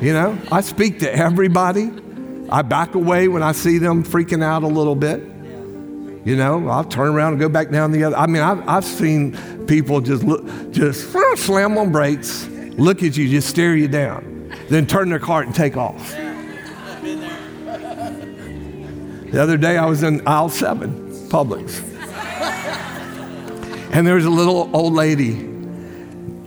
You 0.00 0.12
know, 0.12 0.36
I 0.50 0.60
speak 0.62 0.98
to 1.00 1.14
everybody. 1.14 1.92
I 2.50 2.62
back 2.62 2.96
away 2.96 3.28
when 3.28 3.44
I 3.44 3.52
see 3.52 3.78
them 3.78 4.02
freaking 4.02 4.42
out 4.42 4.64
a 4.64 4.66
little 4.66 4.96
bit. 4.96 5.20
You 6.24 6.36
know, 6.36 6.68
I'll 6.68 6.84
turn 6.84 7.14
around 7.14 7.32
and 7.32 7.40
go 7.40 7.48
back 7.48 7.70
down 7.70 7.92
the 7.92 8.04
other. 8.04 8.16
I 8.16 8.26
mean, 8.26 8.42
I've, 8.42 8.68
I've 8.68 8.84
seen 8.84 9.36
people 9.72 10.02
just 10.02 10.22
look, 10.22 10.44
just 10.70 11.10
slam 11.36 11.78
on 11.78 11.90
brakes, 11.90 12.46
look 12.76 13.02
at 13.02 13.16
you, 13.16 13.26
just 13.26 13.48
stare 13.48 13.74
you 13.74 13.88
down, 13.88 14.54
then 14.68 14.86
turn 14.86 15.08
their 15.08 15.18
cart 15.18 15.46
and 15.46 15.54
take 15.54 15.78
off. 15.78 16.10
The 19.30 19.42
other 19.42 19.56
day 19.56 19.78
I 19.78 19.86
was 19.86 20.02
in 20.02 20.28
aisle 20.28 20.50
seven, 20.50 20.92
Publix. 21.30 21.88
And 23.94 24.06
there 24.06 24.16
was 24.16 24.26
a 24.26 24.30
little 24.30 24.68
old 24.76 24.92
lady. 24.92 25.36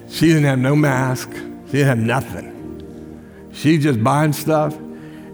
She 0.08 0.28
didn't 0.28 0.44
have 0.44 0.60
no 0.60 0.76
mask. 0.76 1.32
She 1.32 1.72
didn't 1.72 1.88
have 1.88 1.98
nothing. 1.98 3.50
She 3.54 3.80
just 3.80 4.04
buying 4.04 4.34
stuff. 4.34 4.76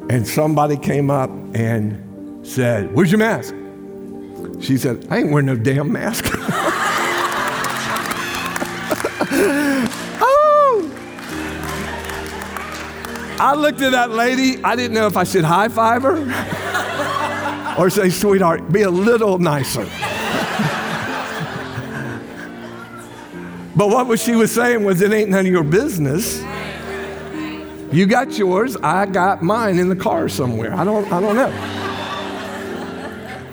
And 0.09 0.25
somebody 0.25 0.77
came 0.77 1.11
up 1.11 1.29
and 1.53 2.47
said, 2.47 2.95
Where's 2.95 3.11
your 3.11 3.19
mask? 3.19 3.53
She 4.61 4.77
said, 4.77 5.07
I 5.09 5.17
ain't 5.17 5.29
wearing 5.31 5.47
no 5.47 5.57
damn 5.57 5.91
mask. 5.91 6.33
I 13.41 13.55
looked 13.55 13.81
at 13.81 13.91
that 13.93 14.11
lady. 14.11 14.63
I 14.63 14.75
didn't 14.75 14.93
know 14.93 15.07
if 15.07 15.17
I 15.17 15.23
should 15.23 15.43
high 15.43 15.67
five 15.67 16.03
her 16.03 17.75
or 17.75 17.89
say, 17.89 18.11
sweetheart, 18.11 18.71
be 18.71 18.83
a 18.83 18.89
little 18.91 19.39
nicer. 19.39 19.85
But 23.75 23.87
what 23.89 24.05
was 24.05 24.21
she 24.21 24.35
was 24.35 24.51
saying 24.51 24.83
was, 24.83 25.01
it 25.01 25.11
ain't 25.11 25.31
none 25.31 25.47
of 25.47 25.51
your 25.51 25.63
business. 25.63 26.39
You 27.91 28.05
got 28.05 28.37
yours, 28.37 28.77
I 28.77 29.07
got 29.07 29.41
mine 29.41 29.79
in 29.79 29.89
the 29.89 29.95
car 29.95 30.29
somewhere. 30.29 30.75
I 30.75 30.83
don't, 30.83 31.11
I 31.11 31.19
don't 31.19 31.35
know. 31.35 31.49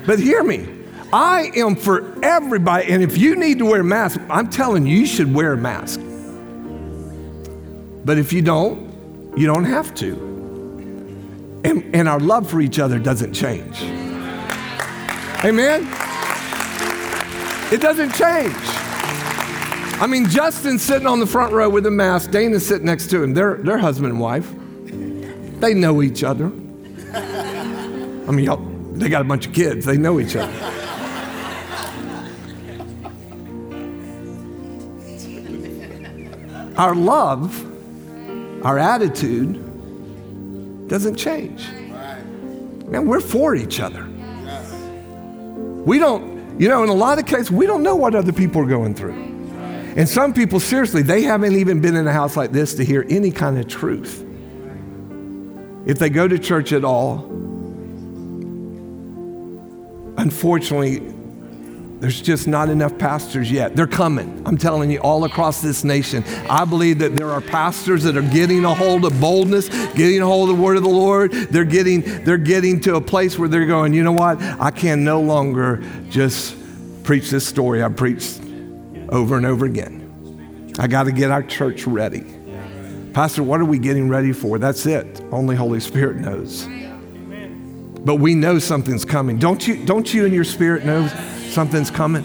But 0.06 0.18
hear 0.18 0.44
me. 0.44 0.68
I 1.14 1.50
am 1.56 1.76
for 1.76 2.14
everybody, 2.22 2.92
and 2.92 3.02
if 3.02 3.16
you 3.16 3.36
need 3.36 3.58
to 3.60 3.64
wear 3.64 3.80
a 3.80 3.84
mask, 3.84 4.20
I'm 4.28 4.50
telling 4.50 4.86
you, 4.86 4.98
you 4.98 5.06
should 5.06 5.32
wear 5.32 5.54
a 5.54 5.56
mask. 5.56 5.98
But 8.04 8.18
if 8.18 8.34
you 8.34 8.42
don't, 8.42 8.87
you 9.36 9.46
don't 9.46 9.64
have 9.64 9.94
to. 9.96 10.12
And, 11.64 11.94
and 11.94 12.08
our 12.08 12.20
love 12.20 12.48
for 12.50 12.60
each 12.60 12.78
other 12.78 12.98
doesn't 12.98 13.32
change. 13.34 13.82
Amen? 15.44 15.82
It 17.72 17.80
doesn't 17.80 18.14
change. 18.14 18.54
I 20.00 20.06
mean, 20.08 20.28
Justin's 20.28 20.82
sitting 20.82 21.06
on 21.06 21.20
the 21.20 21.26
front 21.26 21.52
row 21.52 21.68
with 21.68 21.84
a 21.86 21.90
mask, 21.90 22.30
Dana's 22.30 22.66
sitting 22.66 22.86
next 22.86 23.10
to 23.10 23.22
him. 23.22 23.34
They're, 23.34 23.56
they're 23.56 23.78
husband 23.78 24.12
and 24.12 24.20
wife. 24.20 24.50
They 25.60 25.74
know 25.74 26.02
each 26.02 26.22
other. 26.22 26.46
I 27.14 28.30
mean, 28.30 28.44
y'all, 28.44 28.64
they 28.92 29.08
got 29.08 29.22
a 29.22 29.24
bunch 29.24 29.46
of 29.46 29.52
kids, 29.52 29.84
they 29.84 29.96
know 29.96 30.20
each 30.20 30.36
other. 30.36 30.52
Our 36.76 36.94
love, 36.94 37.67
our 38.62 38.78
attitude 38.78 39.64
doesn't 40.88 41.16
change. 41.16 41.68
Man, 42.86 43.06
we're 43.06 43.20
for 43.20 43.54
each 43.54 43.80
other. 43.80 44.04
We 45.84 45.98
don't, 45.98 46.60
you 46.60 46.68
know, 46.68 46.82
in 46.82 46.88
a 46.88 46.94
lot 46.94 47.18
of 47.18 47.26
cases, 47.26 47.50
we 47.50 47.66
don't 47.66 47.82
know 47.82 47.96
what 47.96 48.14
other 48.14 48.32
people 48.32 48.62
are 48.62 48.66
going 48.66 48.94
through. 48.94 49.12
And 49.96 50.08
some 50.08 50.32
people, 50.32 50.60
seriously, 50.60 51.02
they 51.02 51.22
haven't 51.22 51.56
even 51.56 51.80
been 51.80 51.96
in 51.96 52.06
a 52.06 52.12
house 52.12 52.36
like 52.36 52.52
this 52.52 52.74
to 52.74 52.84
hear 52.84 53.04
any 53.08 53.30
kind 53.30 53.58
of 53.58 53.68
truth. 53.68 54.24
If 55.86 55.98
they 55.98 56.08
go 56.10 56.28
to 56.28 56.38
church 56.38 56.72
at 56.72 56.84
all, 56.84 57.24
unfortunately, 60.18 60.98
there's 62.00 62.20
just 62.22 62.46
not 62.46 62.68
enough 62.68 62.96
pastors 62.96 63.50
yet. 63.50 63.74
They're 63.74 63.88
coming. 63.88 64.42
I'm 64.46 64.56
telling 64.56 64.90
you, 64.90 65.00
all 65.00 65.24
across 65.24 65.60
this 65.60 65.82
nation. 65.82 66.22
I 66.48 66.64
believe 66.64 67.00
that 67.00 67.16
there 67.16 67.30
are 67.30 67.40
pastors 67.40 68.04
that 68.04 68.16
are 68.16 68.22
getting 68.22 68.64
a 68.64 68.72
hold 68.72 69.04
of 69.04 69.20
boldness, 69.20 69.68
getting 69.94 70.22
a 70.22 70.26
hold 70.26 70.48
of 70.48 70.56
the 70.56 70.62
word 70.62 70.76
of 70.76 70.84
the 70.84 70.88
Lord. 70.88 71.32
They're 71.32 71.64
getting, 71.64 72.02
they're 72.24 72.38
getting 72.38 72.80
to 72.82 72.94
a 72.94 73.00
place 73.00 73.36
where 73.36 73.48
they're 73.48 73.66
going, 73.66 73.94
you 73.94 74.04
know 74.04 74.12
what? 74.12 74.40
I 74.40 74.70
can 74.70 75.02
no 75.02 75.20
longer 75.20 75.82
just 76.08 76.56
preach 77.02 77.30
this 77.30 77.46
story 77.46 77.82
I 77.82 77.88
preached 77.88 78.42
over 79.08 79.36
and 79.36 79.44
over 79.44 79.66
again. 79.66 80.74
I 80.78 80.86
got 80.86 81.04
to 81.04 81.12
get 81.12 81.32
our 81.32 81.42
church 81.42 81.84
ready. 81.84 82.24
Pastor, 83.12 83.42
what 83.42 83.60
are 83.60 83.64
we 83.64 83.78
getting 83.80 84.08
ready 84.08 84.32
for? 84.32 84.60
That's 84.60 84.86
it. 84.86 85.20
Only 85.32 85.56
Holy 85.56 85.80
Spirit 85.80 86.18
knows. 86.18 86.68
But 88.04 88.16
we 88.16 88.36
know 88.36 88.60
something's 88.60 89.04
coming. 89.04 89.40
Don't 89.40 89.66
you, 89.66 89.84
don't 89.84 90.14
you 90.14 90.24
in 90.24 90.32
your 90.32 90.44
spirit 90.44 90.84
know 90.84 91.08
something's 91.58 91.90
coming? 91.90 92.22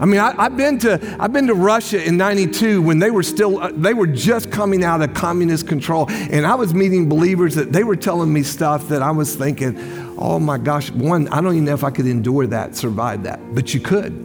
I 0.00 0.06
mean, 0.06 0.18
I, 0.18 0.42
have 0.42 0.56
been 0.56 0.76
to 0.80 1.16
I've 1.20 1.32
been 1.32 1.46
to 1.46 1.54
Russia 1.54 2.04
in 2.04 2.16
'92 2.16 2.82
when 2.82 2.98
they 2.98 3.12
were 3.12 3.22
still 3.22 3.60
uh, 3.60 3.70
they 3.72 3.94
were 3.94 4.08
just 4.08 4.50
coming 4.50 4.82
out 4.82 5.02
of 5.02 5.14
communist 5.14 5.68
control, 5.68 6.10
and 6.10 6.44
I 6.44 6.56
was 6.56 6.74
meeting 6.74 7.08
believers 7.08 7.54
that 7.54 7.70
they 7.70 7.84
were 7.84 7.94
telling 7.94 8.32
me 8.32 8.42
stuff 8.42 8.88
that 8.88 9.02
I 9.02 9.12
was 9.12 9.36
thinking, 9.36 9.78
oh 10.18 10.40
my 10.40 10.58
gosh, 10.58 10.90
one 10.90 11.28
I 11.28 11.40
don't 11.40 11.52
even 11.52 11.66
know 11.66 11.74
if 11.74 11.84
I 11.84 11.92
could 11.92 12.06
endure 12.06 12.44
that, 12.48 12.74
survive 12.74 13.22
that, 13.22 13.38
but 13.54 13.72
you 13.72 13.78
could. 13.78 14.24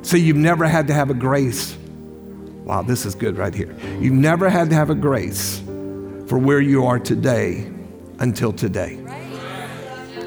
So 0.00 0.16
you've 0.16 0.38
never 0.38 0.66
had 0.66 0.86
to 0.86 0.94
have 0.94 1.10
a 1.10 1.14
grace. 1.14 1.76
Wow, 2.64 2.80
this 2.80 3.04
is 3.04 3.14
good 3.14 3.36
right 3.36 3.54
here. 3.54 3.76
You've 4.00 4.14
never 4.14 4.48
had 4.48 4.70
to 4.70 4.76
have 4.76 4.88
a 4.88 4.94
grace 4.94 5.58
for 6.26 6.38
where 6.38 6.62
you 6.62 6.86
are 6.86 6.98
today 6.98 7.70
until 8.18 8.50
today. 8.54 8.98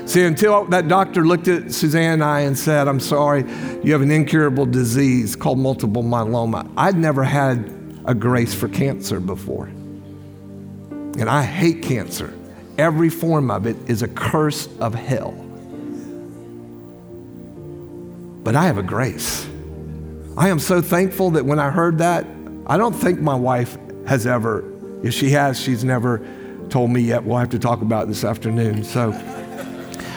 See, 0.06 0.24
until 0.24 0.66
that 0.66 0.88
doctor 0.88 1.26
looked 1.26 1.47
at 1.47 1.72
Suzanne 1.72 2.14
and 2.14 2.24
I 2.24 2.41
and 2.41 2.58
said, 2.58 2.88
I'm 2.88 2.99
sorry, 2.99 3.41
you 3.84 3.93
have 3.93 4.02
an 4.02 4.12
incurable 4.12 4.66
disease 4.66 5.36
called 5.36 5.60
multiple 5.60 6.04
myeloma. 6.04 6.70
I'd 6.76 6.97
never 6.97 7.24
had 7.24 7.74
a 8.06 8.14
grace 8.14 8.54
for 8.54 8.68
cancer 8.68 9.20
before. 9.20 9.66
And 9.68 11.30
I 11.30 11.43
hate 11.43 11.84
cancer. 11.84 12.34
Every 12.78 13.10
form 13.10 13.52
of 13.52 13.68
it 13.68 13.78
is 13.88 14.02
a 14.02 14.08
curse 14.08 14.68
of 14.80 14.95
hell. 14.95 15.32
But 18.43 18.56
I 18.56 18.66
have 18.66 18.78
a 18.78 18.84
grace. 18.84 19.47
I 20.38 20.49
am 20.49 20.60
so 20.60 20.82
thankful 20.82 21.32
that 21.32 21.45
when 21.45 21.60
I 21.60 21.70
heard 21.70 21.99
that, 21.99 22.26
I 22.66 22.78
don't 22.78 22.93
think 22.93 23.20
my 23.20 23.36
wife 23.36 23.78
has 24.08 24.26
ever, 24.26 24.64
if 25.04 25.14
she 25.14 25.30
has, 25.32 25.60
she's 25.60 25.84
never 25.84 26.26
told 26.70 26.89
me 26.89 27.02
yet. 27.02 27.24
We'll 27.24 27.38
have 27.38 27.49
to 27.49 27.60
talk 27.60 27.82
about 27.82 28.08
this 28.08 28.24
afternoon. 28.24 28.84
So 28.84 29.12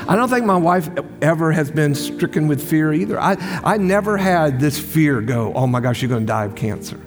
I 0.07 0.17
don't 0.17 0.29
think 0.29 0.45
my 0.45 0.57
wife 0.57 0.89
ever 1.23 1.51
has 1.53 1.71
been 1.71 1.95
stricken 1.95 2.47
with 2.47 2.63
fear 2.63 2.93
either. 2.93 3.19
I, 3.19 3.37
I 3.65 3.79
never 3.79 4.17
had 4.17 4.61
this 4.61 4.79
fear 4.79 5.21
go, 5.21 5.53
oh 5.55 5.67
my 5.67 5.81
gosh, 5.81 6.03
you're 6.03 6.11
going 6.11 6.23
to 6.23 6.27
die 6.27 6.45
of 6.45 6.55
cancer. 6.55 7.01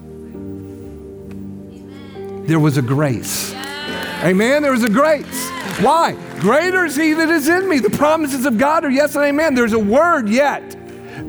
There 2.48 2.60
was 2.60 2.78
a 2.78 2.82
grace. 2.82 3.54
Amen. 4.24 4.64
There 4.64 4.72
was 4.72 4.84
a 4.84 4.90
grace. 4.90 5.50
Why? 5.80 6.18
Greater 6.40 6.86
is 6.86 6.96
he 6.96 7.14
that 7.14 7.30
is 7.30 7.48
in 7.48 7.70
me. 7.70 7.80
The 7.80 7.92
promises 7.92 8.46
of 8.46 8.58
God 8.58 8.84
are 8.84 8.90
yes 8.90 9.16
and 9.16 9.24
amen. 9.26 9.54
There's 9.54 9.74
a 9.74 9.80
word 9.80 10.28
yet 10.28 10.72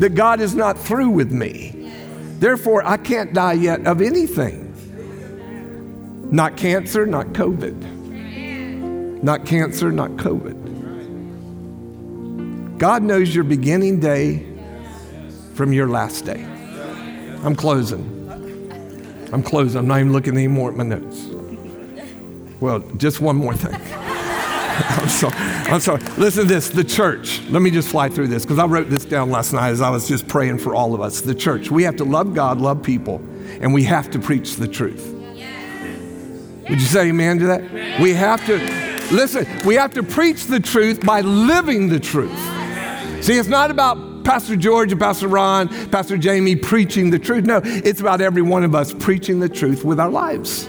that 0.01 0.15
God 0.15 0.41
is 0.41 0.55
not 0.55 0.79
through 0.79 1.11
with 1.11 1.31
me. 1.31 1.91
Therefore, 2.39 2.83
I 2.87 2.97
can't 2.97 3.35
die 3.35 3.55
yet 3.55 3.87
of 3.87 4.01
anything. 4.01 4.65
Not 6.31 6.57
cancer, 6.57 7.05
not 7.05 7.27
COVID. 7.29 9.23
Not 9.23 9.45
cancer, 9.45 9.91
not 9.91 10.13
COVID. 10.13 10.58
God 12.79 13.03
knows 13.03 13.35
your 13.35 13.43
beginning 13.43 13.99
day 13.99 14.47
from 15.55 15.73
your 15.73 15.89
last 15.89 16.25
day. 16.25 16.45
I'm 17.43 17.57
closing. 17.57 18.15
I'm 19.33 19.43
closing. 19.43 19.81
I'm 19.81 19.89
not 19.89 19.99
even 19.99 20.13
looking 20.13 20.35
anymore 20.35 20.71
at 20.71 20.77
my 20.77 20.85
notes. 20.85 21.27
Well, 22.61 22.79
just 22.97 23.21
one 23.21 23.35
more 23.35 23.55
thing. 23.55 23.75
I'm 24.01 25.09
sorry. 25.09 25.35
I'm 25.37 25.81
sorry. 25.81 26.01
Listen 26.19 26.45
to 26.45 26.49
this. 26.49 26.69
The 26.69 26.85
church. 26.85 27.43
Let 27.49 27.63
me 27.63 27.73
just 27.73 27.89
fly 27.89 28.09
through 28.09 28.29
this 28.29 28.45
because 28.45 28.61
I 28.61 28.67
wrote 28.67 28.89
this 28.89 29.05
down 29.05 29.29
last 29.29 29.53
night 29.53 29.71
as 29.71 29.81
I 29.81 29.91
was 29.91 30.07
just 30.07 30.29
praying 30.29 30.59
for 30.59 30.73
all 30.73 30.95
of 30.95 31.01
us. 31.01 31.21
The 31.21 31.35
church. 31.35 31.73
We 31.73 31.83
have 31.83 31.97
to 31.97 32.05
love 32.05 32.33
God, 32.33 32.61
love 32.61 32.81
people, 32.81 33.17
and 33.61 33.75
we 33.75 33.83
have 33.85 34.09
to 34.13 34.21
preach 34.21 34.55
the 34.55 34.69
truth. 34.69 35.15
Would 36.69 36.81
you 36.81 36.87
say 36.87 37.09
amen 37.09 37.41
to 37.41 37.47
that? 37.47 38.01
We 38.01 38.15
have 38.15 38.45
to, 38.47 38.59
listen, 39.13 39.47
we 39.67 39.75
have 39.75 39.93
to 39.95 40.05
preach 40.05 40.45
the 40.47 40.61
truth 40.61 41.05
by 41.05 41.23
living 41.23 41.89
the 41.89 41.99
truth. 41.99 42.58
See, 43.21 43.37
it's 43.37 43.49
not 43.49 43.71
about 43.71 44.25
Pastor 44.25 44.57
George 44.57 44.93
and 44.93 45.01
Pastor 45.01 45.29
Ron, 45.29 45.69
Pastor 45.91 46.19
Jamie 46.19 46.55
preaching 46.57 47.11
the 47.11 47.19
truth. 47.19 47.45
No, 47.45 47.61
it's 47.65 48.01
about 48.01 48.21
every 48.21 48.43
one 48.43 48.63
of 48.65 48.75
us 48.75 48.93
preaching 48.93 49.41
the 49.41 49.49
truth 49.49 49.85
with 49.85 49.99
our 49.99 50.11
lives. 50.11 50.69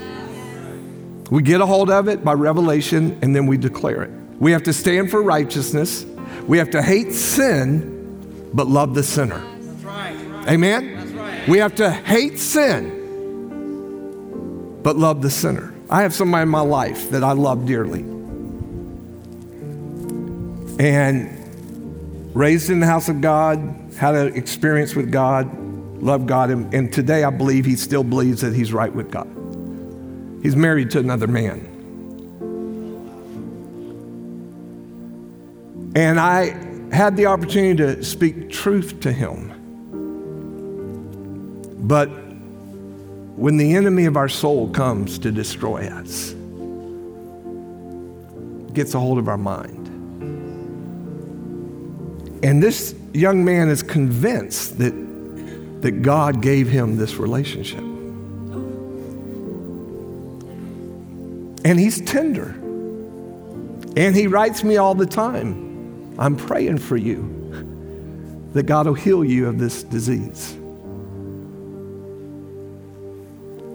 We 1.29 1.43
get 1.43 1.61
a 1.61 1.65
hold 1.65 1.89
of 1.89 2.07
it 2.07 2.23
by 2.23 2.33
revelation 2.33 3.19
and 3.21 3.35
then 3.35 3.45
we 3.45 3.57
declare 3.57 4.03
it. 4.03 4.11
We 4.39 4.51
have 4.53 4.63
to 4.63 4.73
stand 4.73 5.11
for 5.11 5.21
righteousness. 5.21 6.05
We 6.47 6.57
have 6.57 6.71
to 6.71 6.81
hate 6.81 7.13
sin, 7.13 8.49
but 8.53 8.67
love 8.67 8.95
the 8.95 9.03
sinner. 9.03 9.43
Right. 9.83 10.15
Amen? 10.47 11.15
Right. 11.15 11.47
We 11.47 11.59
have 11.59 11.75
to 11.75 11.91
hate 11.91 12.39
sin, 12.39 12.95
but 14.81 14.95
love 14.95 15.21
the 15.21 15.29
sinner. 15.29 15.73
I 15.89 16.01
have 16.03 16.13
somebody 16.13 16.43
in 16.43 16.49
my 16.49 16.61
life 16.61 17.09
that 17.11 17.23
I 17.23 17.33
love 17.33 17.65
dearly. 17.65 18.01
And 20.79 21.38
raised 22.33 22.69
in 22.69 22.79
the 22.79 22.85
house 22.85 23.09
of 23.09 23.21
God, 23.21 23.59
had 23.97 24.15
an 24.15 24.35
experience 24.35 24.95
with 24.95 25.11
God, 25.11 25.57
loved 26.01 26.27
God, 26.27 26.49
and, 26.49 26.73
and 26.73 26.93
today 26.93 27.23
I 27.23 27.29
believe 27.29 27.65
he 27.65 27.75
still 27.75 28.03
believes 28.03 28.41
that 28.41 28.53
he's 28.53 28.71
right 28.71 28.93
with 28.93 29.11
God. 29.11 29.27
He's 30.41 30.55
married 30.55 30.91
to 30.91 30.99
another 30.99 31.27
man. 31.27 31.65
And 35.95 36.19
I 36.19 36.55
had 36.93 37.17
the 37.17 37.25
opportunity 37.25 37.75
to 37.75 38.03
speak 38.03 38.49
truth 38.49 38.99
to 39.01 39.11
him. 39.11 39.55
But 41.87 42.07
when 43.35 43.57
the 43.57 43.75
enemy 43.75 44.05
of 44.05 44.17
our 44.17 44.29
soul 44.29 44.69
comes 44.69 45.17
to 45.19 45.31
destroy 45.31 45.87
us, 45.87 46.35
gets 48.73 48.93
a 48.93 48.99
hold 48.99 49.17
of 49.17 49.27
our 49.27 49.37
mind. 49.37 49.78
And 52.41 52.63
this 52.63 52.95
young 53.13 53.43
man 53.43 53.69
is 53.69 53.83
convinced 53.83 54.77
that, 54.77 54.93
that 55.81 56.01
God 56.01 56.41
gave 56.41 56.67
him 56.67 56.95
this 56.97 57.15
relationship. 57.15 57.79
And 61.65 61.79
he's 61.79 62.01
tender. 62.01 62.55
And 63.97 64.15
he 64.15 64.27
writes 64.27 64.63
me 64.63 64.77
all 64.77 64.95
the 64.95 65.05
time 65.05 66.15
I'm 66.17 66.35
praying 66.35 66.77
for 66.79 66.97
you 66.97 67.35
that 68.53 68.63
God 68.63 68.87
will 68.87 68.93
heal 68.93 69.23
you 69.23 69.47
of 69.47 69.59
this 69.59 69.83
disease. 69.83 70.57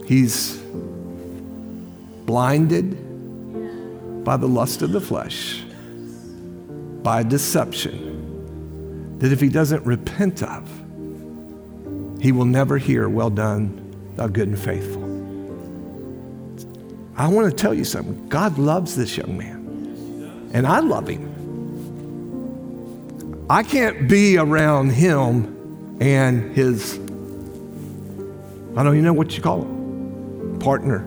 He's 0.07 0.57
blinded 2.27 4.25
by 4.25 4.37
the 4.37 4.49
lust 4.49 4.83
of 4.83 4.93
the 4.93 5.01
flesh, 5.01 5.63
by 7.03 7.23
deception, 7.23 8.14
that 9.25 9.33
if 9.33 9.41
he 9.41 9.49
doesn't 9.49 9.87
repent 9.87 10.43
of, 10.43 10.69
he 12.21 12.31
will 12.31 12.45
never 12.45 12.77
hear, 12.77 13.09
Well 13.09 13.31
done, 13.31 14.13
thou 14.17 14.27
good 14.27 14.49
and 14.49 14.59
faithful. 14.59 15.03
I 17.17 17.29
want 17.29 17.51
to 17.51 17.57
tell 17.57 17.73
you 17.73 17.85
something. 17.85 18.29
God 18.29 18.59
loves 18.59 18.95
this 18.95 19.17
young 19.17 19.39
man, 19.39 20.51
and 20.53 20.67
I 20.67 20.81
love 20.81 21.09
him. 21.09 21.31
I 23.49 23.63
can't 23.63 24.11
be 24.11 24.37
around 24.37 24.91
him 24.91 25.97
and 26.03 26.55
his, 26.55 26.99
I 28.77 28.83
don't 28.83 28.89
even 28.89 29.05
know 29.05 29.15
what 29.15 29.35
you 29.39 29.43
call 29.43 29.63
it, 29.63 30.61
partner, 30.61 30.99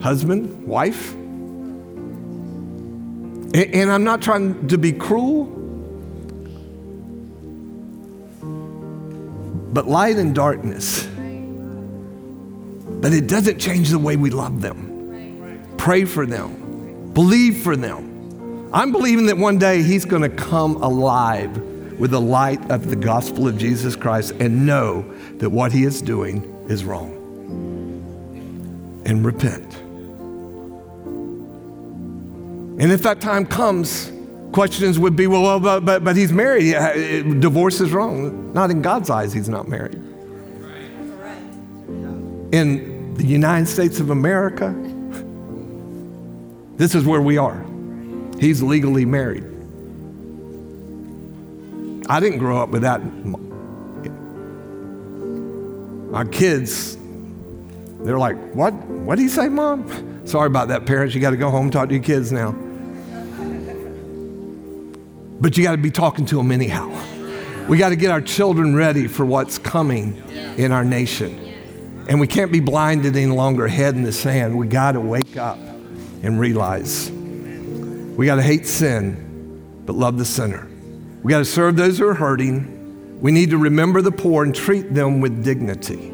husband, 0.00 0.68
wife. 0.68 1.14
And 3.54 3.90
I'm 3.90 4.04
not 4.04 4.22
trying 4.22 4.68
to 4.68 4.78
be 4.78 4.92
cruel, 4.92 5.61
but 9.72 9.88
light 9.88 10.16
and 10.16 10.34
darkness. 10.34 11.06
But 13.02 13.12
it 13.12 13.26
doesn't 13.26 13.58
change 13.58 13.90
the 13.90 13.98
way 13.98 14.16
we 14.16 14.30
love 14.30 14.60
them, 14.60 15.74
pray 15.78 16.04
for 16.04 16.26
them, 16.26 17.10
believe 17.14 17.62
for 17.62 17.74
them. 17.74 18.70
I'm 18.72 18.92
believing 18.92 19.26
that 19.26 19.36
one 19.36 19.58
day 19.58 19.82
he's 19.82 20.04
going 20.04 20.22
to 20.22 20.28
come 20.28 20.76
alive 20.76 21.56
with 21.98 22.10
the 22.10 22.20
light 22.20 22.70
of 22.70 22.88
the 22.88 22.96
gospel 22.96 23.48
of 23.48 23.58
Jesus 23.58 23.96
Christ 23.96 24.32
and 24.40 24.66
know 24.66 25.02
that 25.38 25.50
what 25.50 25.72
he 25.72 25.84
is 25.84 26.00
doing 26.00 26.42
is 26.68 26.84
wrong 26.84 27.18
and 29.04 29.24
repent. 29.24 29.74
And 32.80 32.90
if 32.90 33.02
that 33.02 33.20
time 33.20 33.46
comes, 33.46 34.11
questions 34.52 34.98
would 34.98 35.16
be 35.16 35.26
well, 35.26 35.58
but, 35.58 35.80
but, 35.80 36.04
but 36.04 36.16
he's 36.16 36.32
married. 36.32 36.74
Uh, 36.74 37.22
divorce 37.40 37.80
is 37.80 37.92
wrong. 37.92 38.52
Not 38.52 38.70
in 38.70 38.82
God's 38.82 39.10
eyes, 39.10 39.32
he's 39.32 39.48
not 39.48 39.68
married. 39.68 40.00
In 42.52 43.14
the 43.14 43.26
United 43.26 43.66
States 43.66 43.98
of 43.98 44.10
America, 44.10 44.74
this 46.76 46.94
is 46.94 47.04
where 47.04 47.22
we 47.22 47.38
are. 47.38 47.64
He's 48.38 48.62
legally 48.62 49.04
married. 49.06 49.44
I 52.08 52.20
didn't 52.20 52.38
grow 52.38 52.60
up 52.60 52.70
with 52.70 52.82
that. 52.82 53.00
Our 56.14 56.26
kids, 56.26 56.98
they're 58.00 58.18
like, 58.18 58.36
what? 58.52 58.74
What 58.74 59.16
did 59.16 59.22
he 59.22 59.28
say, 59.28 59.48
mom? 59.48 60.26
Sorry 60.26 60.46
about 60.46 60.68
that, 60.68 60.84
parents. 60.84 61.14
You 61.14 61.20
got 61.20 61.30
to 61.30 61.36
go 61.36 61.50
home 61.50 61.64
and 61.64 61.72
talk 61.72 61.88
to 61.88 61.94
your 61.94 62.04
kids 62.04 62.32
now. 62.32 62.54
But 65.42 65.58
you 65.58 65.64
got 65.64 65.72
to 65.72 65.76
be 65.76 65.90
talking 65.90 66.24
to 66.26 66.36
them 66.36 66.52
anyhow. 66.52 66.88
We 67.68 67.76
got 67.76 67.88
to 67.88 67.96
get 67.96 68.12
our 68.12 68.20
children 68.20 68.76
ready 68.76 69.08
for 69.08 69.26
what's 69.26 69.58
coming 69.58 70.22
in 70.56 70.70
our 70.70 70.84
nation. 70.84 71.36
And 72.08 72.20
we 72.20 72.28
can't 72.28 72.52
be 72.52 72.60
blinded 72.60 73.16
any 73.16 73.26
longer, 73.26 73.66
head 73.66 73.96
in 73.96 74.04
the 74.04 74.12
sand. 74.12 74.56
We 74.56 74.68
got 74.68 74.92
to 74.92 75.00
wake 75.00 75.36
up 75.36 75.58
and 75.58 76.38
realize 76.38 77.10
we 77.10 78.24
got 78.24 78.36
to 78.36 78.42
hate 78.42 78.68
sin, 78.68 79.82
but 79.84 79.96
love 79.96 80.16
the 80.16 80.24
sinner. 80.24 80.68
We 81.24 81.30
got 81.30 81.38
to 81.38 81.44
serve 81.44 81.74
those 81.74 81.98
who 81.98 82.06
are 82.06 82.14
hurting. 82.14 83.20
We 83.20 83.32
need 83.32 83.50
to 83.50 83.58
remember 83.58 84.00
the 84.00 84.12
poor 84.12 84.44
and 84.44 84.54
treat 84.54 84.94
them 84.94 85.20
with 85.20 85.42
dignity. 85.42 86.12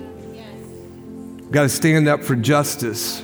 We 1.45 1.51
got 1.51 1.65
to 1.65 1.69
stand 1.69 2.09
up 2.09 2.23
for 2.23 2.35
justice 2.35 3.23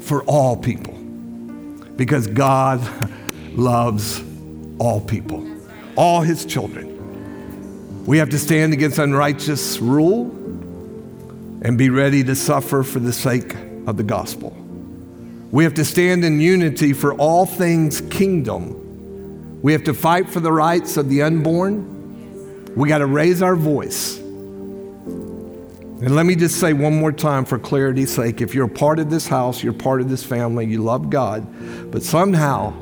for 0.00 0.24
all 0.24 0.56
people 0.56 0.94
because 0.94 2.26
God 2.26 2.80
loves 3.52 4.24
all 4.78 5.00
people, 5.00 5.46
all 5.96 6.20
his 6.20 6.44
children. 6.44 8.04
We 8.06 8.18
have 8.18 8.30
to 8.30 8.38
stand 8.38 8.72
against 8.72 8.98
unrighteous 8.98 9.78
rule 9.78 10.26
and 11.62 11.76
be 11.76 11.90
ready 11.90 12.22
to 12.24 12.34
suffer 12.34 12.82
for 12.82 13.00
the 13.00 13.12
sake 13.12 13.54
of 13.86 13.96
the 13.96 14.02
gospel. 14.02 14.56
We 15.50 15.64
have 15.64 15.74
to 15.74 15.84
stand 15.84 16.24
in 16.24 16.40
unity 16.40 16.92
for 16.92 17.14
all 17.14 17.46
things 17.46 18.00
kingdom. 18.02 19.60
We 19.62 19.72
have 19.72 19.84
to 19.84 19.94
fight 19.94 20.28
for 20.28 20.40
the 20.40 20.52
rights 20.52 20.96
of 20.96 21.08
the 21.08 21.22
unborn. 21.22 22.74
We 22.76 22.88
got 22.88 22.98
to 22.98 23.06
raise 23.06 23.42
our 23.42 23.56
voice. 23.56 24.18
And 24.18 26.14
let 26.14 26.26
me 26.26 26.36
just 26.36 26.60
say 26.60 26.74
one 26.74 26.94
more 26.94 27.10
time 27.10 27.46
for 27.46 27.58
clarity's 27.58 28.14
sake 28.14 28.42
if 28.42 28.54
you're 28.54 28.66
a 28.66 28.68
part 28.68 28.98
of 28.98 29.08
this 29.08 29.26
house, 29.26 29.62
you're 29.62 29.72
part 29.72 30.02
of 30.02 30.10
this 30.10 30.22
family, 30.22 30.66
you 30.66 30.82
love 30.82 31.08
God, 31.08 31.90
but 31.90 32.02
somehow 32.02 32.74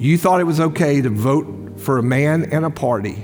you 0.00 0.16
thought 0.16 0.40
it 0.40 0.44
was 0.44 0.60
okay 0.60 1.02
to 1.02 1.10
vote 1.10 1.78
for 1.78 1.98
a 1.98 2.02
man 2.02 2.48
and 2.52 2.64
a 2.64 2.70
party 2.70 3.22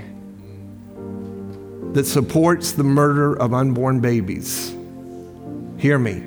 that 1.94 2.04
supports 2.04 2.72
the 2.72 2.84
murder 2.84 3.34
of 3.34 3.54
unborn 3.54 4.00
babies, 4.00 4.76
hear 5.78 5.98
me 5.98 6.22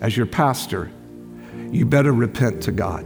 as 0.00 0.16
your 0.16 0.24
pastor, 0.24 0.90
you 1.70 1.84
better 1.84 2.12
repent 2.12 2.62
to 2.62 2.72
God. 2.72 3.04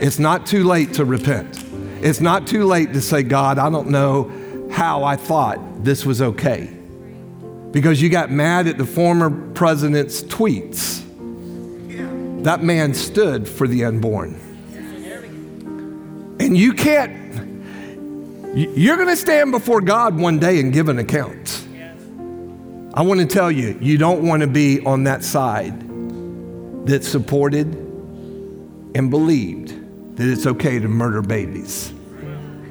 It's 0.00 0.18
not 0.18 0.44
too 0.44 0.64
late 0.64 0.94
to 0.94 1.04
repent. 1.04 1.64
It's 2.02 2.20
not 2.20 2.48
too 2.48 2.64
late 2.64 2.92
to 2.94 3.00
say, 3.00 3.22
God, 3.22 3.60
I 3.60 3.70
don't 3.70 3.88
know 3.88 4.68
how 4.72 5.04
I 5.04 5.14
thought 5.14 5.84
this 5.84 6.04
was 6.04 6.20
okay. 6.20 6.68
Because 7.70 8.02
you 8.02 8.08
got 8.08 8.32
mad 8.32 8.66
at 8.66 8.76
the 8.76 8.84
former 8.84 9.30
president's 9.52 10.20
tweets. 10.24 11.04
That 12.42 12.64
man 12.64 12.92
stood 12.92 13.48
for 13.48 13.68
the 13.68 13.84
unborn. 13.84 14.40
And 16.38 16.56
you 16.56 16.74
can't, 16.74 17.12
you're 18.54 18.96
going 18.96 19.08
to 19.08 19.16
stand 19.16 19.52
before 19.52 19.80
God 19.80 20.16
one 20.16 20.38
day 20.38 20.60
and 20.60 20.72
give 20.72 20.88
an 20.88 20.98
account. 20.98 21.66
I 22.94 23.02
want 23.02 23.20
to 23.20 23.26
tell 23.26 23.50
you, 23.50 23.78
you 23.80 23.98
don't 23.98 24.26
want 24.26 24.40
to 24.40 24.46
be 24.46 24.80
on 24.84 25.04
that 25.04 25.22
side 25.22 25.80
that 26.86 27.04
supported 27.04 27.74
and 28.94 29.10
believed 29.10 30.16
that 30.16 30.26
it's 30.26 30.46
okay 30.46 30.78
to 30.78 30.88
murder 30.88 31.20
babies. 31.20 31.92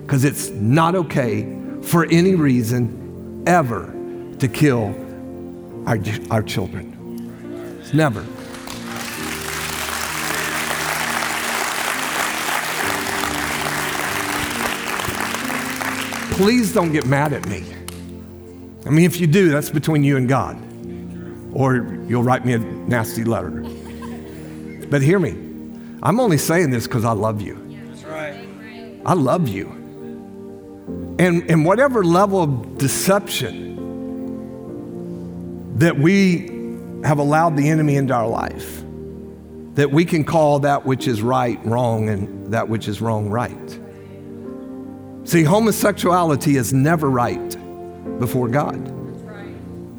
Because 0.01 0.23
it's 0.23 0.49
not 0.49 0.95
okay 0.95 1.55
for 1.83 2.05
any 2.05 2.33
reason 2.33 3.43
ever 3.45 3.93
to 4.39 4.47
kill 4.47 4.95
our, 5.85 5.99
our 6.31 6.41
children. 6.41 7.77
It's 7.79 7.93
never. 7.93 8.25
Please 16.35 16.73
don't 16.73 16.91
get 16.91 17.05
mad 17.05 17.31
at 17.31 17.47
me. 17.47 17.63
I 18.85 18.89
mean, 18.89 19.05
if 19.05 19.21
you 19.21 19.25
do, 19.25 19.49
that's 19.49 19.69
between 19.69 20.03
you 20.03 20.17
and 20.17 20.27
God. 20.27 20.61
Or 21.53 21.77
you'll 22.07 22.23
write 22.23 22.45
me 22.45 22.51
a 22.51 22.59
nasty 22.59 23.23
letter. 23.23 23.63
But 24.89 25.01
hear 25.01 25.17
me. 25.17 25.29
I'm 26.03 26.19
only 26.19 26.37
saying 26.37 26.71
this 26.71 26.87
because 26.87 27.05
I 27.05 27.13
love 27.13 27.41
you. 27.41 27.55
That's 27.87 28.03
right. 28.03 28.47
I 29.05 29.13
love 29.13 29.47
you. 29.47 29.67
And, 31.19 31.49
and 31.49 31.65
whatever 31.65 32.03
level 32.03 32.43
of 32.43 32.77
deception 32.77 33.71
that 35.77 35.97
we 35.97 36.49
have 37.05 37.19
allowed 37.19 37.55
the 37.55 37.69
enemy 37.69 37.95
into 37.95 38.13
our 38.13 38.27
life, 38.27 38.83
that 39.75 39.89
we 39.89 40.03
can 40.03 40.25
call 40.25 40.59
that 40.59 40.85
which 40.85 41.07
is 41.07 41.21
right 41.21 41.65
wrong 41.65 42.09
and 42.09 42.51
that 42.51 42.67
which 42.67 42.89
is 42.89 42.99
wrong 42.99 43.29
right. 43.29 43.79
See, 45.25 45.41
homosexuality 45.41 46.55
is 46.55 46.71
never 46.71 47.09
right 47.09 47.57
before 48.19 48.47
God. 48.47 48.93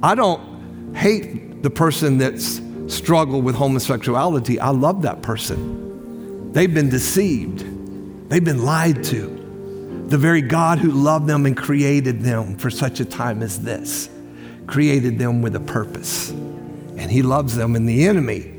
I 0.00 0.14
don't 0.14 0.94
hate 0.94 1.64
the 1.64 1.70
person 1.70 2.18
that's 2.18 2.60
struggled 2.86 3.44
with 3.44 3.56
homosexuality. 3.56 4.60
I 4.60 4.70
love 4.70 5.02
that 5.02 5.22
person. 5.22 6.52
They've 6.52 6.72
been 6.72 6.88
deceived, 6.88 8.28
they've 8.30 8.44
been 8.44 8.64
lied 8.64 9.02
to. 9.04 10.04
The 10.06 10.16
very 10.16 10.42
God 10.42 10.78
who 10.78 10.92
loved 10.92 11.26
them 11.26 11.44
and 11.44 11.56
created 11.56 12.20
them 12.20 12.56
for 12.56 12.70
such 12.70 13.00
a 13.00 13.04
time 13.04 13.42
as 13.42 13.60
this 13.60 14.08
created 14.68 15.18
them 15.18 15.42
with 15.42 15.56
a 15.56 15.60
purpose. 15.60 16.30
And 16.30 17.10
He 17.10 17.22
loves 17.22 17.56
them, 17.56 17.74
and 17.74 17.88
the 17.88 18.06
enemy 18.06 18.55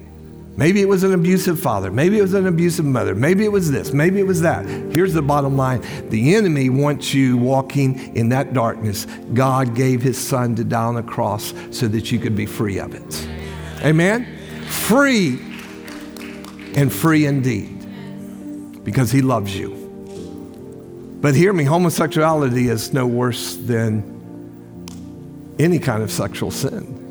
Maybe 0.58 0.82
it 0.82 0.90
was 0.90 1.04
an 1.04 1.14
abusive 1.14 1.60
father. 1.60 1.92
Maybe 1.92 2.18
it 2.18 2.24
was 2.24 2.34
an 2.34 2.48
abusive 2.48 2.84
mother. 2.84 3.14
Maybe 3.14 3.46
it 3.46 3.52
was 3.52 3.72
this. 3.72 3.94
Maybe 3.94 4.20
it 4.20 4.26
was 4.26 4.42
that. 4.42 4.66
Here's 4.66 5.14
the 5.14 5.22
bottom 5.22 5.56
line 5.56 5.82
the 6.10 6.36
enemy 6.36 6.70
wants 6.70 7.14
you 7.14 7.38
walking 7.38 8.16
in 8.16 8.30
that 8.30 8.54
darkness. 8.54 9.06
God 9.34 9.76
gave 9.76 10.02
his 10.02 10.18
son 10.18 10.56
to 10.56 10.64
die 10.64 10.84
on 10.84 10.96
the 10.96 11.04
cross 11.04 11.54
so 11.70 11.88
that 11.88 12.12
you 12.12 12.18
could 12.18 12.36
be 12.36 12.48
free 12.48 12.80
of 12.80 12.96
it. 12.96 13.28
Amen? 13.86 14.26
Free 14.68 15.40
and 16.76 16.92
free 16.92 17.28
indeed 17.28 18.84
because 18.84 19.12
he 19.12 19.22
loves 19.22 19.56
you. 19.56 19.76
But 21.22 21.36
hear 21.36 21.54
me 21.54 21.66
homosexuality 21.66 22.70
is 22.70 22.94
no 22.94 23.06
worse 23.06 23.58
than 23.58 24.16
any 25.60 25.78
kind 25.78 26.02
of 26.02 26.12
sexual 26.12 26.50
sin. 26.50 27.07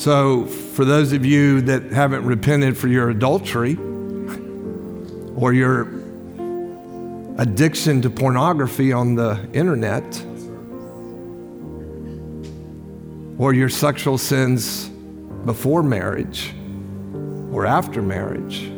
So, 0.00 0.46
for 0.46 0.86
those 0.86 1.12
of 1.12 1.26
you 1.26 1.60
that 1.60 1.92
haven't 1.92 2.24
repented 2.24 2.74
for 2.74 2.88
your 2.88 3.10
adultery 3.10 3.76
or 5.36 5.52
your 5.52 5.82
addiction 7.36 8.00
to 8.00 8.08
pornography 8.08 8.94
on 8.94 9.14
the 9.14 9.46
internet 9.52 10.02
or 13.36 13.52
your 13.52 13.68
sexual 13.68 14.16
sins 14.16 14.88
before 15.44 15.82
marriage 15.82 16.54
or 17.52 17.66
after 17.66 18.00
marriage, 18.00 18.70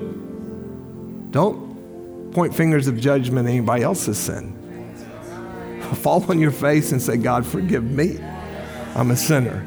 don't 1.31 2.33
point 2.33 2.53
fingers 2.53 2.89
of 2.89 2.99
judgment 2.99 3.47
at 3.47 3.53
anybody 3.53 3.85
else's 3.85 4.19
sin. 4.19 4.59
Fall 6.03 6.29
on 6.29 6.41
your 6.41 6.51
face 6.51 6.91
and 6.91 7.01
say, 7.01 7.17
God, 7.17 7.47
forgive 7.47 7.85
me. 7.85 8.19
I'm 8.97 9.13
a 9.13 9.17
sinner 9.17 9.65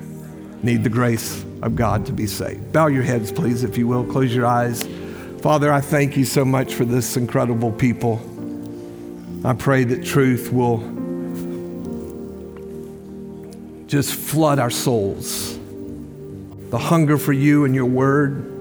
need 0.65 0.83
the 0.83 0.89
grace 0.89 1.44
of 1.61 1.75
God 1.75 2.05
to 2.07 2.13
be 2.13 2.27
saved. 2.27 2.71
Bow 2.71 2.87
your 2.87 3.03
heads, 3.03 3.31
please, 3.31 3.63
if 3.63 3.77
you 3.77 3.87
will. 3.87 4.03
Close 4.05 4.33
your 4.33 4.45
eyes. 4.45 4.87
Father, 5.41 5.71
I 5.71 5.81
thank 5.81 6.17
you 6.17 6.25
so 6.25 6.43
much 6.43 6.73
for 6.73 6.85
this 6.85 7.17
incredible 7.17 7.71
people. 7.71 8.19
I 9.45 9.53
pray 9.53 9.83
that 9.83 10.03
truth 10.03 10.51
will 10.51 10.79
just 13.87 14.13
flood 14.15 14.59
our 14.59 14.71
souls. 14.71 15.57
The 16.71 16.77
hunger 16.77 17.17
for 17.17 17.31
you 17.31 17.65
and 17.65 17.75
your 17.75 17.85
word, 17.85 18.51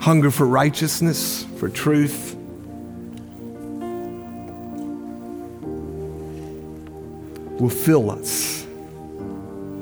hunger 0.00 0.30
for 0.30 0.44
righteousness, 0.44 1.46
for 1.56 1.68
truth. 1.68 2.36
Will 7.60 7.68
fill 7.68 8.10
us 8.10 8.66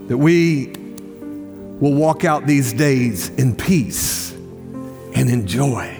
that 0.08 0.18
we 0.18 0.74
will 1.80 1.94
walk 1.94 2.24
out 2.24 2.46
these 2.46 2.72
days 2.72 3.28
in 3.30 3.54
peace 3.54 4.32
and 4.32 5.30
in 5.30 5.46
joy. 5.46 5.94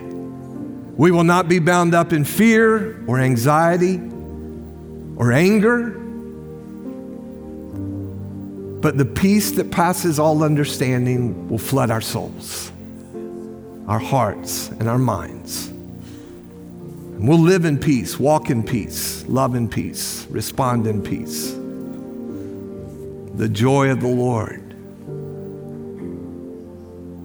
We 0.97 1.11
will 1.11 1.25
not 1.25 1.49
be 1.49 1.59
bound 1.59 1.95
up 1.95 2.13
in 2.13 2.25
fear 2.25 3.05
or 3.07 3.21
anxiety 3.21 3.97
or 5.17 5.33
anger, 5.33 5.91
but 8.81 8.97
the 8.97 9.05
peace 9.05 9.53
that 9.53 9.71
passes 9.71 10.19
all 10.19 10.43
understanding 10.43 11.49
will 11.49 11.59
flood 11.59 11.91
our 11.91 12.01
souls, 12.01 12.73
our 13.87 13.99
hearts, 13.99 14.69
and 14.69 14.89
our 14.89 14.99
minds. 14.99 15.69
And 15.69 17.29
we'll 17.29 17.41
live 17.41 17.65
in 17.65 17.79
peace, 17.79 18.19
walk 18.19 18.51
in 18.51 18.63
peace, 18.63 19.25
love 19.27 19.55
in 19.55 19.69
peace, 19.69 20.27
respond 20.31 20.87
in 20.87 21.03
peace 21.03 21.57
the 23.39 23.49
joy 23.49 23.89
of 23.89 24.01
the 24.01 24.09
Lord, 24.09 24.68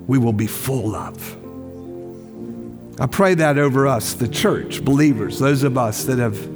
we 0.08 0.18
will 0.18 0.34
be 0.34 0.47
full 0.47 0.95
of. 0.95 1.38
I 2.99 3.08
pray 3.08 3.34
that 3.36 3.58
over 3.58 3.88
us, 3.88 4.14
the 4.14 4.28
church, 4.28 4.84
believers, 4.84 5.39
those 5.39 5.64
of 5.64 5.78
us 5.78 6.04
that 6.06 6.20
have 6.20 6.47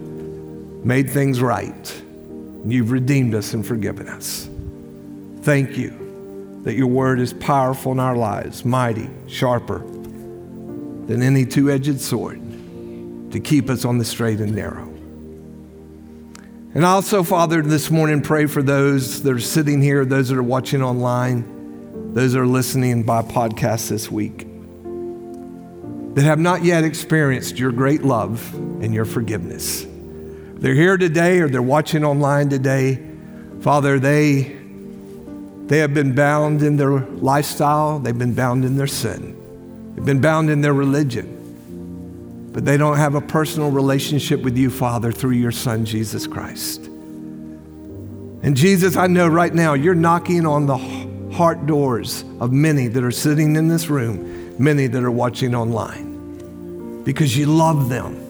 made 0.86 1.10
things 1.10 1.42
right. 1.42 2.04
You've 2.66 2.92
redeemed 2.92 3.34
us 3.34 3.54
and 3.54 3.66
forgiven 3.66 4.08
us. 4.08 4.48
Thank 5.42 5.78
you 5.78 6.60
that 6.64 6.76
your 6.76 6.88
word 6.88 7.20
is 7.20 7.34
powerful 7.34 7.92
in 7.94 8.00
our 8.00 8.16
lives, 8.16 8.66
mighty, 8.66 9.10
sharper 9.28 9.80
than 9.80 11.22
any 11.22 11.46
two 11.46 11.72
edged 11.72 12.02
sword 12.02 12.42
to 13.32 13.40
keep 13.40 13.70
us 13.70 13.86
on 13.86 13.98
the 13.98 14.06
straight 14.06 14.40
and 14.40 14.54
narrow. 14.54 14.84
And 16.74 16.86
also, 16.86 17.24
Father, 17.24 17.62
this 17.62 17.90
morning 17.90 18.22
pray 18.22 18.46
for 18.46 18.62
those 18.62 19.24
that 19.24 19.34
are 19.34 19.40
sitting 19.40 19.82
here, 19.82 20.06
those 20.06 20.30
that 20.30 20.38
are 20.38 20.44
watching 20.44 20.84
online, 20.84 21.57
those 22.18 22.36
are 22.36 22.48
listening 22.48 23.04
by 23.04 23.22
podcast 23.22 23.90
this 23.90 24.10
week, 24.10 24.48
that 26.16 26.24
have 26.24 26.40
not 26.40 26.64
yet 26.64 26.84
experienced 26.84 27.60
your 27.60 27.72
great 27.72 28.02
love 28.02 28.56
and 28.56 28.92
your 28.92 29.06
forgiveness. 29.06 29.86
They're 30.56 30.74
here 30.74 30.98
today 30.98 31.42
or 31.42 31.48
they're 31.48 31.62
watching 31.62 32.04
online 32.04 32.50
today. 32.50 33.06
Father, 33.62 34.00
they, 34.00 34.58
they 35.68 35.78
have 35.78 35.94
been 35.94 36.16
bound 36.16 36.64
in 36.64 36.76
their 36.76 37.02
lifestyle, 37.02 38.00
they've 38.00 38.18
been 38.18 38.34
bound 38.34 38.66
in 38.66 38.78
their 38.78 38.88
sin, 38.88 39.94
they've 39.96 40.06
been 40.06 40.20
bound 40.20 40.50
in 40.50 40.62
their 40.62 40.74
religion 40.74 41.36
but 42.52 42.66
they 42.66 42.78
don't 42.78 42.98
have 42.98 43.14
a 43.14 43.22
personal 43.22 43.70
relationship 43.70 44.42
with 44.42 44.58
you, 44.58 44.72
Father, 44.72 45.12
through 45.12 45.34
your 45.34 45.52
Son, 45.52 45.86
Jesus 45.86 46.26
Christ. 46.26 46.88
And 46.88 48.58
Jesus, 48.58 48.98
I 48.98 49.06
know 49.06 49.28
right 49.28 49.54
now 49.54 49.76
you're 49.76 49.94
knocking 49.94 50.48
on 50.48 50.66
the 50.66 51.07
heart 51.38 51.68
doors 51.68 52.26
of 52.40 52.52
many 52.52 52.88
that 52.88 53.04
are 53.04 53.12
sitting 53.12 53.56
in 53.56 53.68
this 53.68 53.90
room, 53.90 54.56
many 54.58 54.88
that 54.88 55.04
are 55.04 55.12
watching 55.12 55.54
online, 55.54 57.04
because 57.04 57.38
you 57.38 57.46
love 57.46 57.90
them. 57.90 58.24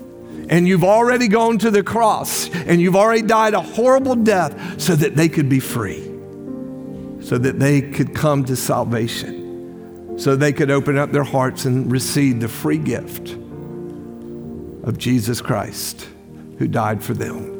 And 0.50 0.68
you've 0.68 0.84
already 0.84 1.30
gone 1.30 1.58
to 1.60 1.72
the 1.72 1.84
cross 1.84 2.50
and 2.50 2.82
you've 2.82 2.96
already 2.98 3.22
died 3.22 3.54
a 3.54 3.62
horrible 3.62 4.16
death 4.16 4.80
so 4.80 4.96
that 4.96 5.16
they 5.16 5.30
could 5.30 5.48
be 5.48 5.62
free, 5.62 6.04
so 7.22 7.38
that 7.38 7.60
they 7.60 7.82
could 7.82 8.14
come 8.14 8.44
to 8.46 8.56
salvation, 8.58 10.18
so 10.20 10.36
they 10.36 10.52
could 10.52 10.70
open 10.70 10.98
up 10.98 11.12
their 11.12 11.24
hearts 11.24 11.64
and 11.64 11.90
receive 11.90 12.42
the 12.42 12.50
free 12.50 12.78
gift 12.78 13.32
of 14.84 14.98
Jesus 14.98 15.42
Christ 15.42 16.08
who 16.60 16.68
died 16.68 17.02
for 17.04 17.14
them. 17.14 17.56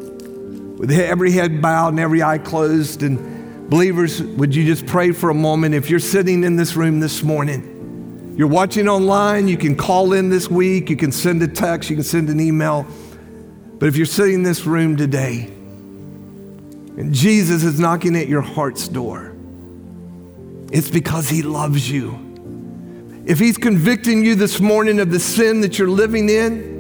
With 0.78 0.92
every 0.92 1.32
head 1.32 1.62
bowed 1.62 1.90
and 1.90 2.00
every 2.00 2.22
eye 2.22 2.38
closed, 2.38 3.02
and 3.02 3.37
believers, 3.70 4.22
would 4.22 4.56
you 4.56 4.66
just 4.66 4.86
pray 4.86 5.12
for 5.12 5.30
a 5.30 5.34
moment? 5.34 5.76
If 5.76 5.90
you're 5.90 6.00
sitting 6.00 6.44
in 6.44 6.56
this 6.56 6.76
room 6.76 7.00
this 7.00 7.24
morning, 7.24 8.36
you're 8.38 8.48
watching 8.48 8.88
online, 8.88 9.48
you 9.48 9.58
can 9.58 9.76
call 9.76 10.14
in 10.14 10.30
this 10.30 10.50
week, 10.50 10.90
you 10.90 10.96
can 10.96 11.12
send 11.12 11.42
a 11.42 11.48
text, 11.48 11.90
you 11.90 11.96
can 11.96 12.04
send 12.04 12.30
an 12.30 12.40
email. 12.40 12.86
But 13.80 13.88
if 13.88 13.98
you're 13.98 14.06
sitting 14.06 14.36
in 14.36 14.44
this 14.44 14.66
room 14.66 14.96
today, 14.96 15.46
and 16.98 17.14
Jesus 17.14 17.64
is 17.64 17.80
knocking 17.80 18.16
at 18.16 18.28
your 18.28 18.42
heart's 18.42 18.88
door, 18.88 19.36
it's 20.72 20.90
because 20.90 21.30
he 21.30 21.42
loves 21.42 21.90
you. 21.90 22.24
If 23.26 23.40
he's 23.40 23.58
convicting 23.58 24.24
you 24.24 24.36
this 24.36 24.60
morning 24.60 25.00
of 25.00 25.12
the 25.12 25.20
sin 25.20 25.62
that 25.62 25.78
you're 25.78 25.90
living 25.90 26.30
in, 26.30 26.77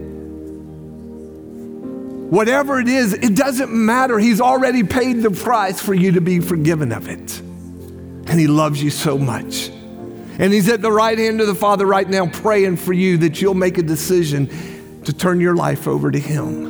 Whatever 2.29 2.77
it 2.81 2.89
is, 2.89 3.13
it 3.13 3.35
doesn't 3.35 3.71
matter. 3.71 4.19
He's 4.19 4.41
already 4.41 4.83
paid 4.83 5.21
the 5.21 5.31
price 5.31 5.79
for 5.79 5.93
you 5.93 6.11
to 6.11 6.21
be 6.21 6.41
forgiven 6.41 6.91
of 6.91 7.07
it. 7.07 7.39
And 7.39 8.37
He 8.37 8.47
loves 8.47 8.83
you 8.83 8.89
so 8.89 9.17
much. 9.17 9.69
And 9.69 10.51
He's 10.51 10.67
at 10.67 10.81
the 10.81 10.91
right 10.91 11.17
hand 11.17 11.39
of 11.39 11.47
the 11.47 11.55
Father 11.55 11.85
right 11.85 12.07
now, 12.07 12.27
praying 12.27 12.77
for 12.77 12.91
you 12.91 13.17
that 13.19 13.41
you'll 13.41 13.53
make 13.53 13.77
a 13.77 13.81
decision 13.81 15.01
to 15.05 15.13
turn 15.13 15.39
your 15.39 15.55
life 15.55 15.87
over 15.87 16.11
to 16.11 16.19
Him 16.19 16.65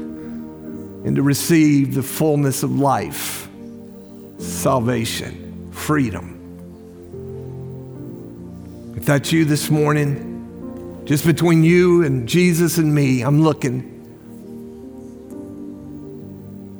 and 1.03 1.15
to 1.15 1.23
receive 1.23 1.95
the 1.95 2.03
fullness 2.03 2.61
of 2.61 2.77
life, 2.77 3.49
salvation, 4.37 5.71
freedom. 5.71 6.35
If 8.95 9.05
that's 9.05 9.31
you 9.31 9.43
this 9.43 9.71
morning, 9.71 11.01
just 11.05 11.25
between 11.25 11.63
you 11.63 12.03
and 12.03 12.29
Jesus 12.29 12.77
and 12.77 12.93
me, 12.93 13.21
I'm 13.23 13.41
looking. 13.41 13.96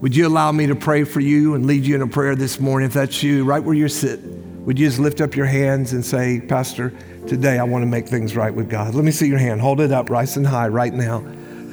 Would 0.01 0.15
you 0.15 0.27
allow 0.27 0.51
me 0.51 0.67
to 0.67 0.75
pray 0.75 1.03
for 1.03 1.21
you 1.21 1.55
and 1.55 1.65
lead 1.65 1.83
you 1.83 1.95
in 1.95 2.03
a 2.03 2.07
prayer 2.07 2.35
this 2.35 2.59
morning? 2.59 2.85
If 2.85 2.93
that's 2.93 3.23
you, 3.23 3.43
right 3.43 3.63
where 3.63 3.73
you're 3.73 3.89
sitting, 3.89 4.63
would 4.63 4.77
you 4.77 4.87
just 4.87 4.99
lift 4.99 5.21
up 5.21 5.35
your 5.35 5.47
hands 5.47 5.93
and 5.93 6.05
say, 6.05 6.39
Pastor, 6.39 6.93
today 7.25 7.57
I 7.57 7.63
want 7.63 7.81
to 7.81 7.87
make 7.87 8.07
things 8.07 8.35
right 8.35 8.53
with 8.53 8.69
God? 8.69 8.93
Let 8.93 9.03
me 9.03 9.09
see 9.09 9.27
your 9.27 9.39
hand. 9.39 9.59
Hold 9.59 9.81
it 9.81 9.91
up, 9.91 10.11
and 10.11 10.45
high, 10.45 10.67
right 10.67 10.93
now. 10.93 11.25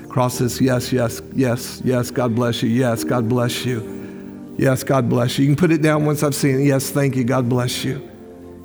Cross 0.08 0.38
this. 0.38 0.58
Yes, 0.58 0.90
yes, 0.90 1.20
yes, 1.34 1.82
yes. 1.84 2.10
God 2.10 2.34
bless 2.34 2.62
you. 2.62 2.70
Yes, 2.70 3.04
God 3.04 3.28
bless 3.28 3.66
you. 3.66 4.54
Yes, 4.56 4.82
God 4.84 5.10
bless 5.10 5.38
you. 5.38 5.44
You 5.44 5.50
can 5.54 5.60
put 5.60 5.70
it 5.70 5.82
down 5.82 6.06
once 6.06 6.22
I've 6.22 6.34
seen 6.34 6.60
it. 6.60 6.64
Yes, 6.64 6.88
thank 6.88 7.16
you. 7.16 7.24
God 7.24 7.46
bless 7.46 7.84
you. 7.84 8.10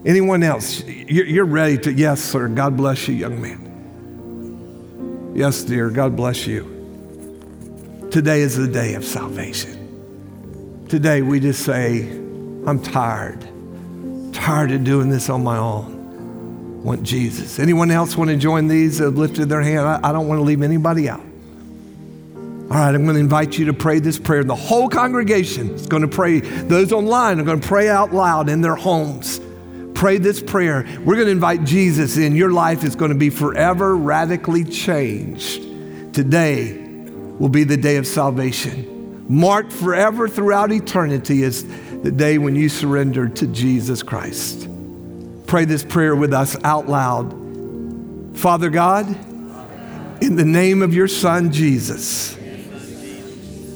Anyone 0.05 0.41
else? 0.41 0.85
You're 0.85 1.43
ready 1.43 1.77
to, 1.79 1.91
yes, 1.91 2.21
sir. 2.21 2.47
God 2.47 2.77
bless 2.77 3.09
you, 3.09 3.15
young 3.15 3.41
man. 3.41 5.33
Yes, 5.35 5.63
dear. 5.63 5.89
God 5.89 6.15
bless 6.15 6.47
you. 6.47 6.78
Today 8.11 8.41
is 8.41 8.57
the 8.57 8.67
day 8.67 8.95
of 8.95 9.05
salvation. 9.05 10.87
Today 10.89 11.21
we 11.21 11.39
just 11.39 11.63
say, 11.63 12.09
I'm 12.09 12.81
tired, 12.81 13.47
tired 14.33 14.71
of 14.71 14.83
doing 14.83 15.09
this 15.09 15.29
on 15.29 15.43
my 15.43 15.57
own. 15.57 16.83
Want 16.83 17.03
Jesus. 17.03 17.59
Anyone 17.59 17.91
else 17.91 18.17
want 18.17 18.31
to 18.31 18.35
join 18.35 18.67
these 18.67 18.97
that 18.97 19.05
have 19.05 19.17
lifted 19.17 19.47
their 19.47 19.61
hand? 19.61 19.81
I, 19.81 19.99
I 20.03 20.11
don't 20.11 20.27
want 20.27 20.39
to 20.39 20.43
leave 20.43 20.63
anybody 20.63 21.07
out. 21.07 21.19
All 21.19 22.77
right, 22.77 22.95
I'm 22.95 23.03
going 23.03 23.13
to 23.13 23.19
invite 23.19 23.59
you 23.59 23.65
to 23.65 23.73
pray 23.73 23.99
this 23.99 24.17
prayer. 24.17 24.43
The 24.43 24.55
whole 24.55 24.89
congregation 24.89 25.69
is 25.69 25.85
going 25.85 26.01
to 26.01 26.07
pray. 26.07 26.39
Those 26.39 26.91
online 26.91 27.39
are 27.39 27.43
going 27.43 27.61
to 27.61 27.67
pray 27.67 27.89
out 27.89 28.11
loud 28.11 28.49
in 28.49 28.61
their 28.61 28.75
homes. 28.75 29.39
Pray 29.93 30.17
this 30.17 30.41
prayer. 30.41 30.83
We're 31.05 31.15
going 31.15 31.27
to 31.27 31.31
invite 31.31 31.63
Jesus 31.63 32.17
in. 32.17 32.35
Your 32.35 32.51
life 32.51 32.83
is 32.83 32.95
going 32.95 33.11
to 33.11 33.17
be 33.17 33.29
forever 33.29 33.95
radically 33.95 34.63
changed. 34.63 35.61
Today, 36.13 36.78
will 37.39 37.49
be 37.49 37.63
the 37.63 37.77
day 37.77 37.95
of 37.95 38.05
salvation, 38.05 39.25
marked 39.27 39.71
forever 39.71 40.27
throughout 40.27 40.71
eternity 40.71 41.43
as 41.43 41.65
the 42.01 42.11
day 42.11 42.37
when 42.37 42.55
you 42.55 42.69
surrendered 42.69 43.35
to 43.37 43.47
Jesus 43.47 44.03
Christ. 44.03 44.67
Pray 45.47 45.65
this 45.65 45.83
prayer 45.83 46.15
with 46.15 46.33
us 46.33 46.55
out 46.63 46.87
loud. 46.87 47.33
Father 48.37 48.69
God, 48.69 49.07
in 50.21 50.35
the 50.35 50.45
name 50.45 50.81
of 50.81 50.93
your 50.93 51.07
Son, 51.07 51.51
Jesus, 51.51 52.37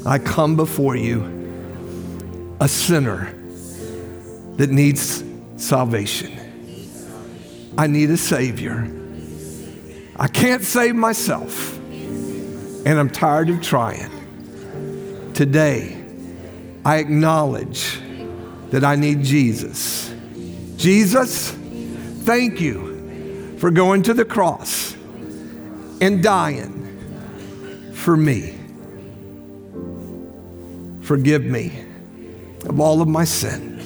I 0.06 0.20
come 0.20 0.56
before 0.56 0.96
you, 0.96 1.24
a 2.60 2.68
sinner 2.68 3.34
that 4.58 4.70
needs 4.70 5.24
salvation. 5.58 6.32
I 7.78 7.88
need 7.88 8.10
a 8.10 8.18
Savior. 8.18 8.88
I 10.16 10.28
can't 10.28 10.64
save 10.64 10.96
myself, 10.96 11.80
and 12.86 13.00
I'm 13.00 13.10
tired 13.10 13.50
of 13.50 13.62
trying. 13.62 14.12
Today, 15.34 16.04
I 16.86 16.98
acknowledge 16.98 18.00
that 18.72 18.84
I 18.84 18.96
need 18.96 19.24
Jesus. 19.24 20.14
Jesus, 20.76 21.52
thank 21.52 22.60
you 22.60 23.58
for 23.58 23.72
going 23.72 24.04
to 24.04 24.14
the 24.14 24.26
cross 24.26 24.94
and 26.02 26.22
dying 26.22 27.92
for 27.94 28.18
me. 28.18 28.60
Forgive 31.02 31.44
me 31.44 31.86
of 32.66 32.80
all 32.80 33.02
of 33.02 33.08
my 33.08 33.24
sin, 33.24 33.80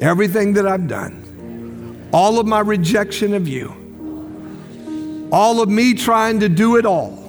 everything 0.00 0.52
that 0.54 0.66
I've 0.66 0.86
done, 0.86 2.08
all 2.12 2.38
of 2.38 2.46
my 2.46 2.60
rejection 2.60 3.34
of 3.34 3.48
you, 3.48 5.28
all 5.32 5.60
of 5.60 5.68
me 5.68 5.94
trying 5.94 6.40
to 6.40 6.48
do 6.48 6.76
it 6.76 6.86
all. 6.86 7.27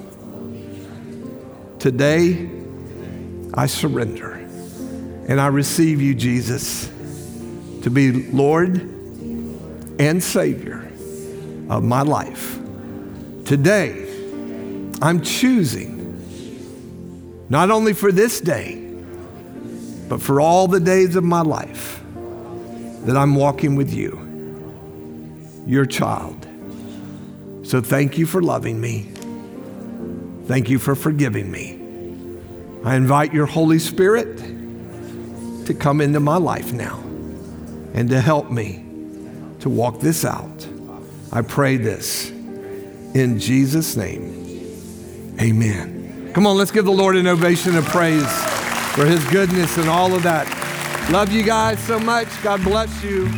Today, 1.80 2.50
I 3.54 3.66
surrender 3.66 4.34
and 5.30 5.40
I 5.40 5.48
receive 5.48 6.02
you, 6.02 6.14
Jesus, 6.14 6.88
to 7.84 7.90
be 7.90 8.30
Lord 8.32 8.82
and 9.98 10.22
Savior 10.22 10.86
of 11.70 11.84
my 11.84 12.02
life. 12.02 12.60
Today, 13.46 14.08
I'm 15.02 15.22
choosing 15.22 15.98
not 17.48 17.72
only 17.72 17.94
for 17.94 18.12
this 18.12 18.42
day, 18.42 18.76
but 20.10 20.22
for 20.22 20.42
all 20.42 20.68
the 20.68 20.82
days 20.82 21.16
of 21.16 21.24
my 21.24 21.42
life 21.42 22.04
that 23.06 23.16
I'm 23.16 23.36
walking 23.36 23.76
with 23.76 23.94
you, 23.94 24.20
your 25.66 25.86
child. 25.86 26.46
So 27.64 27.80
thank 27.80 28.18
you 28.18 28.26
for 28.26 28.42
loving 28.42 28.82
me. 28.82 29.14
Thank 30.50 30.68
you 30.68 30.80
for 30.80 30.96
forgiving 30.96 31.52
me. 31.52 31.80
I 32.84 32.96
invite 32.96 33.36
your 33.36 33.46
Holy 33.46 33.78
Spirit 33.78 34.36
to 35.68 35.76
come 35.76 36.02
into 36.02 36.20
my 36.20 36.38
life 36.38 36.74
now 36.74 36.98
and 37.94 38.10
to 38.10 38.20
help 38.20 38.50
me 38.50 38.84
to 39.60 39.70
walk 39.70 40.00
this 40.00 40.26
out. 40.26 40.68
I 41.32 41.44
pray 41.44 41.78
this 41.78 42.32
in 42.32 43.38
Jesus' 43.38 43.96
name. 43.96 45.38
Amen. 45.40 46.32
Come 46.34 46.48
on, 46.48 46.58
let's 46.58 46.72
give 46.72 46.86
the 46.86 46.92
Lord 46.92 47.16
an 47.16 47.28
ovation 47.28 47.76
of 47.76 47.86
praise 47.86 48.26
for 48.96 49.06
his 49.06 49.24
goodness 49.26 49.78
and 49.78 49.88
all 49.88 50.16
of 50.16 50.24
that. 50.24 50.48
Love 51.12 51.32
you 51.32 51.44
guys 51.44 51.78
so 51.84 52.00
much. 52.00 52.28
God 52.42 52.64
bless 52.64 53.04
you. 53.04 53.30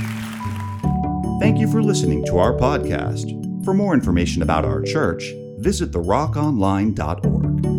Thank 1.41 1.59
you 1.59 1.69
for 1.69 1.83
listening 1.83 2.23
to 2.27 2.37
our 2.37 2.53
podcast. 2.53 3.65
For 3.65 3.73
more 3.73 3.93
information 3.93 4.41
about 4.41 4.63
our 4.63 4.81
church, 4.81 5.33
visit 5.61 5.91
therockonline.org. 5.91 7.70